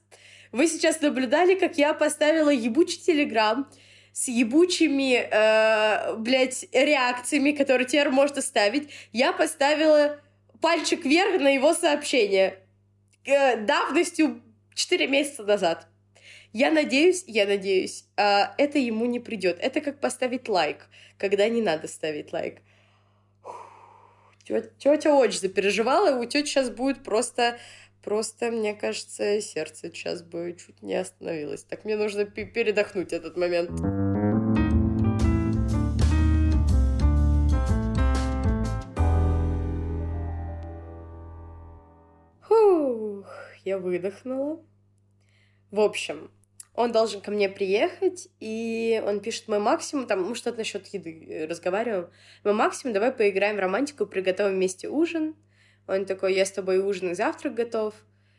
Вы 0.53 0.67
сейчас 0.67 1.01
наблюдали, 1.01 1.55
как 1.55 1.77
я 1.79 1.95
поставила 1.95 2.51
ебучий 2.51 3.01
телеграм 3.01 3.69
с 4.13 4.29
ебучими, 4.29 5.29
э, 5.31 6.17
блядь, 6.17 6.67
реакциями, 6.73 7.53
которые 7.53 7.87
теперь 7.87 8.09
можно 8.09 8.43
ставить. 8.43 8.89
Я 9.13 9.33
поставила 9.33 10.21
пальчик 10.61 11.05
вверх 11.05 11.41
на 11.41 11.49
его 11.55 11.75
сообщение 11.75 12.59
э, 13.25 13.57
давностью 13.65 14.43
4 14.75 15.07
месяца 15.07 15.45
назад. 15.45 15.87
Я 16.53 16.71
надеюсь, 16.71 17.25
я 17.27 17.47
надеюсь, 17.47 18.07
э, 18.17 18.47
это 18.57 18.79
ему 18.79 19.07
не 19.07 19.21
придет. 19.21 19.59
Это 19.61 19.81
как 19.81 20.01
поставить 20.01 20.49
лайк, 20.49 20.89
когда 21.19 21.49
не 21.49 21.61
надо 21.63 21.87
ставить 21.89 22.33
лайк. 22.33 22.63
Тетя 24.79 25.15
очень 25.15 25.41
запереживала, 25.41 26.09
и 26.09 26.25
у 26.25 26.25
тети 26.25 26.47
сейчас 26.47 26.71
будет 26.71 27.05
просто 27.05 27.59
Просто, 28.09 28.51
мне 28.51 28.73
кажется, 28.73 29.39
сердце 29.43 29.91
сейчас 29.91 30.23
бы 30.23 30.57
чуть 30.59 30.81
не 30.81 30.95
остановилось. 30.95 31.63
Так 31.65 31.85
мне 31.85 31.95
нужно 31.95 32.25
передохнуть 32.25 33.13
этот 33.13 33.37
момент. 33.37 33.69
Фух, 42.41 43.27
я 43.67 43.77
выдохнула. 43.77 44.65
В 45.71 45.79
общем, 45.79 46.31
он 46.73 46.93
должен 46.93 47.21
ко 47.21 47.31
мне 47.31 47.51
приехать, 47.51 48.29
и 48.41 49.03
он 49.05 49.21
пишет, 49.21 49.49
мой 49.49 49.59
максимум, 49.59 50.07
там, 50.07 50.23
мы 50.23 50.35
что-то 50.35 50.57
насчет 50.57 50.87
еды 50.87 51.27
э, 51.29 51.45
разговариваем, 51.45 52.09
мой 52.43 52.55
максимум, 52.55 52.95
давай 52.95 53.13
поиграем 53.13 53.57
в 53.57 53.61
романтику, 53.61 54.07
приготовим 54.07 54.55
вместе 54.55 54.89
ужин. 54.89 55.37
Он 55.89 56.05
такой, 56.05 56.35
я 56.35 56.45
с 56.45 56.53
тобой 56.53 56.79
ужин 56.79 57.11
и 57.11 57.15
завтрак 57.15 57.55
готов. 57.55 57.95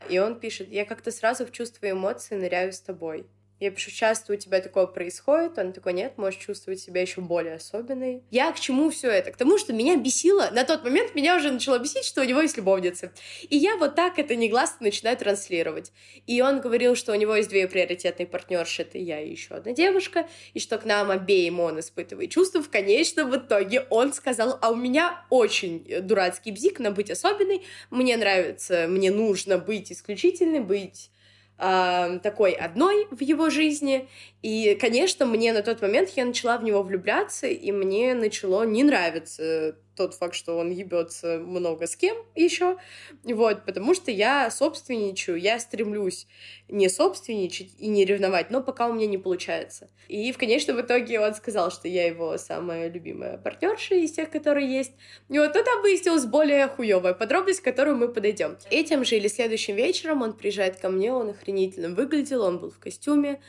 И 0.07 0.19
он 0.19 0.39
пишет, 0.39 0.69
я 0.69 0.85
как-то 0.85 1.11
сразу 1.11 1.45
в 1.45 1.51
чувство 1.51 1.89
эмоций 1.89 2.37
ныряю 2.37 2.71
с 2.71 2.79
тобой. 2.79 3.25
Я 3.59 3.71
пишу, 3.71 3.91
часто 3.91 4.31
у 4.31 4.35
тебя 4.37 4.61
такое 4.61 4.85
происходит? 4.85 5.57
Он 5.57 5.73
такой, 5.73 5.91
нет, 5.91 6.17
можешь 6.17 6.39
чувствовать 6.39 6.79
себя 6.79 7.01
еще 7.01 7.19
более 7.19 7.55
особенной. 7.55 8.23
Я 8.31 8.53
к 8.53 8.59
чему 8.59 8.89
все 8.89 9.09
это? 9.09 9.31
К 9.31 9.35
тому, 9.35 9.57
что 9.57 9.73
меня 9.73 9.97
бесило. 9.97 10.49
На 10.53 10.63
тот 10.63 10.85
момент 10.85 11.13
меня 11.13 11.35
уже 11.35 11.51
начало 11.51 11.77
бесить, 11.77 12.05
что 12.05 12.21
у 12.21 12.23
него 12.23 12.39
есть 12.39 12.55
любовница. 12.55 13.11
И 13.49 13.57
я 13.57 13.75
вот 13.75 13.95
так 13.95 14.17
это 14.17 14.37
негласно 14.37 14.85
начинаю 14.85 15.17
транслировать. 15.17 15.91
И 16.25 16.41
он 16.41 16.61
говорил, 16.61 16.95
что 16.95 17.11
у 17.11 17.15
него 17.15 17.35
есть 17.35 17.49
две 17.49 17.67
приоритетные 17.67 18.27
партнерши, 18.27 18.83
это 18.83 18.97
я 18.97 19.19
и 19.19 19.29
еще 19.29 19.55
одна 19.55 19.73
девушка, 19.73 20.29
и 20.53 20.59
что 20.61 20.77
к 20.77 20.85
нам 20.85 21.11
обеим 21.11 21.59
он 21.59 21.81
испытывает 21.81 22.31
чувства. 22.31 22.63
В 22.63 22.69
конечном 22.69 23.35
итоге 23.35 23.85
он 23.89 24.13
сказал, 24.13 24.57
а 24.61 24.71
у 24.71 24.75
меня 24.75 25.25
очень 25.29 25.83
дурацкий 26.01 26.53
бзик 26.53 26.79
на 26.79 26.91
быть 26.91 27.11
особенной, 27.11 27.63
мне 27.89 28.15
нравится, 28.15 28.85
мне 28.87 29.11
нужно 29.11 29.57
быть 29.57 29.91
исключительной, 29.91 30.61
быть 30.61 31.11
такой 31.59 32.53
одной 32.53 33.07
в 33.11 33.21
его 33.21 33.49
жизни. 33.49 34.07
И, 34.41 34.75
конечно, 34.79 35.25
мне 35.25 35.51
на 35.51 35.61
тот 35.61 35.81
момент 35.81 36.09
я 36.15 36.25
начала 36.25 36.57
в 36.57 36.63
него 36.63 36.81
влюбляться, 36.83 37.47
и 37.47 37.71
мне 37.71 38.13
начало 38.13 38.63
не 38.63 38.83
нравиться 38.83 39.75
тот 39.99 40.13
факт, 40.13 40.33
что 40.33 40.57
он 40.57 40.71
ебется 40.71 41.39
много 41.39 41.85
с 41.85 41.97
кем 41.97 42.15
еще, 42.33 42.77
вот, 43.25 43.65
потому 43.65 43.93
что 43.93 44.11
я 44.11 44.49
собственничаю, 44.49 45.37
я 45.37 45.59
стремлюсь 45.59 46.25
не 46.69 46.87
собственничать 46.87 47.73
и 47.77 47.87
не 47.87 48.05
ревновать, 48.05 48.49
но 48.49 48.63
пока 48.63 48.87
у 48.87 48.93
меня 48.93 49.07
не 49.07 49.17
получается. 49.17 49.89
И 50.07 50.31
в 50.31 50.37
конечном 50.37 50.79
итоге 50.79 51.19
он 51.19 51.35
сказал, 51.35 51.69
что 51.69 51.89
я 51.89 52.07
его 52.07 52.37
самая 52.37 52.89
любимая 52.89 53.37
партнерша 53.37 53.95
из 53.95 54.13
тех, 54.13 54.31
которые 54.31 54.71
есть. 54.71 54.93
И 55.27 55.37
вот 55.37 55.51
тогда 55.51 55.75
выяснилась 55.81 56.25
более 56.25 56.69
хуевая 56.69 57.13
подробность, 57.13 57.59
к 57.59 57.65
которой 57.65 57.93
мы 57.93 58.07
подойдем. 58.07 58.57
Этим 58.71 59.03
же 59.03 59.17
или 59.17 59.27
следующим 59.27 59.75
вечером 59.75 60.21
он 60.21 60.31
приезжает 60.31 60.77
ко 60.77 60.87
мне, 60.87 61.11
он 61.11 61.31
охренительно 61.31 61.89
выглядел, 61.89 62.43
он 62.43 62.59
был 62.59 62.71
в 62.71 62.79
костюме, 62.79 63.41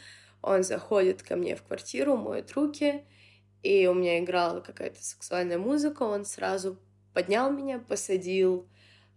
он 0.42 0.64
заходит 0.64 1.22
ко 1.22 1.36
мне 1.36 1.54
в 1.54 1.62
квартиру, 1.62 2.16
моет 2.16 2.50
руки, 2.54 3.04
и 3.62 3.86
у 3.86 3.94
меня 3.94 4.18
играла 4.18 4.60
какая-то 4.60 5.02
сексуальная 5.02 5.58
музыка, 5.58 6.02
он 6.02 6.24
сразу 6.24 6.78
поднял 7.12 7.50
меня, 7.50 7.78
посадил 7.78 8.68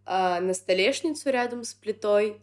э, 0.06 0.40
на 0.40 0.54
столешницу 0.54 1.30
рядом 1.30 1.64
с 1.64 1.74
плитой, 1.74 2.42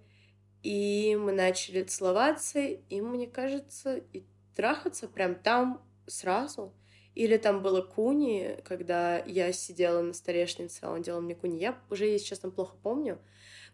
и 0.63 1.17
мы 1.19 1.33
начали 1.33 1.83
целоваться, 1.83 2.61
и, 2.61 3.01
мне 3.01 3.27
кажется, 3.27 3.97
и 4.13 4.25
трахаться 4.55 5.09
прям 5.09 5.35
там 5.35 5.83
сразу. 6.07 6.75
Или 7.15 7.39
там 7.39 7.63
было 7.63 7.83
куни, 7.83 8.59
когда 8.65 9.19
я 9.19 9.53
сидела 9.53 10.01
на 10.01 10.13
столешнице, 10.13 10.81
а 10.83 10.93
он 10.93 11.03
делал 11.03 11.21
мне 11.21 11.35
куни. 11.35 11.59
Я 11.59 11.77
уже, 11.91 12.07
если 12.07 12.27
честно, 12.27 12.51
плохо 12.51 12.77
помню. 12.83 13.19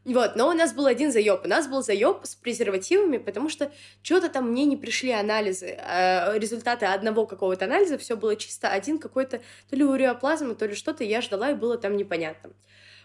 Вот, 0.06 0.36
но 0.36 0.48
у 0.48 0.52
нас 0.52 0.72
был 0.72 0.86
один 0.86 1.10
заеб. 1.10 1.44
У 1.44 1.48
нас 1.48 1.66
был 1.66 1.82
заеб 1.82 2.18
с 2.22 2.36
презервативами, 2.36 3.18
потому 3.18 3.48
что 3.48 3.72
что-то 4.02 4.28
там 4.28 4.52
мне 4.52 4.64
не 4.64 4.76
пришли 4.76 5.10
анализы. 5.10 5.76
Э, 5.80 6.38
результаты 6.38 6.86
одного 6.86 7.26
какого-то 7.26 7.64
анализа, 7.64 7.98
все 7.98 8.16
было 8.16 8.36
чисто 8.36 8.68
один 8.68 9.00
какой-то, 9.00 9.40
то 9.68 9.74
ли 9.74 9.84
уреоплазма, 9.84 10.54
то 10.54 10.64
ли 10.66 10.76
что-то, 10.76 11.02
я 11.02 11.20
ждала, 11.20 11.50
и 11.50 11.54
было 11.54 11.76
там 11.76 11.96
непонятно. 11.96 12.52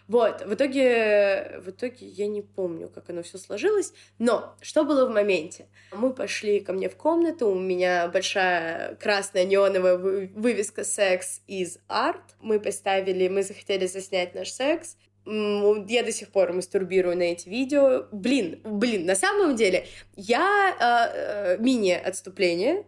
Вот, 0.06 0.42
в 0.42 0.54
итоге, 0.54 1.60
в 1.64 1.70
итоге 1.70 2.06
я 2.06 2.28
не 2.28 2.42
помню, 2.42 2.88
как 2.88 3.10
оно 3.10 3.24
все 3.24 3.38
сложилось, 3.38 3.92
но 4.18 4.54
что 4.60 4.84
было 4.84 5.06
в 5.06 5.10
моменте? 5.10 5.66
Мы 5.92 6.12
пошли 6.12 6.60
ко 6.60 6.72
мне 6.72 6.88
в 6.88 6.96
комнату, 6.96 7.48
у 7.48 7.58
меня 7.58 8.08
большая 8.08 8.94
красная 8.96 9.44
неоновая 9.44 9.96
вывеска 9.96 10.84
«Секс 10.84 11.40
из 11.48 11.78
арт». 11.88 12.36
Мы 12.40 12.60
поставили, 12.60 13.28
мы 13.28 13.42
захотели 13.42 13.86
заснять 13.86 14.34
наш 14.34 14.50
секс, 14.50 14.96
я 15.24 16.02
до 16.02 16.12
сих 16.12 16.28
пор 16.28 16.52
мастурбирую 16.52 17.16
на 17.16 17.22
эти 17.22 17.48
видео. 17.48 18.06
Блин, 18.12 18.60
блин, 18.64 19.06
на 19.06 19.14
самом 19.14 19.56
деле, 19.56 19.86
я 20.16 20.74
э, 20.78 21.54
э, 21.54 21.58
мини-отступление. 21.58 22.84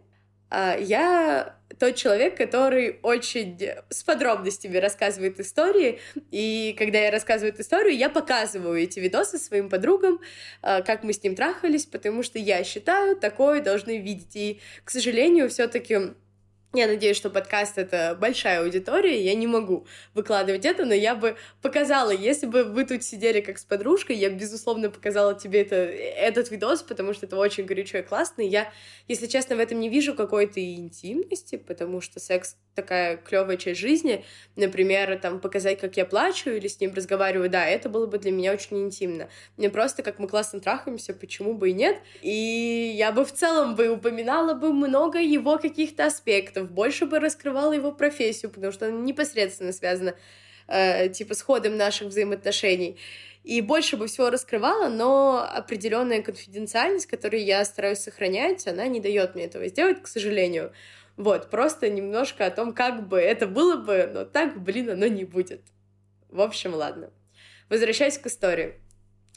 Э, 0.51 0.75
я 0.79 1.55
тот 1.79 1.95
человек, 1.95 2.37
который 2.37 2.99
очень 3.01 3.59
с 3.89 4.03
подробностями 4.03 4.77
рассказывает 4.77 5.39
истории. 5.39 5.99
И 6.31 6.75
когда 6.77 6.99
я 6.99 7.11
рассказываю 7.11 7.53
историю, 7.59 7.95
я 7.95 8.09
показываю 8.09 8.81
эти 8.81 8.99
видосы 8.99 9.37
своим 9.37 9.69
подругам, 9.69 10.19
э, 10.61 10.83
как 10.83 11.03
мы 11.03 11.13
с 11.13 11.23
ним 11.23 11.35
трахались, 11.35 11.85
потому 11.85 12.23
что 12.23 12.39
я 12.39 12.63
считаю, 12.63 13.15
такое 13.15 13.61
должны 13.61 13.97
видеть. 13.97 14.35
И, 14.35 14.59
к 14.83 14.89
сожалению, 14.91 15.49
все-таки 15.49 16.15
я 16.75 16.87
надеюсь, 16.87 17.17
что 17.17 17.29
подкаст— 17.29 17.77
это 17.77 18.17
большая 18.19 18.61
аудитория, 18.61 19.21
я 19.21 19.35
не 19.35 19.47
могу 19.47 19.85
выкладывать 20.13 20.65
это, 20.65 20.85
но 20.85 20.93
я 20.93 21.15
бы 21.15 21.35
показала, 21.61 22.11
если 22.11 22.45
бы 22.45 22.63
вы 22.63 22.85
тут 22.85 23.03
сидели 23.03 23.41
как 23.41 23.57
с 23.57 23.65
подружкой, 23.65 24.15
я, 24.15 24.29
безусловно, 24.29 24.89
показала 24.89 25.33
тебе 25.35 25.61
это, 25.61 25.75
этот 25.75 26.51
видос, 26.51 26.83
потому 26.83 27.13
что 27.13 27.25
это 27.25 27.37
очень 27.37 27.65
горячо 27.65 27.99
и 27.99 28.01
классно. 28.01 28.41
Я, 28.41 28.71
если 29.07 29.27
честно, 29.27 29.55
в 29.55 29.59
этом 29.59 29.79
не 29.79 29.89
вижу 29.89 30.13
какой-то 30.13 30.63
интимности, 30.63 31.57
потому 31.57 32.01
что 32.01 32.19
секс 32.19 32.55
такая 32.75 33.17
клевая 33.17 33.57
часть 33.57 33.79
жизни. 33.79 34.23
Например, 34.55 35.17
там, 35.19 35.39
показать, 35.39 35.79
как 35.79 35.97
я 35.97 36.05
плачу 36.05 36.51
или 36.51 36.67
с 36.67 36.79
ним 36.79 36.93
разговариваю, 36.93 37.49
да, 37.49 37.65
это 37.65 37.89
было 37.89 38.05
бы 38.05 38.19
для 38.19 38.31
меня 38.31 38.51
очень 38.51 38.83
интимно. 38.83 39.29
Мне 39.57 39.69
просто, 39.69 40.03
как 40.03 40.19
мы 40.19 40.27
классно 40.27 40.59
трахаемся, 40.59 41.13
почему 41.13 41.53
бы 41.53 41.69
и 41.69 41.73
нет. 41.73 41.97
И 42.21 42.93
я 42.95 43.11
бы 43.11 43.25
в 43.25 43.31
целом 43.31 43.75
бы 43.75 43.87
упоминала 43.87 44.53
бы 44.53 44.73
много 44.73 45.19
его 45.19 45.57
каких-то 45.57 46.05
аспектов, 46.05 46.64
больше 46.65 47.05
бы 47.05 47.19
раскрывала 47.19 47.73
его 47.73 47.91
профессию, 47.91 48.51
потому 48.51 48.71
что 48.71 48.87
она 48.87 48.97
непосредственно 48.97 49.71
связана 49.71 50.15
э, 50.67 51.09
типа 51.09 51.33
с 51.33 51.41
ходом 51.41 51.77
наших 51.77 52.07
взаимоотношений. 52.07 52.97
И 53.43 53.61
больше 53.61 53.95
бы 53.95 54.07
всего 54.07 54.31
раскрывала, 54.31 54.89
но 54.89 55.47
определенная 55.47 56.23
конфиденциальность, 56.23 57.05
которую 57.05 57.45
я 57.45 57.63
стараюсь 57.63 57.99
сохранять, 57.99 58.65
она 58.65 58.87
не 58.87 58.99
дает 58.99 59.35
мне 59.35 59.45
этого 59.45 59.67
сделать, 59.67 60.01
к 60.01 60.07
сожалению. 60.07 60.73
Вот, 61.15 61.51
просто 61.51 61.89
немножко 61.89 62.47
о 62.47 62.51
том, 62.51 62.73
как 62.73 63.07
бы 63.07 63.19
это 63.19 63.45
было 63.47 63.77
бы, 63.77 64.09
но 64.11 64.25
так, 64.25 64.59
блин, 64.61 64.89
оно 64.89 65.05
не 65.05 65.25
будет. 65.25 65.61
В 66.29 66.41
общем, 66.41 66.73
ладно. 66.73 67.11
Возвращаясь 67.69 68.17
к 68.17 68.25
истории. 68.25 68.81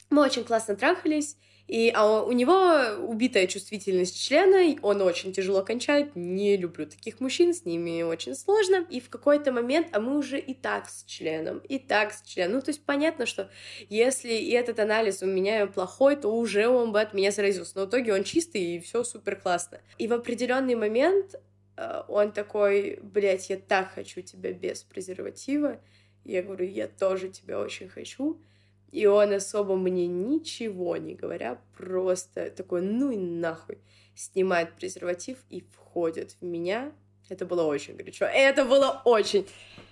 Мы 0.09 0.23
очень 0.23 0.43
классно 0.43 0.75
трахались, 0.75 1.37
и 1.69 1.91
а 1.93 2.23
у 2.23 2.31
него 2.31 2.97
убитая 3.05 3.45
чувствительность 3.45 4.19
члена, 4.19 4.75
он 4.81 5.03
очень 5.03 5.33
тяжело 5.33 5.63
кончает, 5.63 6.15
не 6.15 6.57
люблю 6.57 6.87
таких 6.87 7.19
мужчин, 7.19 7.53
с 7.53 7.63
ними 7.63 8.01
очень 8.01 8.33
сложно. 8.33 8.87
И 8.89 8.99
в 8.99 9.09
какой-то 9.09 9.51
момент, 9.51 9.89
а 9.91 9.99
мы 9.99 10.17
уже 10.17 10.39
и 10.39 10.55
так 10.55 10.89
с 10.89 11.03
членом, 11.03 11.59
и 11.59 11.77
так 11.77 12.11
с 12.11 12.23
членом. 12.23 12.55
Ну, 12.55 12.61
то 12.61 12.71
есть 12.71 12.83
понятно, 12.83 13.27
что 13.27 13.51
если 13.87 14.33
и 14.33 14.49
этот 14.49 14.79
анализ 14.79 15.21
у 15.21 15.27
меня 15.27 15.67
плохой, 15.67 16.15
то 16.15 16.35
уже 16.35 16.67
он 16.67 16.91
бы 16.91 17.01
от 17.01 17.13
меня 17.13 17.29
заразился. 17.29 17.73
Но 17.75 17.85
в 17.85 17.89
итоге 17.89 18.15
он 18.15 18.23
чистый, 18.23 18.63
и 18.63 18.79
все 18.79 19.03
супер 19.03 19.35
классно. 19.35 19.79
И 19.99 20.07
в 20.07 20.13
определенный 20.13 20.73
момент 20.73 21.35
э, 21.77 22.01
он 22.07 22.31
такой, 22.31 22.97
блядь, 23.03 23.47
я 23.51 23.57
так 23.57 23.93
хочу 23.93 24.21
тебя 24.21 24.53
без 24.53 24.81
презерватива. 24.81 25.79
Я 26.25 26.41
говорю, 26.41 26.65
я 26.65 26.87
тоже 26.87 27.29
тебя 27.29 27.59
очень 27.59 27.89
хочу. 27.89 28.41
И 28.91 29.05
он 29.05 29.33
особо 29.33 29.75
мне 29.75 30.07
ничего 30.07 30.97
не 30.97 31.13
говоря, 31.13 31.61
просто 31.77 32.49
такой, 32.49 32.81
ну 32.81 33.11
и 33.11 33.17
нахуй, 33.17 33.77
снимает 34.15 34.73
презерватив 34.75 35.37
и 35.49 35.61
входит 35.61 36.35
в 36.39 36.43
меня. 36.43 36.91
Это 37.29 37.45
было 37.45 37.63
очень 37.63 37.95
горячо. 37.95 38.25
Это 38.25 38.65
было 38.65 39.01
очень... 39.05 39.47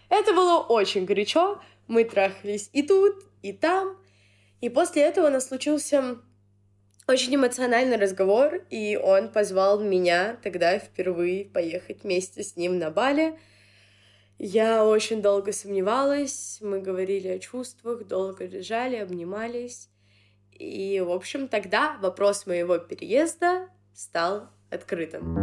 Это 0.10 0.34
было 0.34 0.60
очень 0.60 1.06
горячо. 1.06 1.62
Мы 1.88 2.06
трахались 2.06 2.70
и 2.74 2.82
тут, 2.82 3.24
и 3.42 3.54
там. 3.54 3.98
И 4.62 4.70
после 4.70 5.04
этого 5.04 5.28
у 5.28 5.30
нас 5.30 5.48
случился 5.48 6.18
очень 7.08 7.36
эмоциональный 7.36 7.98
разговор, 7.98 8.62
и 8.70 8.98
он 8.98 9.30
позвал 9.32 9.80
меня 9.80 10.38
тогда 10.44 10.80
впервые 10.80 11.46
поехать 11.46 12.04
вместе 12.04 12.44
с 12.44 12.56
ним 12.56 12.80
на 12.80 12.90
Бали. 12.90 13.40
Я 14.40 14.86
очень 14.86 15.24
долго 15.24 15.52
сомневалась, 15.52 16.60
мы 16.62 16.80
говорили 16.80 17.28
о 17.28 17.40
чувствах, 17.40 18.06
долго 18.06 18.46
лежали, 18.46 18.96
обнимались. 18.96 19.90
И, 20.52 21.02
в 21.04 21.10
общем, 21.10 21.48
тогда 21.48 21.98
вопрос 22.04 22.46
моего 22.46 22.78
переезда 22.78 23.68
стал 23.96 24.50
открытым. 24.70 25.34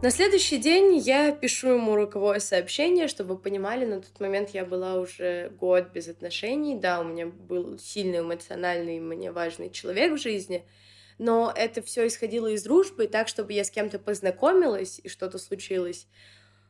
На 0.00 0.12
следующий 0.12 0.58
день 0.58 0.96
я 0.98 1.32
пишу 1.32 1.70
ему 1.70 1.96
роковое 1.96 2.38
сообщение, 2.38 3.08
чтобы 3.08 3.34
вы 3.34 3.40
понимали, 3.40 3.84
на 3.84 4.00
тот 4.00 4.20
момент 4.20 4.50
я 4.50 4.64
была 4.64 4.94
уже 4.94 5.50
год 5.58 5.90
без 5.92 6.06
отношений. 6.06 6.76
Да, 6.76 7.00
у 7.00 7.04
меня 7.04 7.26
был 7.26 7.80
сильный 7.80 8.20
эмоциональный, 8.20 9.00
мне 9.00 9.32
важный 9.32 9.70
человек 9.70 10.12
в 10.12 10.22
жизни— 10.22 10.64
но 11.18 11.52
это 11.54 11.82
все 11.82 12.06
исходило 12.06 12.46
из 12.46 12.62
дружбы, 12.62 13.08
так, 13.08 13.28
чтобы 13.28 13.52
я 13.52 13.64
с 13.64 13.70
кем-то 13.70 13.98
познакомилась 13.98 15.00
и 15.02 15.08
что-то 15.08 15.38
случилось. 15.38 16.06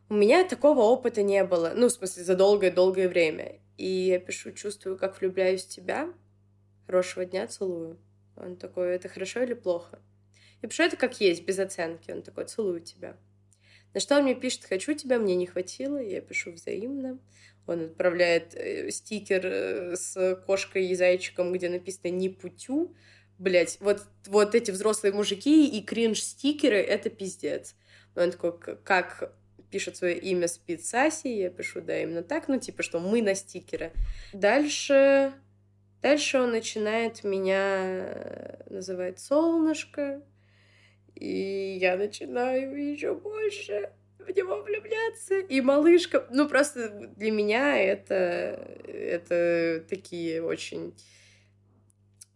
У 0.08 0.14
меня 0.14 0.44
такого 0.48 0.80
опыта 0.80 1.22
не 1.22 1.44
было, 1.44 1.72
ну, 1.76 1.88
в 1.88 1.92
смысле, 1.92 2.24
за 2.24 2.34
долгое-долгое 2.34 3.08
время. 3.08 3.60
И 3.76 3.86
я 3.86 4.18
пишу, 4.18 4.52
чувствую, 4.52 4.96
как 4.96 5.20
влюбляюсь 5.20 5.64
в 5.64 5.68
тебя. 5.68 6.12
Хорошего 6.86 7.26
дня, 7.26 7.46
целую. 7.46 7.98
Он 8.36 8.56
такой, 8.56 8.94
это 8.94 9.08
хорошо 9.08 9.42
или 9.42 9.52
плохо? 9.52 9.98
Я 10.62 10.68
пишу 10.68 10.82
это 10.84 10.96
как 10.96 11.20
есть, 11.20 11.44
без 11.44 11.58
оценки. 11.58 12.10
Он 12.10 12.22
такой, 12.22 12.46
целую 12.46 12.80
тебя. 12.80 13.16
На 13.92 14.00
что 14.00 14.16
он 14.16 14.24
мне 14.24 14.34
пишет, 14.34 14.64
хочу 14.64 14.94
тебя, 14.94 15.18
мне 15.18 15.36
не 15.36 15.46
хватило. 15.46 15.98
Я 15.98 16.22
пишу 16.22 16.52
взаимно. 16.52 17.18
Он 17.66 17.84
отправляет 17.84 18.54
э, 18.54 18.90
стикер 18.90 19.42
э, 19.44 19.96
с 19.96 20.36
кошкой 20.46 20.86
и 20.88 20.94
зайчиком, 20.94 21.52
где 21.52 21.68
написано 21.68 22.10
«не 22.10 22.30
путю», 22.30 22.94
блять, 23.38 23.78
вот, 23.80 24.02
вот 24.26 24.54
эти 24.54 24.70
взрослые 24.70 25.12
мужики 25.12 25.68
и 25.68 25.82
кринж-стикеры— 25.82 26.76
это 26.76 27.10
пиздец. 27.10 27.74
Он 28.14 28.30
такой, 28.30 28.58
как 28.58 29.32
пишет 29.70 29.96
свое 29.96 30.18
имя 30.18 30.48
Спидсаси, 30.48 31.28
я 31.28 31.50
пишу, 31.50 31.80
да, 31.80 32.00
именно 32.00 32.22
так, 32.22 32.48
ну, 32.48 32.58
типа, 32.58 32.82
что 32.82 33.00
мы 33.00 33.22
на 33.22 33.34
стикеры. 33.34 33.92
Дальше... 34.32 35.32
Дальше 36.00 36.38
он 36.38 36.52
начинает 36.52 37.24
меня 37.24 38.60
называть 38.70 39.18
солнышко, 39.18 40.22
и 41.16 41.76
я 41.80 41.96
начинаю 41.96 42.92
еще 42.92 43.16
больше 43.16 43.90
в 44.20 44.30
него 44.30 44.62
влюбляться. 44.62 45.40
И 45.40 45.60
малышка, 45.60 46.24
ну 46.30 46.48
просто 46.48 46.88
для 47.16 47.32
меня 47.32 47.76
это, 47.76 48.14
это 48.86 49.84
такие 49.88 50.40
очень 50.40 50.94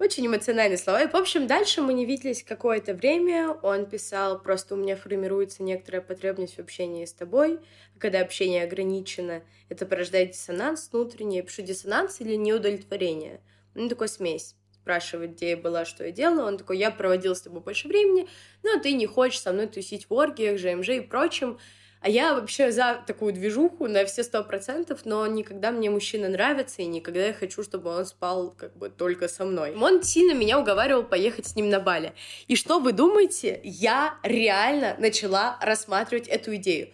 очень 0.03 0.27
эмоциональные 0.27 0.79
слова. 0.79 1.03
И, 1.03 1.09
в 1.09 1.15
общем, 1.15 1.47
дальше 1.47 1.81
мы 1.81 1.95
не 1.95 2.05
виделись 2.05 2.43
какое-то 2.43 2.93
время. 2.93 3.53
Он 3.63 3.87
писал, 3.87 4.41
просто 4.41 4.75
у 4.75 4.77
меня 4.77 4.97
формируется 4.97 5.63
некоторая 5.63 6.03
потребность 6.03 6.57
в 6.57 6.59
общении 6.59 7.05
с 7.05 7.13
тобой. 7.13 7.61
Когда 7.99 8.21
общение 8.21 8.65
ограничено, 8.65 9.43
это 9.69 9.87
порождает 9.87 10.33
диссонанс 10.33 10.89
внутренний. 10.93 11.43
Пишу 11.43 11.63
диссонанс 11.63 12.21
или 12.21 12.35
неудовлетворение. 12.35 13.41
Ну, 13.75 13.89
такой 13.89 14.09
смесь 14.09 14.57
спрашивает, 14.83 15.35
где 15.37 15.51
я 15.51 15.57
была, 15.57 15.85
что 15.85 16.05
я 16.05 16.11
делала. 16.11 16.49
Он 16.49 16.59
такой, 16.59 16.79
я 16.79 16.91
проводил 16.91 17.37
с 17.37 17.43
тобой 17.43 17.61
больше 17.61 17.87
времени, 17.87 18.29
но 18.65 18.81
ты 18.81 18.93
не 18.93 19.07
хочешь 19.07 19.41
со 19.41 19.53
мной 19.53 19.69
тусить 19.69 20.11
в 20.11 20.13
оргиях, 20.13 20.59
ЖМЖ 20.59 20.89
и 20.89 21.01
прочем. 21.01 21.59
А 22.03 22.09
я 22.09 22.35
вообще 22.35 22.73
за 22.73 23.01
такую 23.07 23.33
движуху 23.33 23.87
на 23.87 24.05
все 24.05 24.25
сто 24.25 24.43
процентов, 24.43 25.03
но 25.05 25.25
никогда 25.29 25.71
мне 25.71 25.89
мужчина 25.89 26.29
нравится, 26.29 26.83
и 26.83 26.87
никогда 26.87 27.27
я 27.27 27.33
хочу, 27.33 27.63
чтобы 27.63 27.91
он 27.91 28.05
спал 28.07 28.51
как 28.51 28.77
бы 28.77 28.91
только 28.91 29.29
со 29.29 29.45
мной. 29.45 29.73
Он 29.77 30.03
сильно 30.03 30.35
меня 30.35 30.59
уговаривал 30.59 31.05
поехать 31.05 31.47
с 31.47 31.55
ним 31.55 31.71
на 31.71 31.79
Бали. 31.79 32.13
И 32.49 32.57
что 32.57 32.81
вы 32.81 32.93
думаете? 32.93 33.61
Я 33.63 34.19
реально 34.25 34.97
начала 34.99 35.57
рассматривать 35.63 36.27
эту 36.27 36.57
идею. 36.57 36.89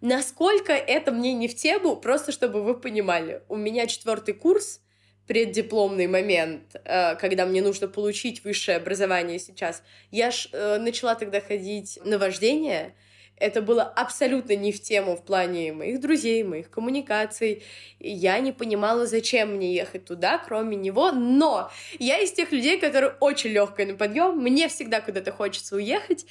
Насколько 0.00 0.72
это 0.72 1.12
мне 1.12 1.34
не 1.34 1.46
в 1.46 1.54
тему, 1.54 1.96
просто 1.96 2.32
чтобы 2.32 2.62
вы 2.62 2.74
понимали. 2.74 3.42
У 3.48 3.56
меня 3.56 3.86
четвертый 3.86 4.32
курс, 4.32 4.80
преддипломный 5.26 6.06
момент, 6.06 6.74
э, 6.84 7.16
когда 7.16 7.44
мне 7.44 7.60
нужно 7.60 7.86
получить 7.86 8.44
высшее 8.44 8.78
образование 8.78 9.38
сейчас. 9.38 9.82
Я 10.10 10.30
ж, 10.30 10.48
э, 10.52 10.78
начала 10.78 11.14
тогда 11.16 11.42
ходить 11.42 11.98
на 12.02 12.18
вождение, 12.18 12.94
Это 13.36 13.62
было 13.62 13.82
абсолютно 13.82 14.54
не 14.54 14.70
в 14.70 14.80
тему 14.80 15.16
в 15.16 15.24
плане 15.24 15.72
моих 15.72 16.00
друзей, 16.00 16.44
моих 16.44 16.70
коммуникаций. 16.70 17.62
Я 17.98 18.38
не 18.38 18.52
понимала, 18.52 19.06
зачем 19.06 19.56
мне 19.56 19.74
ехать 19.74 20.04
туда, 20.04 20.38
кроме 20.38 20.76
него. 20.76 21.10
Но 21.10 21.70
я 21.98 22.18
из 22.20 22.32
тех 22.32 22.52
людей, 22.52 22.78
которые 22.78 23.14
очень 23.20 23.50
легкая 23.50 23.86
на 23.86 23.94
подъем. 23.94 24.38
Мне 24.38 24.68
всегда 24.68 25.00
куда-то 25.00 25.32
хочется 25.32 25.76
уехать. 25.76 26.26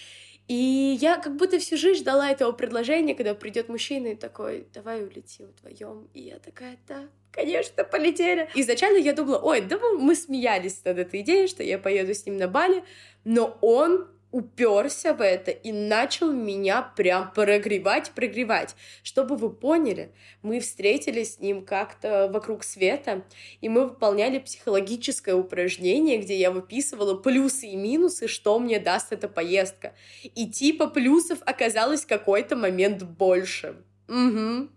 И 0.47 0.97
я 0.99 1.17
как 1.17 1.35
будто 1.37 1.57
всю 1.59 1.77
жизнь 1.77 2.01
ждала 2.01 2.29
этого 2.29 2.51
предложения, 2.51 3.15
когда 3.15 3.33
придет 3.33 3.69
мужчина 3.69 4.07
и 4.07 4.15
такой, 4.15 4.67
давай 4.73 5.03
улетим 5.03 5.47
вдвоем. 5.47 6.09
И 6.13 6.21
я 6.21 6.39
такая, 6.39 6.77
да, 6.87 7.07
конечно, 7.31 7.85
полетели. 7.85 8.49
Изначально 8.53 8.97
я 8.97 9.13
думала, 9.13 9.39
ой, 9.39 9.61
да 9.61 9.77
мы 9.77 10.15
смеялись 10.15 10.83
над 10.83 10.99
этой 10.99 11.21
идеей, 11.21 11.47
что 11.47 11.63
я 11.63 11.77
поеду 11.77 12.13
с 12.13 12.25
ним 12.25 12.37
на 12.37 12.49
Бали, 12.49 12.83
но 13.23 13.57
он 13.61 14.07
уперся 14.33 15.13
в 15.13 15.21
это 15.21 15.51
и 15.51 15.71
начал 15.71 16.33
меня 16.33 16.81
прям 16.81 17.31
прогревать, 17.31 18.11
прогревать. 18.11 18.75
Чтобы 19.03 19.37
вы 19.37 19.51
поняли, 19.51 20.11
мы 20.41 20.59
встретились 20.59 21.35
с 21.35 21.39
ним 21.39 21.63
как-то 21.63 22.29
вокруг 22.33 22.63
света, 22.63 23.23
и 23.61 23.69
мы 23.69 23.89
выполняли 23.89 24.39
психологическое 24.39 25.35
упражнение, 25.35 26.17
где 26.17 26.35
я 26.35 26.49
выписывала 26.49 27.15
плюсы 27.15 27.67
и 27.67 27.75
минусы, 27.75 28.27
что 28.27 28.57
мне 28.57 28.79
даст 28.79 29.13
эта 29.13 29.29
поездка. 29.29 29.93
И 30.23 30.49
типа 30.49 30.87
плюсов 30.87 31.37
оказалось 31.45 32.03
какой-то 32.03 32.55
момент 32.55 33.03
больше. 33.03 33.75
Угу. 34.09 34.67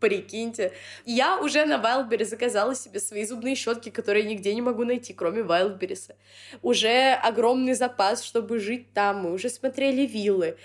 Прикиньте. 0.00 0.72
Я 1.06 1.38
уже 1.40 1.64
на 1.64 1.74
Wildberries 1.74 2.26
заказала 2.26 2.74
себе 2.74 3.00
свои 3.00 3.24
зубные 3.24 3.54
щетки, 3.54 3.88
которые 3.88 4.24
нигде 4.24 4.54
не 4.54 4.60
могу 4.60 4.84
найти, 4.84 5.14
кроме 5.14 5.40
Wildberries. 5.40 6.14
Уже 6.62 7.12
огромный 7.14 7.72
запас, 7.74 8.22
чтобы 8.22 8.58
жить 8.58 8.92
там. 8.92 9.22
Мы 9.22 9.32
уже 9.32 9.48
смотрели 9.48 10.06
виллы. 10.06 10.58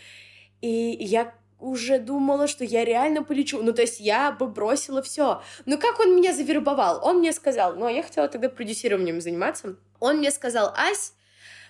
И 0.59 0.97
я 0.99 1.33
уже 1.61 1.99
думала, 1.99 2.47
что 2.47 2.65
я 2.65 2.83
реально 2.83 3.23
полечу. 3.23 3.61
Ну, 3.63 3.71
то 3.71 3.81
есть 3.81 3.99
я 4.01 4.31
бы 4.31 4.47
бросила 4.47 5.01
все. 5.01 5.41
Но 5.65 5.77
как 5.77 5.99
он 5.99 6.15
меня 6.15 6.33
завербовал? 6.33 6.99
Он 7.03 7.19
мне 7.19 7.31
сказал, 7.31 7.75
ну, 7.75 7.85
а 7.85 7.91
я 7.91 8.03
хотела 8.03 8.27
тогда 8.27 8.49
продюсированием 8.49 9.21
заниматься. 9.21 9.75
Он 9.99 10.17
мне 10.17 10.31
сказал, 10.31 10.73
Ась, 10.75 11.13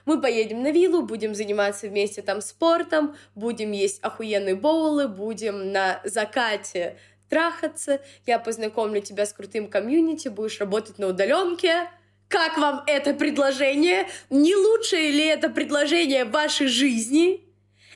мы 0.05 0.19
поедем 0.19 0.63
на 0.63 0.71
виллу, 0.71 1.03
будем 1.03 1.35
заниматься 1.35 1.87
вместе 1.87 2.21
там 2.21 2.41
спортом, 2.41 3.15
будем 3.35 3.71
есть 3.71 3.99
охуенные 4.01 4.55
боулы, 4.55 5.07
будем 5.07 5.71
на 5.71 6.01
закате 6.03 6.97
трахаться, 7.31 8.01
я 8.27 8.39
познакомлю 8.39 9.01
тебя 9.01 9.25
с 9.25 9.31
крутым 9.31 9.69
комьюнити, 9.69 10.27
будешь 10.27 10.59
работать 10.59 10.99
на 10.99 11.07
удаленке. 11.07 11.89
Как 12.27 12.57
вам 12.57 12.83
это 12.87 13.13
предложение? 13.13 14.05
Не 14.29 14.53
лучшее 14.53 15.11
ли 15.11 15.25
это 15.25 15.49
предложение 15.49 16.25
вашей 16.25 16.67
жизни? 16.67 17.41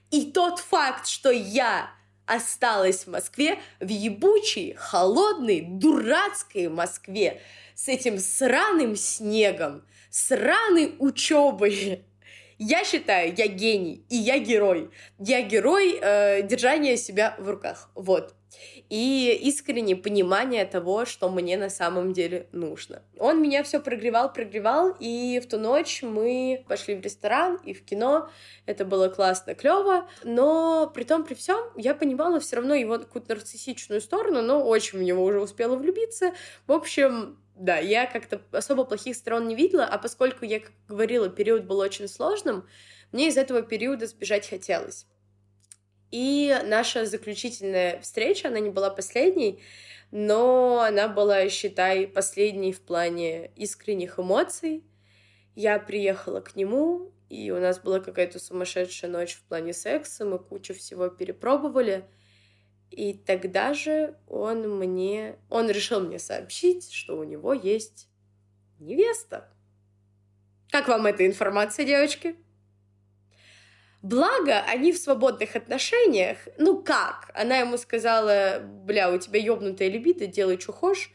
И 0.09 0.31
тот 0.31 0.59
факт, 0.59 1.05
что 1.07 1.31
я 1.31 1.91
осталась 2.25 3.03
в 3.03 3.07
Москве, 3.07 3.59
в 3.81 3.89
ебучей, 3.89 4.73
холодной, 4.77 5.61
дурацкой 5.61 6.69
Москве, 6.69 7.41
с 7.75 7.89
этим 7.89 8.19
сраным 8.19 8.95
снегом, 8.95 9.83
сраной 10.09 10.95
учебой. 10.97 12.05
Я 12.57 12.85
считаю, 12.85 13.33
я 13.35 13.47
гений, 13.47 14.05
и 14.07 14.15
я 14.15 14.39
герой. 14.39 14.89
Я 15.19 15.41
герой 15.41 15.99
э, 16.01 16.41
держания 16.43 16.95
себя 16.95 17.35
в 17.37 17.49
руках. 17.49 17.89
Вот 17.95 18.33
и 18.89 19.37
искреннее 19.43 19.95
понимание 19.95 20.65
того, 20.65 21.05
что 21.05 21.29
мне 21.29 21.57
на 21.57 21.69
самом 21.69 22.13
деле 22.13 22.47
нужно. 22.51 23.01
Он 23.17 23.41
меня 23.41 23.63
все 23.63 23.79
прогревал, 23.79 24.31
прогревал, 24.31 24.95
и 24.99 25.41
в 25.43 25.47
ту 25.47 25.57
ночь 25.57 26.03
мы 26.03 26.63
пошли 26.67 26.95
в 26.95 27.01
ресторан 27.01 27.59
и 27.63 27.73
в 27.73 27.83
кино. 27.83 28.29
Это 28.65 28.85
было 28.85 29.09
классно, 29.09 29.55
клево, 29.55 30.07
но 30.23 30.91
при 30.93 31.03
том, 31.03 31.23
при 31.23 31.33
всем, 31.33 31.59
я 31.75 31.95
понимала 31.95 32.39
все 32.39 32.57
равно 32.57 32.75
его 32.75 32.99
какую-то 32.99 33.35
нарциссичную 33.35 34.01
сторону, 34.01 34.41
но 34.41 34.63
очень 34.63 34.99
в 34.99 35.03
него 35.03 35.23
уже 35.23 35.41
успела 35.41 35.75
влюбиться. 35.75 36.33
В 36.67 36.71
общем, 36.71 37.37
да, 37.55 37.77
я 37.77 38.05
как-то 38.05 38.41
особо 38.51 38.83
плохих 38.83 39.15
сторон 39.15 39.47
не 39.47 39.55
видела, 39.55 39.85
а 39.85 39.97
поскольку 39.97 40.45
я, 40.45 40.59
как 40.59 40.73
говорила, 40.87 41.29
период 41.29 41.63
был 41.63 41.79
очень 41.79 42.07
сложным, 42.07 42.67
мне 43.11 43.29
из 43.29 43.37
этого 43.37 43.61
периода 43.61 44.07
сбежать 44.07 44.49
хотелось. 44.49 45.07
И 46.11 46.55
наша 46.65 47.05
заключительная 47.05 47.99
встреча, 48.01 48.47
она 48.47 48.59
не 48.59 48.69
была 48.69 48.89
последней, 48.89 49.61
но 50.11 50.81
она 50.81 51.07
была, 51.07 51.49
считай, 51.49 52.07
последней 52.07 52.71
в 52.71 52.81
плане 52.81 53.51
искренних 53.55 54.19
эмоций. 54.19 54.83
Я 55.55 55.79
приехала 55.79 56.41
к 56.41 56.55
нему, 56.55 57.11
и 57.29 57.51
у 57.51 57.59
нас 57.59 57.79
была 57.79 57.99
какая-то 57.99 58.39
сумасшедшая 58.39 59.09
ночь 59.09 59.33
в 59.33 59.43
плане 59.43 59.73
секса, 59.73 60.25
мы 60.25 60.39
кучу 60.39 60.73
всего 60.73 61.09
перепробовали. 61.09 62.05
И 62.91 63.13
тогда 63.13 63.73
же 63.73 64.15
он 64.27 64.77
мне... 64.77 65.37
Он 65.49 65.69
решил 65.69 65.99
мне 65.99 66.19
сообщить, 66.19 66.91
что 66.91 67.17
у 67.17 67.23
него 67.23 67.53
есть 67.53 68.07
невеста. 68.79 69.49
Как 70.69 70.87
вам 70.87 71.05
эта 71.07 71.25
информация, 71.25 71.85
девочки? 71.85 72.35
Благо, 74.05 74.59
они 74.67 74.91
в 74.91 74.99
свободных 74.99 75.55
отношениях. 75.55 76.37
Ну 76.59 76.83
как? 76.83 77.31
Она 77.33 77.57
ему 77.57 77.75
сказала, 77.75 78.59
бля, 78.61 79.11
у 79.11 79.17
тебя 79.17 79.39
ёбнутая 79.39 79.87
либидо, 79.87 80.27
делай, 80.27 80.59
что 80.59 80.73
хочешь, 80.73 81.09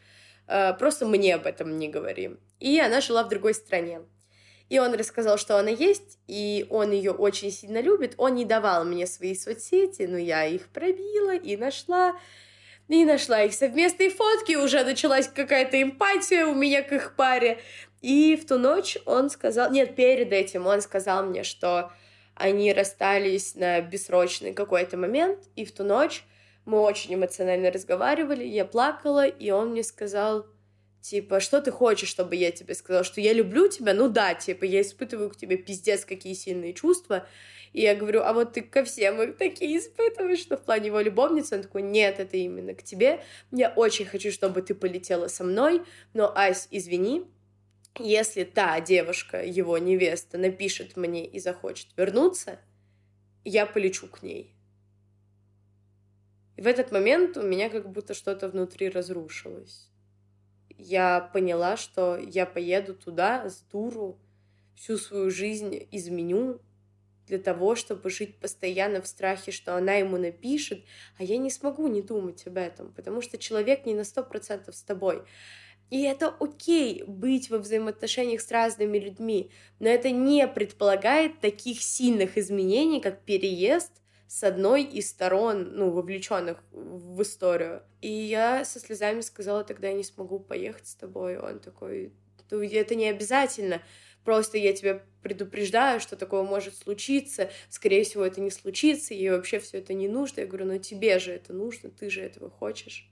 э, 0.47 0.73
просто 0.73 1.05
мне 1.05 1.35
об 1.35 1.45
этом 1.45 1.77
не 1.77 1.87
говори. 1.87 2.31
И 2.59 2.77
она 2.81 2.99
жила 2.99 3.23
в 3.23 3.29
другой 3.29 3.53
стране. 3.53 4.01
И 4.67 4.77
он 4.77 4.93
рассказал, 4.93 5.37
что 5.37 5.57
она 5.57 5.69
есть, 5.69 6.19
и 6.27 6.65
он 6.69 6.91
ее 6.91 7.11
очень 7.11 7.49
сильно 7.49 7.79
любит. 7.79 8.15
Он 8.17 8.35
не 8.35 8.43
давал 8.43 8.83
мне 8.83 9.07
свои 9.07 9.35
соцсети, 9.35 10.01
но 10.01 10.17
я 10.17 10.45
их 10.45 10.67
пробила 10.67 11.33
и 11.33 11.55
нашла. 11.55 12.17
И 12.89 13.05
нашла 13.05 13.43
их 13.43 13.53
совместные 13.53 14.09
фотки, 14.09 14.55
уже 14.55 14.83
началась 14.83 15.29
какая-то 15.29 15.81
эмпатия 15.81 16.45
у 16.45 16.53
меня 16.53 16.81
к 16.81 16.91
их 16.91 17.15
паре. 17.15 17.61
И 18.01 18.35
в 18.35 18.45
ту 18.45 18.57
ночь 18.57 18.97
он 19.05 19.29
сказал... 19.29 19.71
Нет, 19.71 19.95
перед 19.95 20.33
этим 20.33 20.67
он 20.67 20.81
сказал 20.81 21.23
мне, 21.23 21.43
что 21.43 21.93
они 22.35 22.73
расстались 22.73 23.55
на 23.55 23.81
бессрочный 23.81 24.53
какой-то 24.53 24.97
момент, 24.97 25.39
и 25.55 25.65
в 25.65 25.71
ту 25.71 25.83
ночь 25.83 26.23
мы 26.65 26.79
очень 26.79 27.13
эмоционально 27.15 27.71
разговаривали, 27.71 28.43
я 28.43 28.65
плакала, 28.65 29.25
и 29.27 29.49
он 29.51 29.71
мне 29.71 29.83
сказал, 29.83 30.45
типа, 31.01 31.39
что 31.39 31.61
ты 31.61 31.71
хочешь, 31.71 32.09
чтобы 32.09 32.35
я 32.35 32.51
тебе 32.51 32.75
сказала, 32.75 33.03
что 33.03 33.19
я 33.21 33.33
люблю 33.33 33.67
тебя? 33.67 33.93
Ну 33.93 34.07
да, 34.09 34.33
типа, 34.33 34.63
я 34.65 34.81
испытываю 34.81 35.29
к 35.29 35.35
тебе 35.35 35.57
пиздец 35.57 36.05
какие 36.05 36.33
сильные 36.33 36.73
чувства. 36.73 37.27
И 37.73 37.81
я 37.81 37.95
говорю, 37.95 38.21
а 38.21 38.33
вот 38.33 38.53
ты 38.53 38.61
ко 38.61 38.83
всем 38.83 39.21
их 39.21 39.37
такие 39.37 39.79
испытываешь, 39.79 40.39
что 40.39 40.57
в 40.57 40.61
плане 40.61 40.87
его 40.87 40.99
любовницы? 40.99 41.55
Он 41.55 41.61
такой, 41.61 41.81
нет, 41.81 42.19
это 42.19 42.37
именно 42.37 42.73
к 42.73 42.83
тебе. 42.83 43.23
Я 43.51 43.69
очень 43.69 44.05
хочу, 44.05 44.31
чтобы 44.31 44.61
ты 44.61 44.75
полетела 44.75 45.27
со 45.29 45.43
мной, 45.43 45.81
но, 46.13 46.31
Ась, 46.35 46.67
извини, 46.69 47.25
если 47.99 48.43
та 48.43 48.79
девушка, 48.79 49.43
его 49.43 49.77
невеста, 49.77 50.37
напишет 50.37 50.97
мне 50.97 51.25
и 51.25 51.39
захочет 51.39 51.87
вернуться, 51.97 52.59
я 53.43 53.65
полечу 53.65 54.07
к 54.07 54.23
ней. 54.23 54.53
И 56.55 56.61
в 56.61 56.67
этот 56.67 56.91
момент 56.91 57.37
у 57.37 57.41
меня 57.41 57.69
как 57.69 57.89
будто 57.91 58.13
что-то 58.13 58.49
внутри 58.49 58.89
разрушилось. 58.89 59.89
Я 60.69 61.21
поняла, 61.33 61.77
что 61.77 62.17
я 62.17 62.45
поеду 62.45 62.93
туда 62.93 63.49
с 63.49 63.61
дуру, 63.71 64.19
всю 64.75 64.97
свою 64.97 65.29
жизнь 65.29 65.87
изменю 65.91 66.59
для 67.27 67.39
того, 67.39 67.75
чтобы 67.75 68.09
жить 68.09 68.39
постоянно 68.39 69.01
в 69.01 69.07
страхе, 69.07 69.51
что 69.51 69.75
она 69.75 69.93
ему 69.93 70.17
напишет, 70.17 70.83
а 71.17 71.23
я 71.23 71.37
не 71.37 71.49
смогу 71.49 71.87
не 71.87 72.01
думать 72.01 72.45
об 72.47 72.57
этом, 72.57 72.91
потому 72.93 73.21
что 73.21 73.37
человек 73.37 73.85
не 73.85 73.93
на 73.93 74.03
сто 74.03 74.23
процентов 74.23 74.75
с 74.75 74.83
тобой. 74.83 75.23
И 75.91 76.03
это 76.03 76.33
окей 76.39 77.03
быть 77.05 77.49
во 77.49 77.57
взаимоотношениях 77.57 78.39
с 78.39 78.49
разными 78.49 78.97
людьми, 78.97 79.51
но 79.79 79.89
это 79.89 80.09
не 80.09 80.47
предполагает 80.47 81.41
таких 81.41 81.81
сильных 81.83 82.37
изменений, 82.37 83.01
как 83.01 83.21
переезд 83.23 83.91
с 84.25 84.45
одной 84.45 84.83
из 84.83 85.09
сторон, 85.09 85.75
ну, 85.75 85.91
вовлеченных 85.91 86.63
в 86.71 87.21
историю. 87.21 87.83
И 87.99 88.09
я 88.09 88.63
со 88.63 88.79
слезами 88.79 89.19
сказала, 89.19 89.65
тогда 89.65 89.89
я 89.89 89.93
не 89.93 90.05
смогу 90.05 90.39
поехать 90.39 90.87
с 90.87 90.95
тобой. 90.95 91.37
Он 91.37 91.59
такой, 91.59 92.13
ну, 92.49 92.61
это 92.61 92.95
не 92.95 93.09
обязательно. 93.09 93.81
Просто 94.23 94.57
я 94.57 94.71
тебя 94.71 95.03
предупреждаю, 95.21 95.99
что 95.99 96.15
такое 96.15 96.43
может 96.43 96.77
случиться. 96.77 97.49
Скорее 97.67 98.05
всего, 98.05 98.23
это 98.23 98.39
не 98.39 98.51
случится, 98.51 99.13
и 99.13 99.29
вообще 99.29 99.59
все 99.59 99.79
это 99.79 99.93
не 99.93 100.07
нужно. 100.07 100.39
Я 100.39 100.47
говорю, 100.47 100.67
ну 100.67 100.77
тебе 100.77 101.19
же 101.19 101.33
это 101.33 101.51
нужно, 101.51 101.89
ты 101.89 102.09
же 102.09 102.21
этого 102.21 102.49
хочешь. 102.49 103.10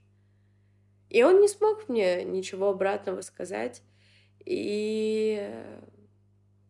И 1.10 1.24
он 1.24 1.40
не 1.40 1.48
смог 1.48 1.88
мне 1.88 2.24
ничего 2.24 2.68
обратного 2.68 3.20
сказать. 3.20 3.82
И 4.46 5.52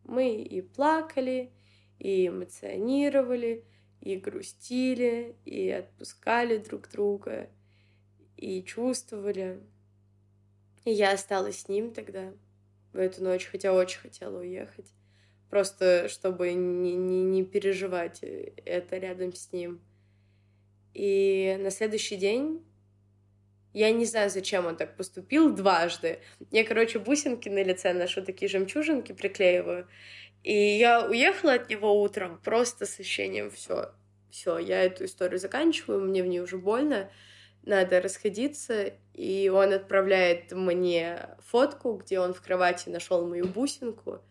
мы 0.03 0.35
и 0.35 0.61
плакали, 0.61 1.51
и 1.99 2.27
эмоционировали, 2.27 3.63
и 4.01 4.15
грустили, 4.17 5.35
и 5.45 5.69
отпускали 5.69 6.57
друг 6.57 6.89
друга, 6.89 7.49
и 8.35 8.63
чувствовали. 8.63 9.61
И 10.85 10.91
я 10.91 11.13
осталась 11.13 11.61
с 11.61 11.69
ним 11.69 11.93
тогда 11.93 12.33
в 12.93 12.97
эту 12.97 13.23
ночь, 13.23 13.45
хотя 13.45 13.73
очень 13.73 13.99
хотела 13.99 14.39
уехать. 14.39 14.91
Просто 15.51 16.09
чтобы 16.09 16.53
не, 16.53 16.95
не, 16.95 17.23
не 17.23 17.43
переживать 17.43 18.19
это 18.23 18.97
рядом 18.97 19.33
с 19.33 19.51
ним. 19.51 19.81
И 20.95 21.57
на 21.61 21.69
следующий 21.69 22.15
день 22.15 22.65
я 23.73 23.91
не 23.91 24.05
знаю, 24.05 24.29
зачем 24.29 24.65
он 24.65 24.75
так 24.75 24.97
поступил 24.97 25.53
дважды. 25.53 26.19
Я, 26.51 26.63
короче, 26.63 26.99
бусинки 26.99 27.49
на 27.49 27.63
лице 27.63 27.93
ношу, 27.93 28.21
такие 28.21 28.49
жемчужинки 28.49 29.13
приклеиваю. 29.13 29.87
И 30.43 30.53
я 30.53 31.05
уехала 31.07 31.53
от 31.53 31.69
него 31.69 32.01
утром 32.01 32.39
просто 32.43 32.85
с 32.85 32.99
ощущением 32.99 33.51
все, 33.51 33.91
все, 34.29 34.57
я 34.57 34.83
эту 34.83 35.05
историю 35.05 35.39
заканчиваю, 35.39 36.01
мне 36.01 36.23
в 36.23 36.27
ней 36.27 36.39
уже 36.39 36.57
больно, 36.57 37.11
надо 37.63 38.01
расходиться. 38.01 38.93
И 39.13 39.49
он 39.49 39.71
отправляет 39.73 40.51
мне 40.51 41.29
фотку, 41.45 41.93
где 41.93 42.19
он 42.19 42.33
в 42.33 42.41
кровати 42.41 42.89
нашел 42.89 43.27
мою 43.27 43.47
бусинку 43.47 44.21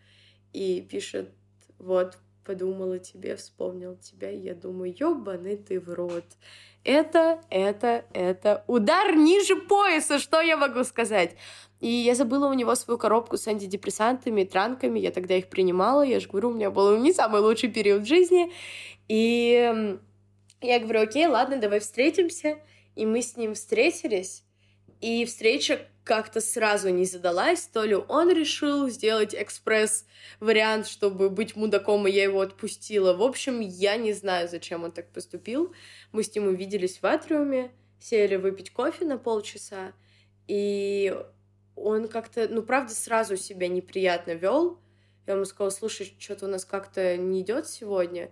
и 0.53 0.81
пишет, 0.81 1.29
вот, 1.77 2.17
подумала 2.43 2.99
тебе, 2.99 3.35
вспомнил 3.35 3.95
тебя, 3.95 4.31
и 4.31 4.37
я 4.37 4.55
думаю, 4.55 4.93
ёбаный 4.97 5.57
ты 5.57 5.79
в 5.79 5.89
рот. 5.89 6.25
Это, 6.83 7.41
это, 7.49 8.05
это 8.13 8.63
удар 8.67 9.15
ниже 9.15 9.55
пояса, 9.55 10.17
что 10.17 10.41
я 10.41 10.57
могу 10.57 10.83
сказать? 10.83 11.35
И 11.79 11.87
я 11.87 12.15
забыла 12.15 12.47
у 12.47 12.53
него 12.53 12.73
свою 12.75 12.97
коробку 12.97 13.37
с 13.37 13.47
антидепрессантами, 13.47 14.43
транками, 14.43 14.99
я 14.99 15.11
тогда 15.11 15.35
их 15.35 15.49
принимала, 15.49 16.01
я 16.01 16.19
же 16.19 16.27
говорю, 16.27 16.49
у 16.49 16.53
меня 16.53 16.71
был 16.71 16.97
не 16.97 17.13
самый 17.13 17.41
лучший 17.41 17.69
период 17.69 18.03
в 18.03 18.07
жизни, 18.07 18.51
и 19.07 19.97
я 20.61 20.79
говорю, 20.79 21.01
окей, 21.01 21.27
ладно, 21.27 21.57
давай 21.57 21.79
встретимся, 21.79 22.59
и 22.95 23.05
мы 23.05 23.21
с 23.21 23.37
ним 23.37 23.55
встретились, 23.55 24.43
и 24.99 25.25
встреча 25.25 25.87
как-то 26.03 26.41
сразу 26.41 26.89
не 26.89 27.05
задалась, 27.05 27.67
то 27.67 27.83
ли 27.83 27.95
он 27.95 28.31
решил 28.31 28.89
сделать 28.89 29.35
экспресс-вариант, 29.35 30.87
чтобы 30.87 31.29
быть 31.29 31.55
мудаком, 31.55 32.07
и 32.07 32.11
я 32.11 32.23
его 32.23 32.41
отпустила. 32.41 33.13
В 33.13 33.21
общем, 33.21 33.59
я 33.59 33.97
не 33.97 34.13
знаю, 34.13 34.49
зачем 34.49 34.83
он 34.83 34.91
так 34.91 35.11
поступил. 35.11 35.73
Мы 36.11 36.23
с 36.23 36.33
ним 36.33 36.47
увиделись 36.47 37.01
в 37.01 37.05
атриуме, 37.05 37.71
сели 37.99 38.35
выпить 38.35 38.71
кофе 38.71 39.05
на 39.05 39.17
полчаса, 39.17 39.93
и 40.47 41.15
он 41.75 42.07
как-то, 42.07 42.47
ну, 42.49 42.63
правда, 42.63 42.93
сразу 42.93 43.37
себя 43.37 43.67
неприятно 43.67 44.31
вел. 44.31 44.79
Я 45.27 45.33
ему 45.33 45.45
сказала, 45.45 45.69
слушай, 45.69 46.13
что-то 46.19 46.45
у 46.45 46.49
нас 46.49 46.65
как-то 46.65 47.15
не 47.15 47.41
идет 47.41 47.67
сегодня. 47.67 48.31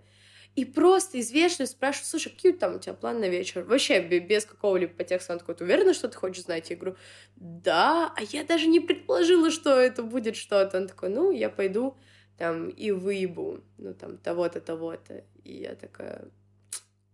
И 0.56 0.64
просто 0.64 1.18
из 1.18 1.30
вежливости 1.30 1.74
спрашиваю, 1.74 2.06
слушай, 2.06 2.30
какие 2.30 2.52
там 2.52 2.76
у 2.76 2.78
тебя 2.78 2.94
планы 2.94 3.20
на 3.20 3.28
вечер? 3.28 3.62
Вообще, 3.62 4.00
без 4.00 4.44
какого-либо 4.44 4.92
подтекста. 4.92 5.32
Он 5.32 5.38
такой, 5.38 5.54
ты 5.54 5.64
уверена, 5.64 5.94
что 5.94 6.08
ты 6.08 6.16
хочешь 6.16 6.44
знать? 6.44 6.70
Я 6.70 6.76
говорю, 6.76 6.96
да, 7.36 8.12
а 8.16 8.22
я 8.22 8.44
даже 8.44 8.66
не 8.66 8.80
предположила, 8.80 9.50
что 9.50 9.78
это 9.78 10.02
будет 10.02 10.36
что-то. 10.36 10.78
Он 10.78 10.88
такой, 10.88 11.08
ну, 11.08 11.30
я 11.30 11.50
пойду 11.50 11.96
там 12.36 12.68
и 12.68 12.90
выебу, 12.90 13.62
ну, 13.78 13.94
там, 13.94 14.18
того-то, 14.18 14.60
того-то. 14.60 15.24
И 15.44 15.58
я 15.58 15.76
такая, 15.76 16.28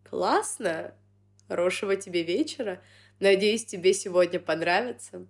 классно, 0.08 0.94
хорошего 1.48 1.96
тебе 1.96 2.22
вечера. 2.22 2.80
Надеюсь, 3.20 3.66
тебе 3.66 3.92
сегодня 3.92 4.40
понравится. 4.40 5.26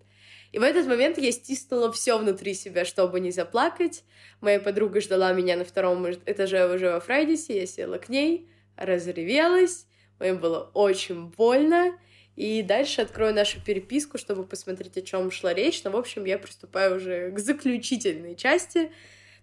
И 0.57 0.59
в 0.59 0.63
этот 0.63 0.87
момент 0.87 1.19
я 1.19 1.33
стиснула 1.33 1.93
все 1.93 2.17
внутри 2.17 2.55
себя, 2.55 2.87
чтобы 2.87 3.21
не 3.21 3.31
заплакать. 3.31 4.05
Моя 4.41 4.59
подруга 4.59 5.03
ждала 5.03 5.35
меня 5.35 5.55
на 5.55 5.67
втором 5.67 6.11
этаже 6.11 6.75
уже 6.75 6.93
во 6.93 6.99
Фрайдисе, 6.99 7.61
я 7.61 7.67
села 7.67 7.99
к 7.99 8.09
ней, 8.09 8.49
разревелась, 8.75 9.87
мне 10.19 10.33
было 10.33 10.71
очень 10.73 11.27
больно. 11.27 11.99
И 12.37 12.63
дальше 12.63 13.03
открою 13.03 13.35
нашу 13.35 13.63
переписку, 13.63 14.17
чтобы 14.17 14.47
посмотреть, 14.47 14.97
о 14.97 15.03
чем 15.03 15.31
шла 15.31 15.53
речь. 15.53 15.85
Но, 15.85 15.91
в 15.91 15.97
общем, 15.97 16.25
я 16.25 16.39
приступаю 16.39 16.97
уже 16.97 17.33
к 17.33 17.39
заключительной 17.39 18.35
части 18.35 18.91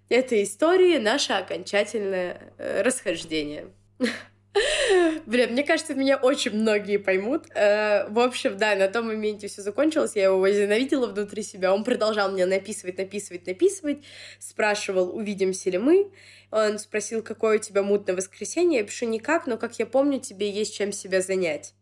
этой 0.10 0.42
истории, 0.42 0.98
наше 0.98 1.34
окончательное 1.34 2.56
э, 2.58 2.82
расхождение. 2.82 3.68
Блин, 5.26 5.54
мне 5.54 5.64
кажется, 5.64 5.96
меня 5.96 6.18
очень 6.18 6.52
многие 6.52 6.98
поймут. 6.98 7.48
Э, 7.56 8.08
в 8.10 8.20
общем, 8.20 8.58
да, 8.58 8.76
на 8.76 8.88
том 8.88 9.08
моменте 9.08 9.48
все 9.48 9.62
закончилось, 9.62 10.12
я 10.16 10.26
его 10.26 10.40
возненавидела 10.40 11.08
внутри 11.08 11.42
себя. 11.42 11.74
Он 11.74 11.84
продолжал 11.84 12.32
мне 12.32 12.46
написывать, 12.46 12.98
написывать, 12.98 13.48
написывать. 13.48 14.04
Спрашивал, 14.40 15.16
увидимся 15.16 15.70
ли 15.70 15.78
мы. 15.78 16.12
Он 16.52 16.78
спросил, 16.78 17.24
какое 17.24 17.58
у 17.58 17.62
тебя 17.62 17.82
мут 17.82 18.08
на 18.08 18.14
воскресенье. 18.14 18.80
Я 18.80 18.86
пишу, 18.86 19.08
никак, 19.08 19.48
но, 19.48 19.58
как 19.58 19.80
я 19.80 19.86
помню, 19.86 20.20
тебе 20.20 20.50
есть 20.52 20.76
чем 20.76 20.92
себя 20.92 21.22
занять. 21.22 21.74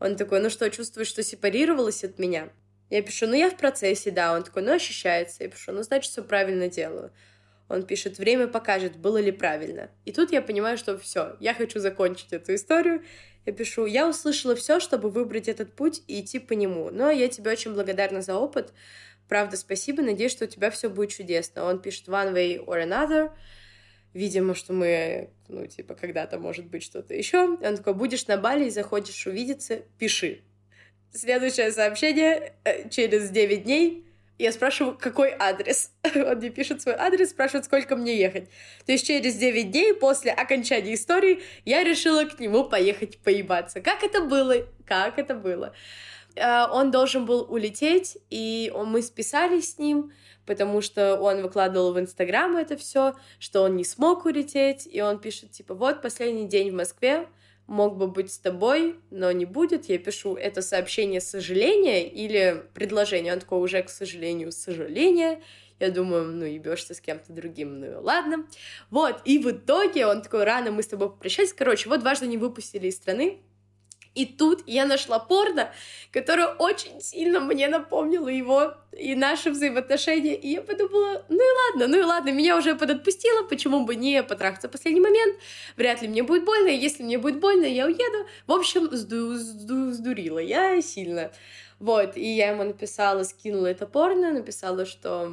Он 0.00 0.16
такой, 0.16 0.40
ну 0.40 0.48
что, 0.48 0.70
чувствуешь, 0.70 1.08
что 1.08 1.22
сепарировалась 1.22 2.04
от 2.04 2.18
меня? 2.18 2.48
Я 2.88 3.02
пишу, 3.02 3.26
ну 3.26 3.34
я 3.34 3.50
в 3.50 3.56
процессе, 3.56 4.10
да. 4.10 4.32
Он 4.34 4.44
такой, 4.44 4.62
ну 4.62 4.72
ощущается. 4.72 5.44
Я 5.44 5.50
пишу, 5.50 5.72
ну 5.72 5.82
значит, 5.82 6.10
все 6.10 6.22
правильно 6.22 6.68
делаю. 6.68 7.12
Он 7.68 7.82
пишет, 7.84 8.18
время 8.18 8.48
покажет, 8.48 8.96
было 8.96 9.18
ли 9.18 9.30
правильно. 9.30 9.90
И 10.04 10.12
тут 10.12 10.32
я 10.32 10.40
понимаю, 10.40 10.78
что 10.78 10.96
все, 10.98 11.36
я 11.38 11.52
хочу 11.52 11.80
закончить 11.80 12.32
эту 12.32 12.54
историю. 12.54 13.02
Я 13.44 13.52
пишу, 13.52 13.86
я 13.86 14.08
услышала 14.08 14.54
все, 14.54 14.80
чтобы 14.80 15.10
выбрать 15.10 15.48
этот 15.48 15.72
путь 15.74 16.02
и 16.06 16.20
идти 16.20 16.38
по 16.38 16.54
нему. 16.54 16.90
Но 16.90 17.10
я 17.10 17.28
тебе 17.28 17.50
очень 17.50 17.74
благодарна 17.74 18.22
за 18.22 18.36
опыт. 18.36 18.72
Правда, 19.28 19.58
спасибо, 19.58 20.02
надеюсь, 20.02 20.32
что 20.32 20.46
у 20.46 20.48
тебя 20.48 20.70
все 20.70 20.88
будет 20.88 21.10
чудесно. 21.10 21.64
Он 21.64 21.78
пишет 21.80 22.08
one 22.08 22.32
way 22.32 22.64
or 22.64 22.82
another. 22.82 23.32
Видимо, 24.14 24.54
что 24.54 24.72
мы, 24.72 25.30
ну, 25.48 25.66
типа, 25.66 25.94
когда-то 25.94 26.38
может 26.38 26.66
быть 26.66 26.82
что-то 26.82 27.14
еще. 27.14 27.56
Он 27.62 27.76
такой, 27.76 27.92
будешь 27.92 28.26
на 28.26 28.38
Бали 28.38 28.66
и 28.66 28.70
заходишь 28.70 29.26
увидеться, 29.26 29.82
пиши. 29.98 30.40
Следующее 31.12 31.70
сообщение 31.72 32.54
э, 32.64 32.88
через 32.88 33.30
9 33.30 33.64
дней 33.64 34.07
я 34.38 34.52
спрашиваю, 34.52 34.96
какой 34.96 35.34
адрес. 35.38 35.90
Он 36.14 36.38
мне 36.38 36.50
пишет 36.50 36.80
свой 36.80 36.94
адрес, 36.94 37.30
спрашивает, 37.30 37.64
сколько 37.64 37.96
мне 37.96 38.16
ехать. 38.16 38.48
То 38.86 38.92
есть 38.92 39.06
через 39.06 39.34
9 39.34 39.70
дней 39.70 39.94
после 39.94 40.32
окончания 40.32 40.94
истории 40.94 41.42
я 41.64 41.82
решила 41.82 42.24
к 42.24 42.38
нему 42.38 42.64
поехать 42.64 43.18
поебаться. 43.18 43.80
Как 43.80 44.02
это 44.04 44.22
было? 44.22 44.66
Как 44.86 45.18
это 45.18 45.34
было? 45.34 45.74
А, 46.40 46.70
он 46.72 46.90
должен 46.90 47.26
был 47.26 47.46
улететь, 47.48 48.18
и 48.30 48.72
мы 48.74 49.02
списались 49.02 49.74
с 49.74 49.78
ним, 49.78 50.12
потому 50.46 50.80
что 50.80 51.16
он 51.16 51.42
выкладывал 51.42 51.92
в 51.92 51.98
Инстаграм 51.98 52.56
это 52.56 52.76
все, 52.76 53.14
что 53.38 53.62
он 53.62 53.76
не 53.76 53.84
смог 53.84 54.24
улететь, 54.24 54.88
и 54.90 55.00
он 55.00 55.18
пишет, 55.18 55.50
типа, 55.50 55.74
вот 55.74 56.00
последний 56.00 56.46
день 56.46 56.70
в 56.70 56.74
Москве, 56.74 57.28
мог 57.68 57.96
бы 57.96 58.08
быть 58.08 58.32
с 58.32 58.38
тобой, 58.38 58.96
но 59.10 59.30
не 59.30 59.44
будет. 59.44 59.88
Я 59.88 59.98
пишу 59.98 60.34
это 60.34 60.62
сообщение 60.62 61.20
сожаления 61.20 62.08
или 62.08 62.64
предложение. 62.74 63.34
Он 63.34 63.40
такой 63.40 63.60
уже, 63.60 63.82
к 63.82 63.90
сожалению, 63.90 64.50
сожаление. 64.50 65.42
Я 65.78 65.90
думаю, 65.90 66.32
ну, 66.32 66.44
ебешься 66.44 66.94
с 66.94 67.00
кем-то 67.00 67.32
другим, 67.32 67.78
ну 67.78 68.00
ладно. 68.00 68.46
Вот, 68.90 69.20
и 69.24 69.38
в 69.38 69.50
итоге 69.50 70.06
он 70.06 70.22
такой, 70.22 70.42
рано 70.42 70.72
мы 70.72 70.82
с 70.82 70.88
тобой 70.88 71.10
попрощались. 71.10 71.52
Короче, 71.52 71.88
вот 71.88 72.00
дважды 72.00 72.26
не 72.26 72.36
выпустили 72.36 72.88
из 72.88 72.96
страны. 72.96 73.42
И 74.14 74.26
тут 74.26 74.62
я 74.66 74.86
нашла 74.86 75.18
порно, 75.18 75.70
которое 76.12 76.48
очень 76.48 77.00
сильно 77.00 77.40
мне 77.40 77.68
напомнило 77.68 78.28
его 78.28 78.74
и 78.92 79.14
наши 79.14 79.50
взаимоотношения. 79.50 80.34
И 80.34 80.48
я 80.48 80.62
подумала, 80.62 81.24
ну 81.28 81.36
и 81.36 81.56
ладно, 81.72 81.86
ну 81.88 82.00
и 82.00 82.04
ладно, 82.04 82.30
меня 82.30 82.56
уже 82.56 82.74
подотпустило, 82.74 83.44
почему 83.44 83.84
бы 83.84 83.94
не 83.94 84.22
потрахаться 84.22 84.68
в 84.68 84.72
последний 84.72 85.00
момент. 85.00 85.38
Вряд 85.76 86.02
ли 86.02 86.08
мне 86.08 86.22
будет 86.22 86.44
больно, 86.44 86.68
и 86.68 86.76
если 86.76 87.02
мне 87.02 87.18
будет 87.18 87.40
больно, 87.40 87.64
я 87.64 87.86
уеду. 87.86 88.26
В 88.46 88.52
общем, 88.52 88.90
сду 88.96 89.38
сду 89.38 89.92
сдурила 89.92 90.38
я 90.38 90.80
сильно. 90.82 91.30
Вот, 91.78 92.16
и 92.16 92.26
я 92.34 92.50
ему 92.50 92.64
написала, 92.64 93.22
скинула 93.22 93.66
это 93.66 93.86
порно, 93.86 94.32
написала, 94.32 94.84
что 94.84 95.32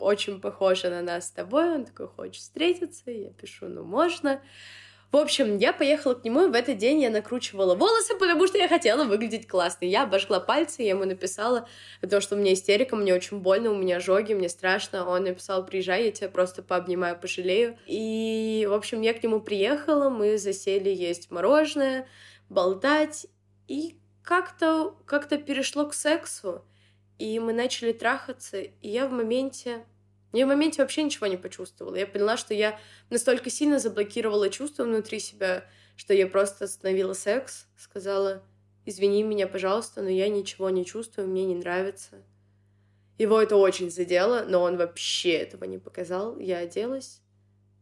очень 0.00 0.40
похоже 0.40 0.88
на 0.88 1.02
нас 1.02 1.26
с 1.26 1.30
тобой, 1.30 1.74
он 1.74 1.84
такой, 1.84 2.08
хочет 2.08 2.42
встретиться, 2.42 3.10
я 3.10 3.30
пишу, 3.30 3.68
ну 3.68 3.84
можно. 3.84 4.40
В 5.12 5.18
общем, 5.18 5.58
я 5.58 5.74
поехала 5.74 6.14
к 6.14 6.24
нему, 6.24 6.46
и 6.46 6.48
в 6.48 6.54
этот 6.54 6.78
день 6.78 7.02
я 7.02 7.10
накручивала 7.10 7.74
волосы, 7.74 8.16
потому 8.16 8.46
что 8.46 8.56
я 8.56 8.66
хотела 8.66 9.04
выглядеть 9.04 9.46
классно. 9.46 9.84
Я 9.84 10.04
обожгла 10.04 10.40
пальцы, 10.40 10.80
я 10.80 10.90
ему 10.90 11.04
написала, 11.04 11.68
потому 12.00 12.22
что 12.22 12.34
у 12.34 12.38
меня 12.38 12.54
истерика, 12.54 12.96
мне 12.96 13.12
очень 13.12 13.40
больно, 13.40 13.72
у 13.72 13.76
меня 13.76 13.98
ожоги, 13.98 14.32
мне 14.32 14.48
страшно. 14.48 15.06
Он 15.06 15.24
написал, 15.24 15.66
приезжай, 15.66 16.06
я 16.06 16.12
тебя 16.12 16.30
просто 16.30 16.62
пообнимаю, 16.62 17.20
пожалею. 17.20 17.78
И, 17.86 18.66
в 18.66 18.72
общем, 18.72 19.02
я 19.02 19.12
к 19.12 19.22
нему 19.22 19.42
приехала, 19.42 20.08
мы 20.08 20.38
засели 20.38 20.88
есть 20.88 21.30
мороженое, 21.30 22.08
болтать, 22.48 23.26
и 23.68 23.98
как-то 24.22 24.96
как 25.04 25.28
перешло 25.28 25.86
к 25.86 25.92
сексу, 25.92 26.64
и 27.18 27.38
мы 27.38 27.52
начали 27.52 27.92
трахаться, 27.92 28.62
и 28.62 28.88
я 28.88 29.06
в 29.06 29.12
моменте 29.12 29.84
я 30.32 30.46
в 30.46 30.48
моменте 30.48 30.82
вообще 30.82 31.02
ничего 31.02 31.26
не 31.26 31.36
почувствовала. 31.36 31.94
Я 31.94 32.06
поняла, 32.06 32.36
что 32.36 32.54
я 32.54 32.78
настолько 33.10 33.50
сильно 33.50 33.78
заблокировала 33.78 34.48
чувства 34.50 34.84
внутри 34.84 35.20
себя, 35.20 35.64
что 35.96 36.14
я 36.14 36.26
просто 36.26 36.64
остановила 36.64 37.12
секс, 37.12 37.66
сказала, 37.76 38.42
извини 38.86 39.22
меня, 39.22 39.46
пожалуйста, 39.46 40.02
но 40.02 40.08
я 40.08 40.28
ничего 40.28 40.70
не 40.70 40.84
чувствую, 40.84 41.28
мне 41.28 41.44
не 41.44 41.54
нравится. 41.54 42.22
Его 43.18 43.40
это 43.40 43.56
очень 43.56 43.90
задело, 43.90 44.44
но 44.48 44.62
он 44.62 44.76
вообще 44.76 45.32
этого 45.32 45.64
не 45.64 45.78
показал. 45.78 46.38
Я 46.38 46.58
оделась, 46.58 47.20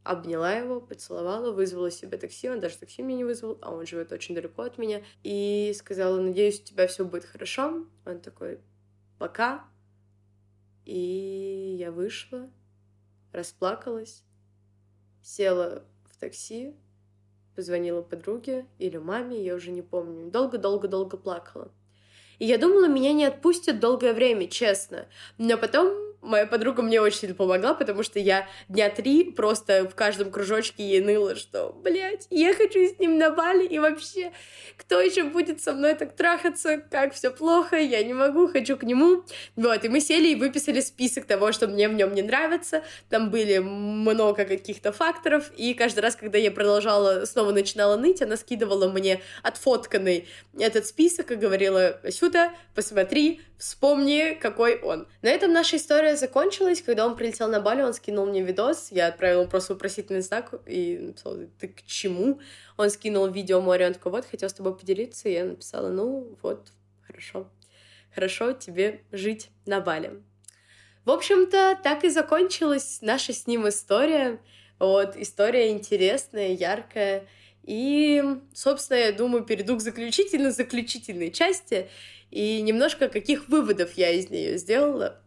обняла 0.02 0.52
его, 0.54 0.80
поцеловала, 0.80 1.52
вызвала 1.52 1.90
себе 1.90 2.18
такси, 2.18 2.50
он 2.50 2.60
даже 2.60 2.78
такси 2.78 3.02
мне 3.02 3.16
не 3.16 3.24
вызвал, 3.24 3.58
а 3.62 3.72
он 3.72 3.86
живет 3.86 4.12
очень 4.12 4.34
далеко 4.34 4.62
от 4.62 4.76
меня, 4.76 5.02
и 5.22 5.72
сказала, 5.76 6.20
надеюсь, 6.20 6.60
у 6.60 6.64
тебя 6.64 6.86
все 6.86 7.04
будет 7.04 7.24
хорошо. 7.24 7.86
Он 8.04 8.20
такой, 8.20 8.58
пока, 9.18 9.64
и 10.90 11.76
я 11.78 11.92
вышла, 11.92 12.50
расплакалась, 13.32 14.24
села 15.22 15.84
в 16.10 16.16
такси, 16.16 16.74
позвонила 17.54 18.02
подруге 18.02 18.66
или 18.80 18.96
маме, 18.96 19.40
я 19.40 19.54
уже 19.54 19.70
не 19.70 19.82
помню. 19.82 20.32
Долго-долго-долго 20.32 21.16
плакала. 21.16 21.70
И 22.40 22.46
я 22.46 22.58
думала, 22.58 22.88
меня 22.88 23.12
не 23.12 23.24
отпустят 23.24 23.78
долгое 23.78 24.12
время, 24.14 24.48
честно. 24.48 25.06
Но 25.38 25.56
потом 25.56 26.09
моя 26.22 26.46
подруга 26.46 26.82
мне 26.82 27.00
очень 27.00 27.18
сильно 27.18 27.34
помогла, 27.34 27.74
потому 27.74 28.02
что 28.02 28.18
я 28.18 28.46
дня 28.68 28.90
три 28.90 29.24
просто 29.24 29.88
в 29.88 29.94
каждом 29.94 30.30
кружочке 30.30 30.82
ей 30.82 31.00
ныла, 31.00 31.36
что, 31.36 31.72
блядь, 31.82 32.26
я 32.30 32.54
хочу 32.54 32.80
с 32.80 32.98
ним 32.98 33.18
на 33.18 33.30
Бали, 33.30 33.66
и 33.66 33.78
вообще, 33.78 34.32
кто 34.76 35.00
еще 35.00 35.24
будет 35.24 35.62
со 35.62 35.72
мной 35.72 35.94
так 35.94 36.14
трахаться, 36.14 36.78
как 36.78 37.14
все 37.14 37.30
плохо, 37.30 37.76
я 37.76 38.02
не 38.02 38.12
могу, 38.12 38.48
хочу 38.48 38.76
к 38.76 38.82
нему. 38.82 39.24
Вот, 39.56 39.84
и 39.84 39.88
мы 39.88 40.00
сели 40.00 40.28
и 40.28 40.34
выписали 40.34 40.80
список 40.80 41.24
того, 41.24 41.52
что 41.52 41.68
мне 41.68 41.88
в 41.88 41.94
нем 41.94 42.14
не 42.14 42.22
нравится. 42.22 42.82
Там 43.08 43.30
были 43.30 43.58
много 43.58 44.44
каких-то 44.44 44.92
факторов, 44.92 45.50
и 45.56 45.74
каждый 45.74 46.00
раз, 46.00 46.16
когда 46.16 46.38
я 46.38 46.50
продолжала, 46.50 47.24
снова 47.24 47.52
начинала 47.52 47.96
ныть, 47.96 48.22
она 48.22 48.36
скидывала 48.36 48.88
мне 48.88 49.20
отфотканный 49.42 50.28
этот 50.58 50.86
список 50.86 51.30
и 51.32 51.36
говорила, 51.36 52.00
Сюда, 52.10 52.54
посмотри, 52.74 53.40
вспомни, 53.58 54.38
какой 54.40 54.78
он. 54.80 55.06
На 55.22 55.28
этом 55.28 55.52
наша 55.52 55.76
история 55.76 56.09
закончилась. 56.16 56.82
Когда 56.82 57.06
он 57.06 57.16
прилетел 57.16 57.48
на 57.48 57.60
Бали, 57.60 57.82
он 57.82 57.94
скинул 57.94 58.26
мне 58.26 58.42
видос. 58.42 58.88
Я 58.90 59.08
отправила 59.08 59.46
просто 59.46 59.74
вопросительный 59.74 60.20
знак 60.20 60.54
и 60.66 60.98
написала, 60.98 61.46
ты 61.58 61.68
к 61.68 61.82
чему? 61.84 62.40
Он 62.76 62.90
скинул 62.90 63.26
видео 63.28 63.60
море, 63.60 63.86
он 63.86 63.94
такой, 63.94 64.12
вот, 64.12 64.24
хотел 64.24 64.48
с 64.48 64.54
тобой 64.54 64.76
поделиться. 64.76 65.28
И 65.28 65.32
я 65.32 65.44
написала, 65.44 65.88
ну, 65.88 66.38
вот, 66.42 66.68
хорошо. 67.06 67.48
Хорошо 68.14 68.52
тебе 68.52 69.02
жить 69.12 69.50
на 69.66 69.80
Бали. 69.80 70.22
В 71.04 71.10
общем-то, 71.10 71.78
так 71.82 72.04
и 72.04 72.10
закончилась 72.10 72.98
наша 73.00 73.32
с 73.32 73.46
ним 73.46 73.68
история. 73.68 74.40
Вот, 74.78 75.16
история 75.16 75.70
интересная, 75.70 76.52
яркая. 76.52 77.26
И, 77.62 78.22
собственно, 78.54 78.98
я 78.98 79.12
думаю, 79.12 79.44
перейду 79.44 79.76
к 79.76 79.80
заключительно-заключительной 79.80 81.30
части 81.30 81.88
и 82.30 82.62
немножко 82.62 83.08
каких 83.08 83.48
выводов 83.48 83.94
я 83.94 84.10
из 84.10 84.30
нее 84.30 84.56
сделала. 84.56 85.20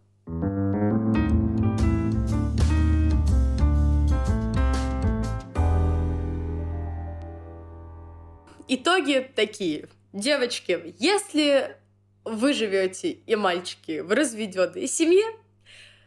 Итоги 8.76 9.30
такие. 9.36 9.88
Девочки, 10.13 10.95
если 10.97 11.78
вы 12.24 12.53
живете 12.53 13.11
и 13.11 13.36
мальчики 13.36 13.99
в 13.99 14.11
разведенной 14.11 14.88
семье, 14.88 15.26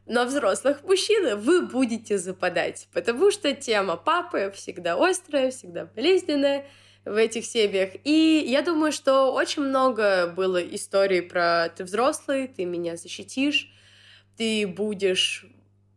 на 0.05 0.25
взрослых 0.25 0.83
мужчин 0.83 1.39
вы 1.39 1.63
будете 1.63 2.19
западать, 2.19 2.89
потому 2.93 3.31
что 3.31 3.53
тема 3.53 3.97
папы 3.97 4.53
всегда 4.53 4.97
острая, 4.99 5.53
всегда 5.53 5.85
болезненная, 5.85 6.67
в 7.05 7.15
этих 7.15 7.47
семьях. 7.47 7.91
И 8.03 8.45
я 8.49 8.63
думаю, 8.63 8.91
что 8.91 9.33
очень 9.33 9.63
много 9.63 10.27
было 10.27 10.61
историй 10.61 11.23
про 11.23 11.69
«ты 11.69 11.85
взрослый, 11.85 12.49
ты 12.49 12.65
меня 12.65 12.97
защитишь, 12.97 13.71
ты 14.37 14.67
будешь 14.67 15.47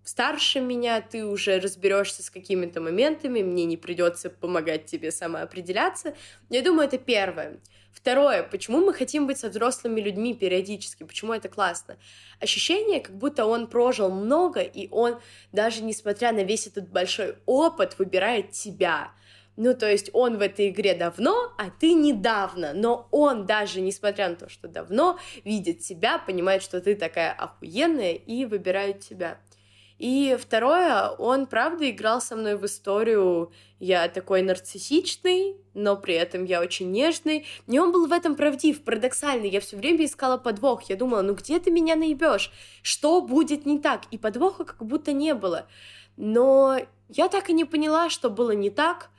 старше 0.09 0.59
меня, 0.59 1.01
ты 1.01 1.23
уже 1.23 1.59
разберешься 1.59 2.23
с 2.23 2.31
какими-то 2.31 2.81
моментами, 2.81 3.43
мне 3.43 3.65
не 3.65 3.77
придется 3.77 4.31
помогать 4.31 4.87
тебе 4.87 5.11
самоопределяться. 5.11 6.15
Я 6.49 6.63
думаю, 6.63 6.87
это 6.87 6.97
первое. 6.97 7.59
Второе, 7.91 8.43
почему 8.43 8.79
мы 8.79 8.93
хотим 8.93 9.27
быть 9.27 9.37
со 9.37 9.49
взрослыми 9.49 10.01
людьми 10.01 10.33
периодически, 10.33 11.03
почему 11.03 11.33
это 11.33 11.47
классно? 11.47 11.97
Ощущение, 12.39 13.01
как 13.01 13.15
будто 13.15 13.45
он 13.45 13.67
прожил 13.67 14.09
много, 14.09 14.61
и 14.61 14.87
он, 14.89 15.19
даже 15.51 15.83
несмотря 15.83 16.31
на 16.31 16.43
весь 16.43 16.65
этот 16.65 16.89
большой 16.89 17.35
опыт, 17.45 17.99
выбирает 17.99 18.51
тебя. 18.51 19.11
Ну, 19.57 19.75
то 19.75 19.91
есть 19.91 20.09
он 20.13 20.37
в 20.37 20.41
этой 20.41 20.69
игре 20.69 20.95
давно, 20.95 21.53
а 21.57 21.69
ты 21.69 21.93
недавно, 21.93 22.71
но 22.73 23.07
он 23.11 23.45
даже, 23.45 23.81
несмотря 23.81 24.29
на 24.29 24.35
то, 24.35 24.49
что 24.49 24.67
давно, 24.67 25.19
видит 25.43 25.83
себя, 25.83 26.17
понимает, 26.17 26.63
что 26.63 26.79
ты 26.81 26.95
такая 26.95 27.31
охуенная 27.33 28.13
и 28.13 28.45
выбирает 28.45 29.01
тебя. 29.01 29.37
И 29.99 30.37
второе, 30.41 31.09
он 31.09 31.45
правда 31.45 31.89
играл 31.89 32.21
со 32.21 32.37
мной 32.37 32.55
в 32.55 32.65
историю, 32.65 33.51
я 33.79 34.07
такой 34.07 34.41
нарциссичный, 34.41 35.57
но 35.73 35.97
при 35.97 36.13
этом 36.13 36.45
я 36.45 36.61
очень 36.61 36.89
нежный. 36.89 37.45
И 37.67 37.79
он 37.79 37.91
был 37.91 38.07
в 38.07 38.13
этом 38.13 38.35
правдив, 38.35 38.81
парадоксальный. 38.83 39.49
Я 39.49 39.59
все 39.59 39.75
время 39.75 40.05
искала 40.05 40.37
подвох. 40.37 40.83
Я 40.83 40.95
думала, 40.95 41.21
ну 41.21 41.33
где 41.33 41.59
ты 41.59 41.69
меня 41.69 41.97
наебешь? 41.97 42.51
Что 42.81 43.21
будет 43.21 43.65
не 43.65 43.77
так? 43.77 44.03
И 44.11 44.17
подвоха 44.17 44.63
как 44.63 44.85
будто 44.85 45.11
не 45.11 45.33
было. 45.33 45.67
Но 46.15 46.77
я 47.09 47.27
так 47.27 47.49
и 47.49 47.53
не 47.53 47.65
поняла, 47.65 48.09
что 48.09 48.29
было 48.29 48.51
не 48.51 48.69
так. 48.69 49.09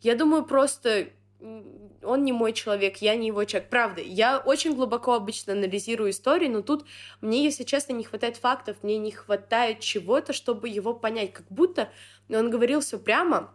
Я 0.00 0.14
думаю, 0.14 0.44
просто 0.44 1.08
он 1.40 2.24
не 2.24 2.32
мой 2.32 2.52
человек, 2.52 2.98
я 2.98 3.14
не 3.14 3.28
его 3.28 3.44
человек. 3.44 3.70
Правда, 3.70 4.00
я 4.02 4.38
очень 4.38 4.74
глубоко 4.74 5.14
обычно 5.14 5.52
анализирую 5.52 6.10
истории, 6.10 6.48
но 6.48 6.62
тут 6.62 6.84
мне, 7.20 7.44
если 7.44 7.64
честно, 7.64 7.92
не 7.92 8.04
хватает 8.04 8.36
фактов, 8.36 8.78
мне 8.82 8.98
не 8.98 9.12
хватает 9.12 9.80
чего-то, 9.80 10.32
чтобы 10.32 10.68
его 10.68 10.94
понять. 10.94 11.32
Как 11.32 11.46
будто 11.48 11.90
он 12.28 12.50
говорил 12.50 12.80
все 12.80 12.98
прямо, 12.98 13.54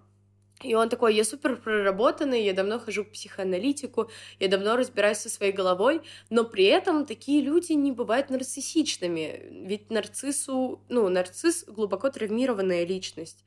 и 0.62 0.76
он 0.76 0.88
такой, 0.88 1.16
я 1.16 1.26
супер 1.26 1.58
проработанный, 1.58 2.44
я 2.44 2.54
давно 2.54 2.80
хожу 2.80 3.04
к 3.04 3.12
психоаналитику, 3.12 4.10
я 4.40 4.48
давно 4.48 4.78
разбираюсь 4.78 5.18
со 5.18 5.30
своей 5.30 5.52
головой, 5.52 6.02
но 6.30 6.46
при 6.46 6.66
этом 6.66 7.06
такие 7.06 7.42
люди 7.42 7.74
не 7.74 7.92
бывают 7.92 8.30
нарциссичными, 8.30 9.66
ведь 9.68 9.90
нарциссу, 9.90 10.82
ну, 10.88 11.10
нарцисс 11.10 11.66
глубоко 11.66 12.10
травмированная 12.10 12.86
личность. 12.86 13.44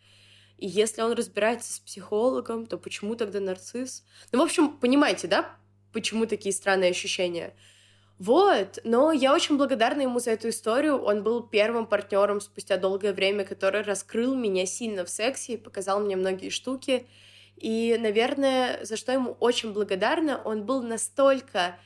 И 0.59 0.67
если 0.67 1.03
он 1.03 1.13
разбирается 1.13 1.73
с 1.73 1.79
психологом, 1.79 2.67
то 2.67 2.79
почему 2.79 3.15
тогда 3.15 3.41
нарцисс? 3.41 4.05
Ну, 4.33 4.41
в 4.41 4.43
общем, 4.43 4.77
понимаете, 4.77 5.29
да, 5.29 5.51
почему 5.93 6.27
такие 6.27 6.55
странные 6.55 6.91
ощущения? 6.91 7.55
Вот, 8.19 8.79
но 8.85 9.13
я 9.13 9.35
очень 9.35 9.59
благодарна 9.59 10.03
ему 10.03 10.21
за 10.21 10.31
эту 10.31 10.49
историю. 10.49 10.97
Он 11.03 11.23
был 11.23 11.43
первым 11.43 11.87
партнером 11.87 12.41
спустя 12.41 12.79
долгое 12.79 13.13
время, 13.13 13.45
который 13.45 13.83
раскрыл 13.83 14.35
меня 14.35 14.65
сильно 14.65 15.05
в 15.05 15.11
сексе 15.11 15.55
и 15.55 15.59
показал 15.59 16.01
мне 16.01 16.17
многие 16.17 16.49
штуки. 16.49 17.07
И, 17.57 17.97
наверное, 18.01 18.83
за 18.85 18.97
что 18.97 19.13
ему 19.13 19.37
очень 19.41 19.73
благодарна, 19.75 20.41
он 20.43 20.65
был 20.65 20.83
настолько 20.83 21.79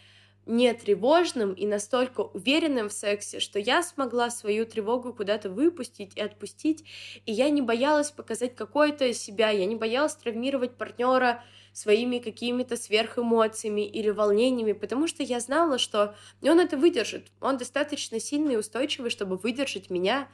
не 0.46 0.72
тревожным 0.74 1.52
и 1.52 1.66
настолько 1.66 2.20
уверенным 2.22 2.88
в 2.88 2.92
сексе, 2.92 3.40
что 3.40 3.58
я 3.58 3.82
смогла 3.82 4.30
свою 4.30 4.66
тревогу 4.66 5.12
куда-то 5.12 5.50
выпустить 5.50 6.16
и 6.16 6.20
отпустить, 6.20 6.84
и 7.26 7.32
я 7.32 7.50
не 7.50 7.62
боялась 7.62 8.10
показать 8.10 8.54
какое-то 8.54 9.12
себя, 9.14 9.50
я 9.50 9.66
не 9.66 9.76
боялась 9.76 10.16
травмировать 10.16 10.76
партнера 10.76 11.42
своими 11.72 12.18
какими-то 12.18 12.76
сверхэмоциями 12.76 13.86
или 13.86 14.10
волнениями, 14.10 14.72
потому 14.72 15.06
что 15.06 15.22
я 15.22 15.40
знала, 15.40 15.78
что 15.78 16.16
он 16.42 16.58
это 16.58 16.76
выдержит, 16.76 17.28
он 17.40 17.58
достаточно 17.58 18.18
сильный 18.18 18.54
и 18.54 18.58
устойчивый, 18.58 19.10
чтобы 19.10 19.36
выдержать 19.36 19.88
меня, 19.88 20.28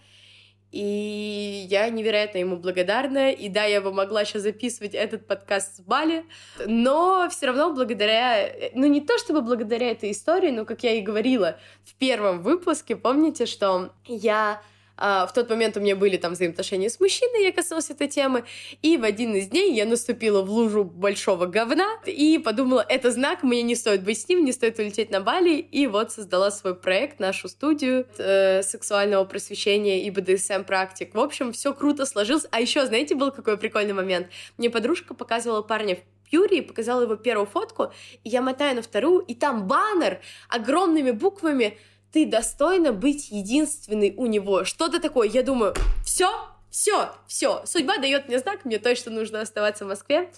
и 0.72 1.66
я 1.70 1.88
невероятно 1.88 2.38
ему 2.38 2.56
благодарна. 2.56 3.32
И 3.32 3.48
да, 3.48 3.64
я 3.64 3.80
бы 3.80 3.92
могла 3.92 4.24
сейчас 4.24 4.42
записывать 4.42 4.94
этот 4.94 5.26
подкаст 5.26 5.76
с 5.76 5.80
Бали, 5.80 6.24
но 6.66 7.28
все 7.30 7.46
равно 7.46 7.72
благодаря, 7.72 8.50
ну 8.74 8.86
не 8.86 9.00
то 9.00 9.18
чтобы 9.18 9.42
благодаря 9.42 9.90
этой 9.90 10.10
истории, 10.10 10.50
но 10.50 10.64
как 10.64 10.82
я 10.82 10.92
и 10.92 11.00
говорила 11.00 11.58
в 11.84 11.94
первом 11.94 12.42
выпуске, 12.42 12.96
помните, 12.96 13.46
что 13.46 13.92
я 14.06 14.60
в 14.96 15.30
тот 15.34 15.50
момент 15.50 15.76
у 15.76 15.80
меня 15.80 15.96
были 15.96 16.16
там 16.16 16.32
взаимоотношения 16.32 16.88
с 16.88 17.00
мужчиной, 17.00 17.44
я 17.44 17.52
коснулась 17.52 17.90
этой 17.90 18.08
темы, 18.08 18.44
и 18.82 18.96
в 18.96 19.04
один 19.04 19.34
из 19.34 19.48
дней 19.48 19.74
я 19.74 19.84
наступила 19.84 20.42
в 20.42 20.50
лужу 20.50 20.84
большого 20.84 21.46
говна 21.46 21.86
и 22.06 22.38
подумала, 22.38 22.84
это 22.88 23.10
знак, 23.10 23.42
мне 23.42 23.62
не 23.62 23.74
стоит 23.74 24.02
быть 24.02 24.20
с 24.20 24.28
ним, 24.28 24.44
не 24.44 24.52
стоит 24.52 24.78
улететь 24.78 25.10
на 25.10 25.20
Бали, 25.20 25.56
и 25.58 25.86
вот 25.86 26.12
создала 26.12 26.50
свой 26.50 26.74
проект, 26.74 27.20
нашу 27.20 27.48
студию 27.48 28.06
э, 28.18 28.62
сексуального 28.62 29.24
просвещения 29.24 30.04
и 30.04 30.10
БДСМ 30.10 30.64
практик. 30.64 31.14
В 31.14 31.20
общем, 31.20 31.52
все 31.52 31.74
круто 31.74 32.06
сложилось. 32.06 32.46
А 32.50 32.60
еще, 32.60 32.86
знаете, 32.86 33.14
был 33.14 33.30
какой 33.30 33.56
прикольный 33.56 33.92
момент? 33.92 34.28
Мне 34.58 34.70
подружка 34.70 35.14
показывала 35.14 35.62
парня 35.62 35.96
в 35.96 35.98
Юрий, 36.32 36.60
показала 36.60 37.02
его 37.02 37.16
первую 37.16 37.46
фотку, 37.46 37.92
и 38.24 38.28
я 38.28 38.42
мотаю 38.42 38.76
на 38.76 38.82
вторую, 38.82 39.20
и 39.20 39.34
там 39.34 39.66
баннер 39.66 40.20
огромными 40.48 41.12
буквами 41.12 41.78
ты 42.16 42.24
достойна 42.24 42.94
быть 42.94 43.30
единственной 43.30 44.14
у 44.16 44.24
него. 44.24 44.64
Что-то 44.64 45.02
такое. 45.02 45.28
Я 45.28 45.42
думаю, 45.42 45.74
все, 46.02 46.30
все, 46.70 47.10
все. 47.26 47.60
Судьба 47.66 47.98
дает 47.98 48.28
мне 48.28 48.38
знак, 48.38 48.64
мне 48.64 48.78
точно 48.78 49.12
нужно 49.12 49.42
оставаться 49.42 49.84
в 49.84 49.88
Москве. 49.88 50.30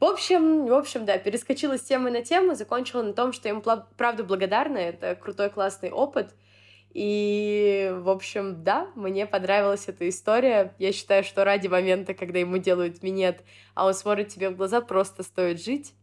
В 0.00 0.04
общем, 0.04 0.66
в 0.66 0.74
общем, 0.74 1.04
да, 1.04 1.18
перескочила 1.18 1.78
с 1.78 1.82
темы 1.82 2.10
на 2.10 2.22
тему, 2.22 2.56
закончила 2.56 3.04
на 3.04 3.12
том, 3.12 3.32
что 3.32 3.46
я 3.46 3.54
ему 3.54 3.62
правда 3.96 4.24
благодарна, 4.24 4.78
это 4.78 5.14
крутой, 5.14 5.50
классный 5.50 5.92
опыт. 5.92 6.34
И, 6.92 7.94
в 8.00 8.10
общем, 8.10 8.64
да, 8.64 8.88
мне 8.96 9.24
понравилась 9.24 9.84
эта 9.86 10.08
история. 10.08 10.74
Я 10.80 10.90
считаю, 10.90 11.22
что 11.22 11.44
ради 11.44 11.68
момента, 11.68 12.14
когда 12.14 12.40
ему 12.40 12.58
делают 12.58 13.04
минет, 13.04 13.44
а 13.76 13.86
он 13.86 13.94
смотрит 13.94 14.26
тебе 14.26 14.50
в 14.50 14.56
глаза, 14.56 14.80
просто 14.80 15.22
стоит 15.22 15.62
жить. 15.62 15.94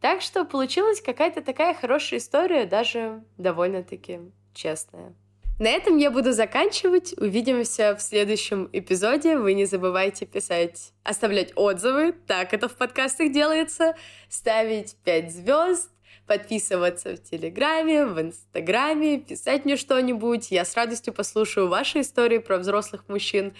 Так 0.00 0.20
что 0.20 0.44
получилась 0.44 1.00
какая-то 1.00 1.42
такая 1.42 1.74
хорошая 1.74 2.18
история, 2.18 2.66
даже 2.66 3.22
довольно-таки 3.36 4.32
честная. 4.58 5.14
На 5.58 5.68
этом 5.70 5.96
я 5.96 6.10
буду 6.10 6.32
заканчивать. 6.32 7.14
Увидимся 7.18 7.96
в 7.96 8.02
следующем 8.02 8.68
эпизоде. 8.72 9.36
Вы 9.36 9.54
не 9.54 9.64
забывайте 9.64 10.24
писать, 10.24 10.92
оставлять 11.02 11.52
отзывы. 11.56 12.12
Так 12.12 12.54
это 12.54 12.68
в 12.68 12.76
подкастах 12.76 13.32
делается. 13.32 13.96
Ставить 14.28 14.96
5 15.04 15.32
звезд 15.32 15.90
подписываться 16.28 17.16
в 17.16 17.22
Телеграме, 17.22 18.04
в 18.04 18.20
Инстаграме, 18.20 19.18
писать 19.18 19.64
мне 19.64 19.76
что-нибудь. 19.76 20.50
Я 20.50 20.64
с 20.64 20.76
радостью 20.76 21.14
послушаю 21.14 21.68
ваши 21.68 22.02
истории 22.02 22.38
про 22.38 22.58
взрослых 22.58 23.04
мужчин. 23.08 23.54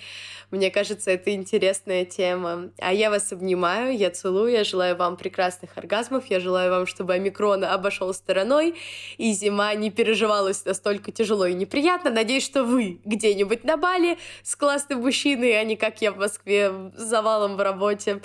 Мне 0.51 0.71
кажется, 0.71 1.11
это 1.11 1.35
интересная 1.35 2.05
тема. 2.05 2.71
А 2.79 2.93
я 2.93 3.11
вас 3.11 3.33
обнимаю, 3.33 3.97
я 3.97 4.11
целую, 4.11 4.53
я 4.53 4.65
желаю 4.65 4.97
вам 4.97 5.17
прекрасных 5.17 5.77
оргазмов, 5.77 6.27
я 6.27 6.41
желаю 6.41 6.71
вам, 6.71 6.87
чтобы 6.87 7.15
омикрон 7.15 7.65
обошел 7.65 8.13
стороной, 8.15 8.77
и 9.17 9.33
зима 9.33 9.75
не 9.75 9.91
переживалась 9.91 10.65
настолько 10.65 11.11
тяжело 11.11 11.47
и 11.47 11.55
неприятно. 11.55 12.11
Надеюсь, 12.11 12.45
что 12.45 12.65
вы 12.65 13.01
где-нибудь 13.05 13.65
на 13.65 13.77
Бали 13.77 14.19
с 14.43 14.55
классным 14.55 15.01
мужчиной, 15.01 15.59
а 15.59 15.65
не 15.65 15.77
как 15.77 16.03
я 16.03 16.13
в 16.13 16.19
Москве 16.19 16.71
с 16.97 17.03
завалом 17.03 17.57
в 17.57 17.61
работе. 17.61 18.21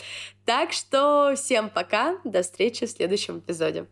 Так 0.45 0.73
что 0.73 1.33
всем 1.37 1.69
пока, 1.69 2.17
до 2.25 2.41
встречи 2.41 2.85
в 2.85 2.89
следующем 2.91 3.39
эпизоде. 3.39 3.87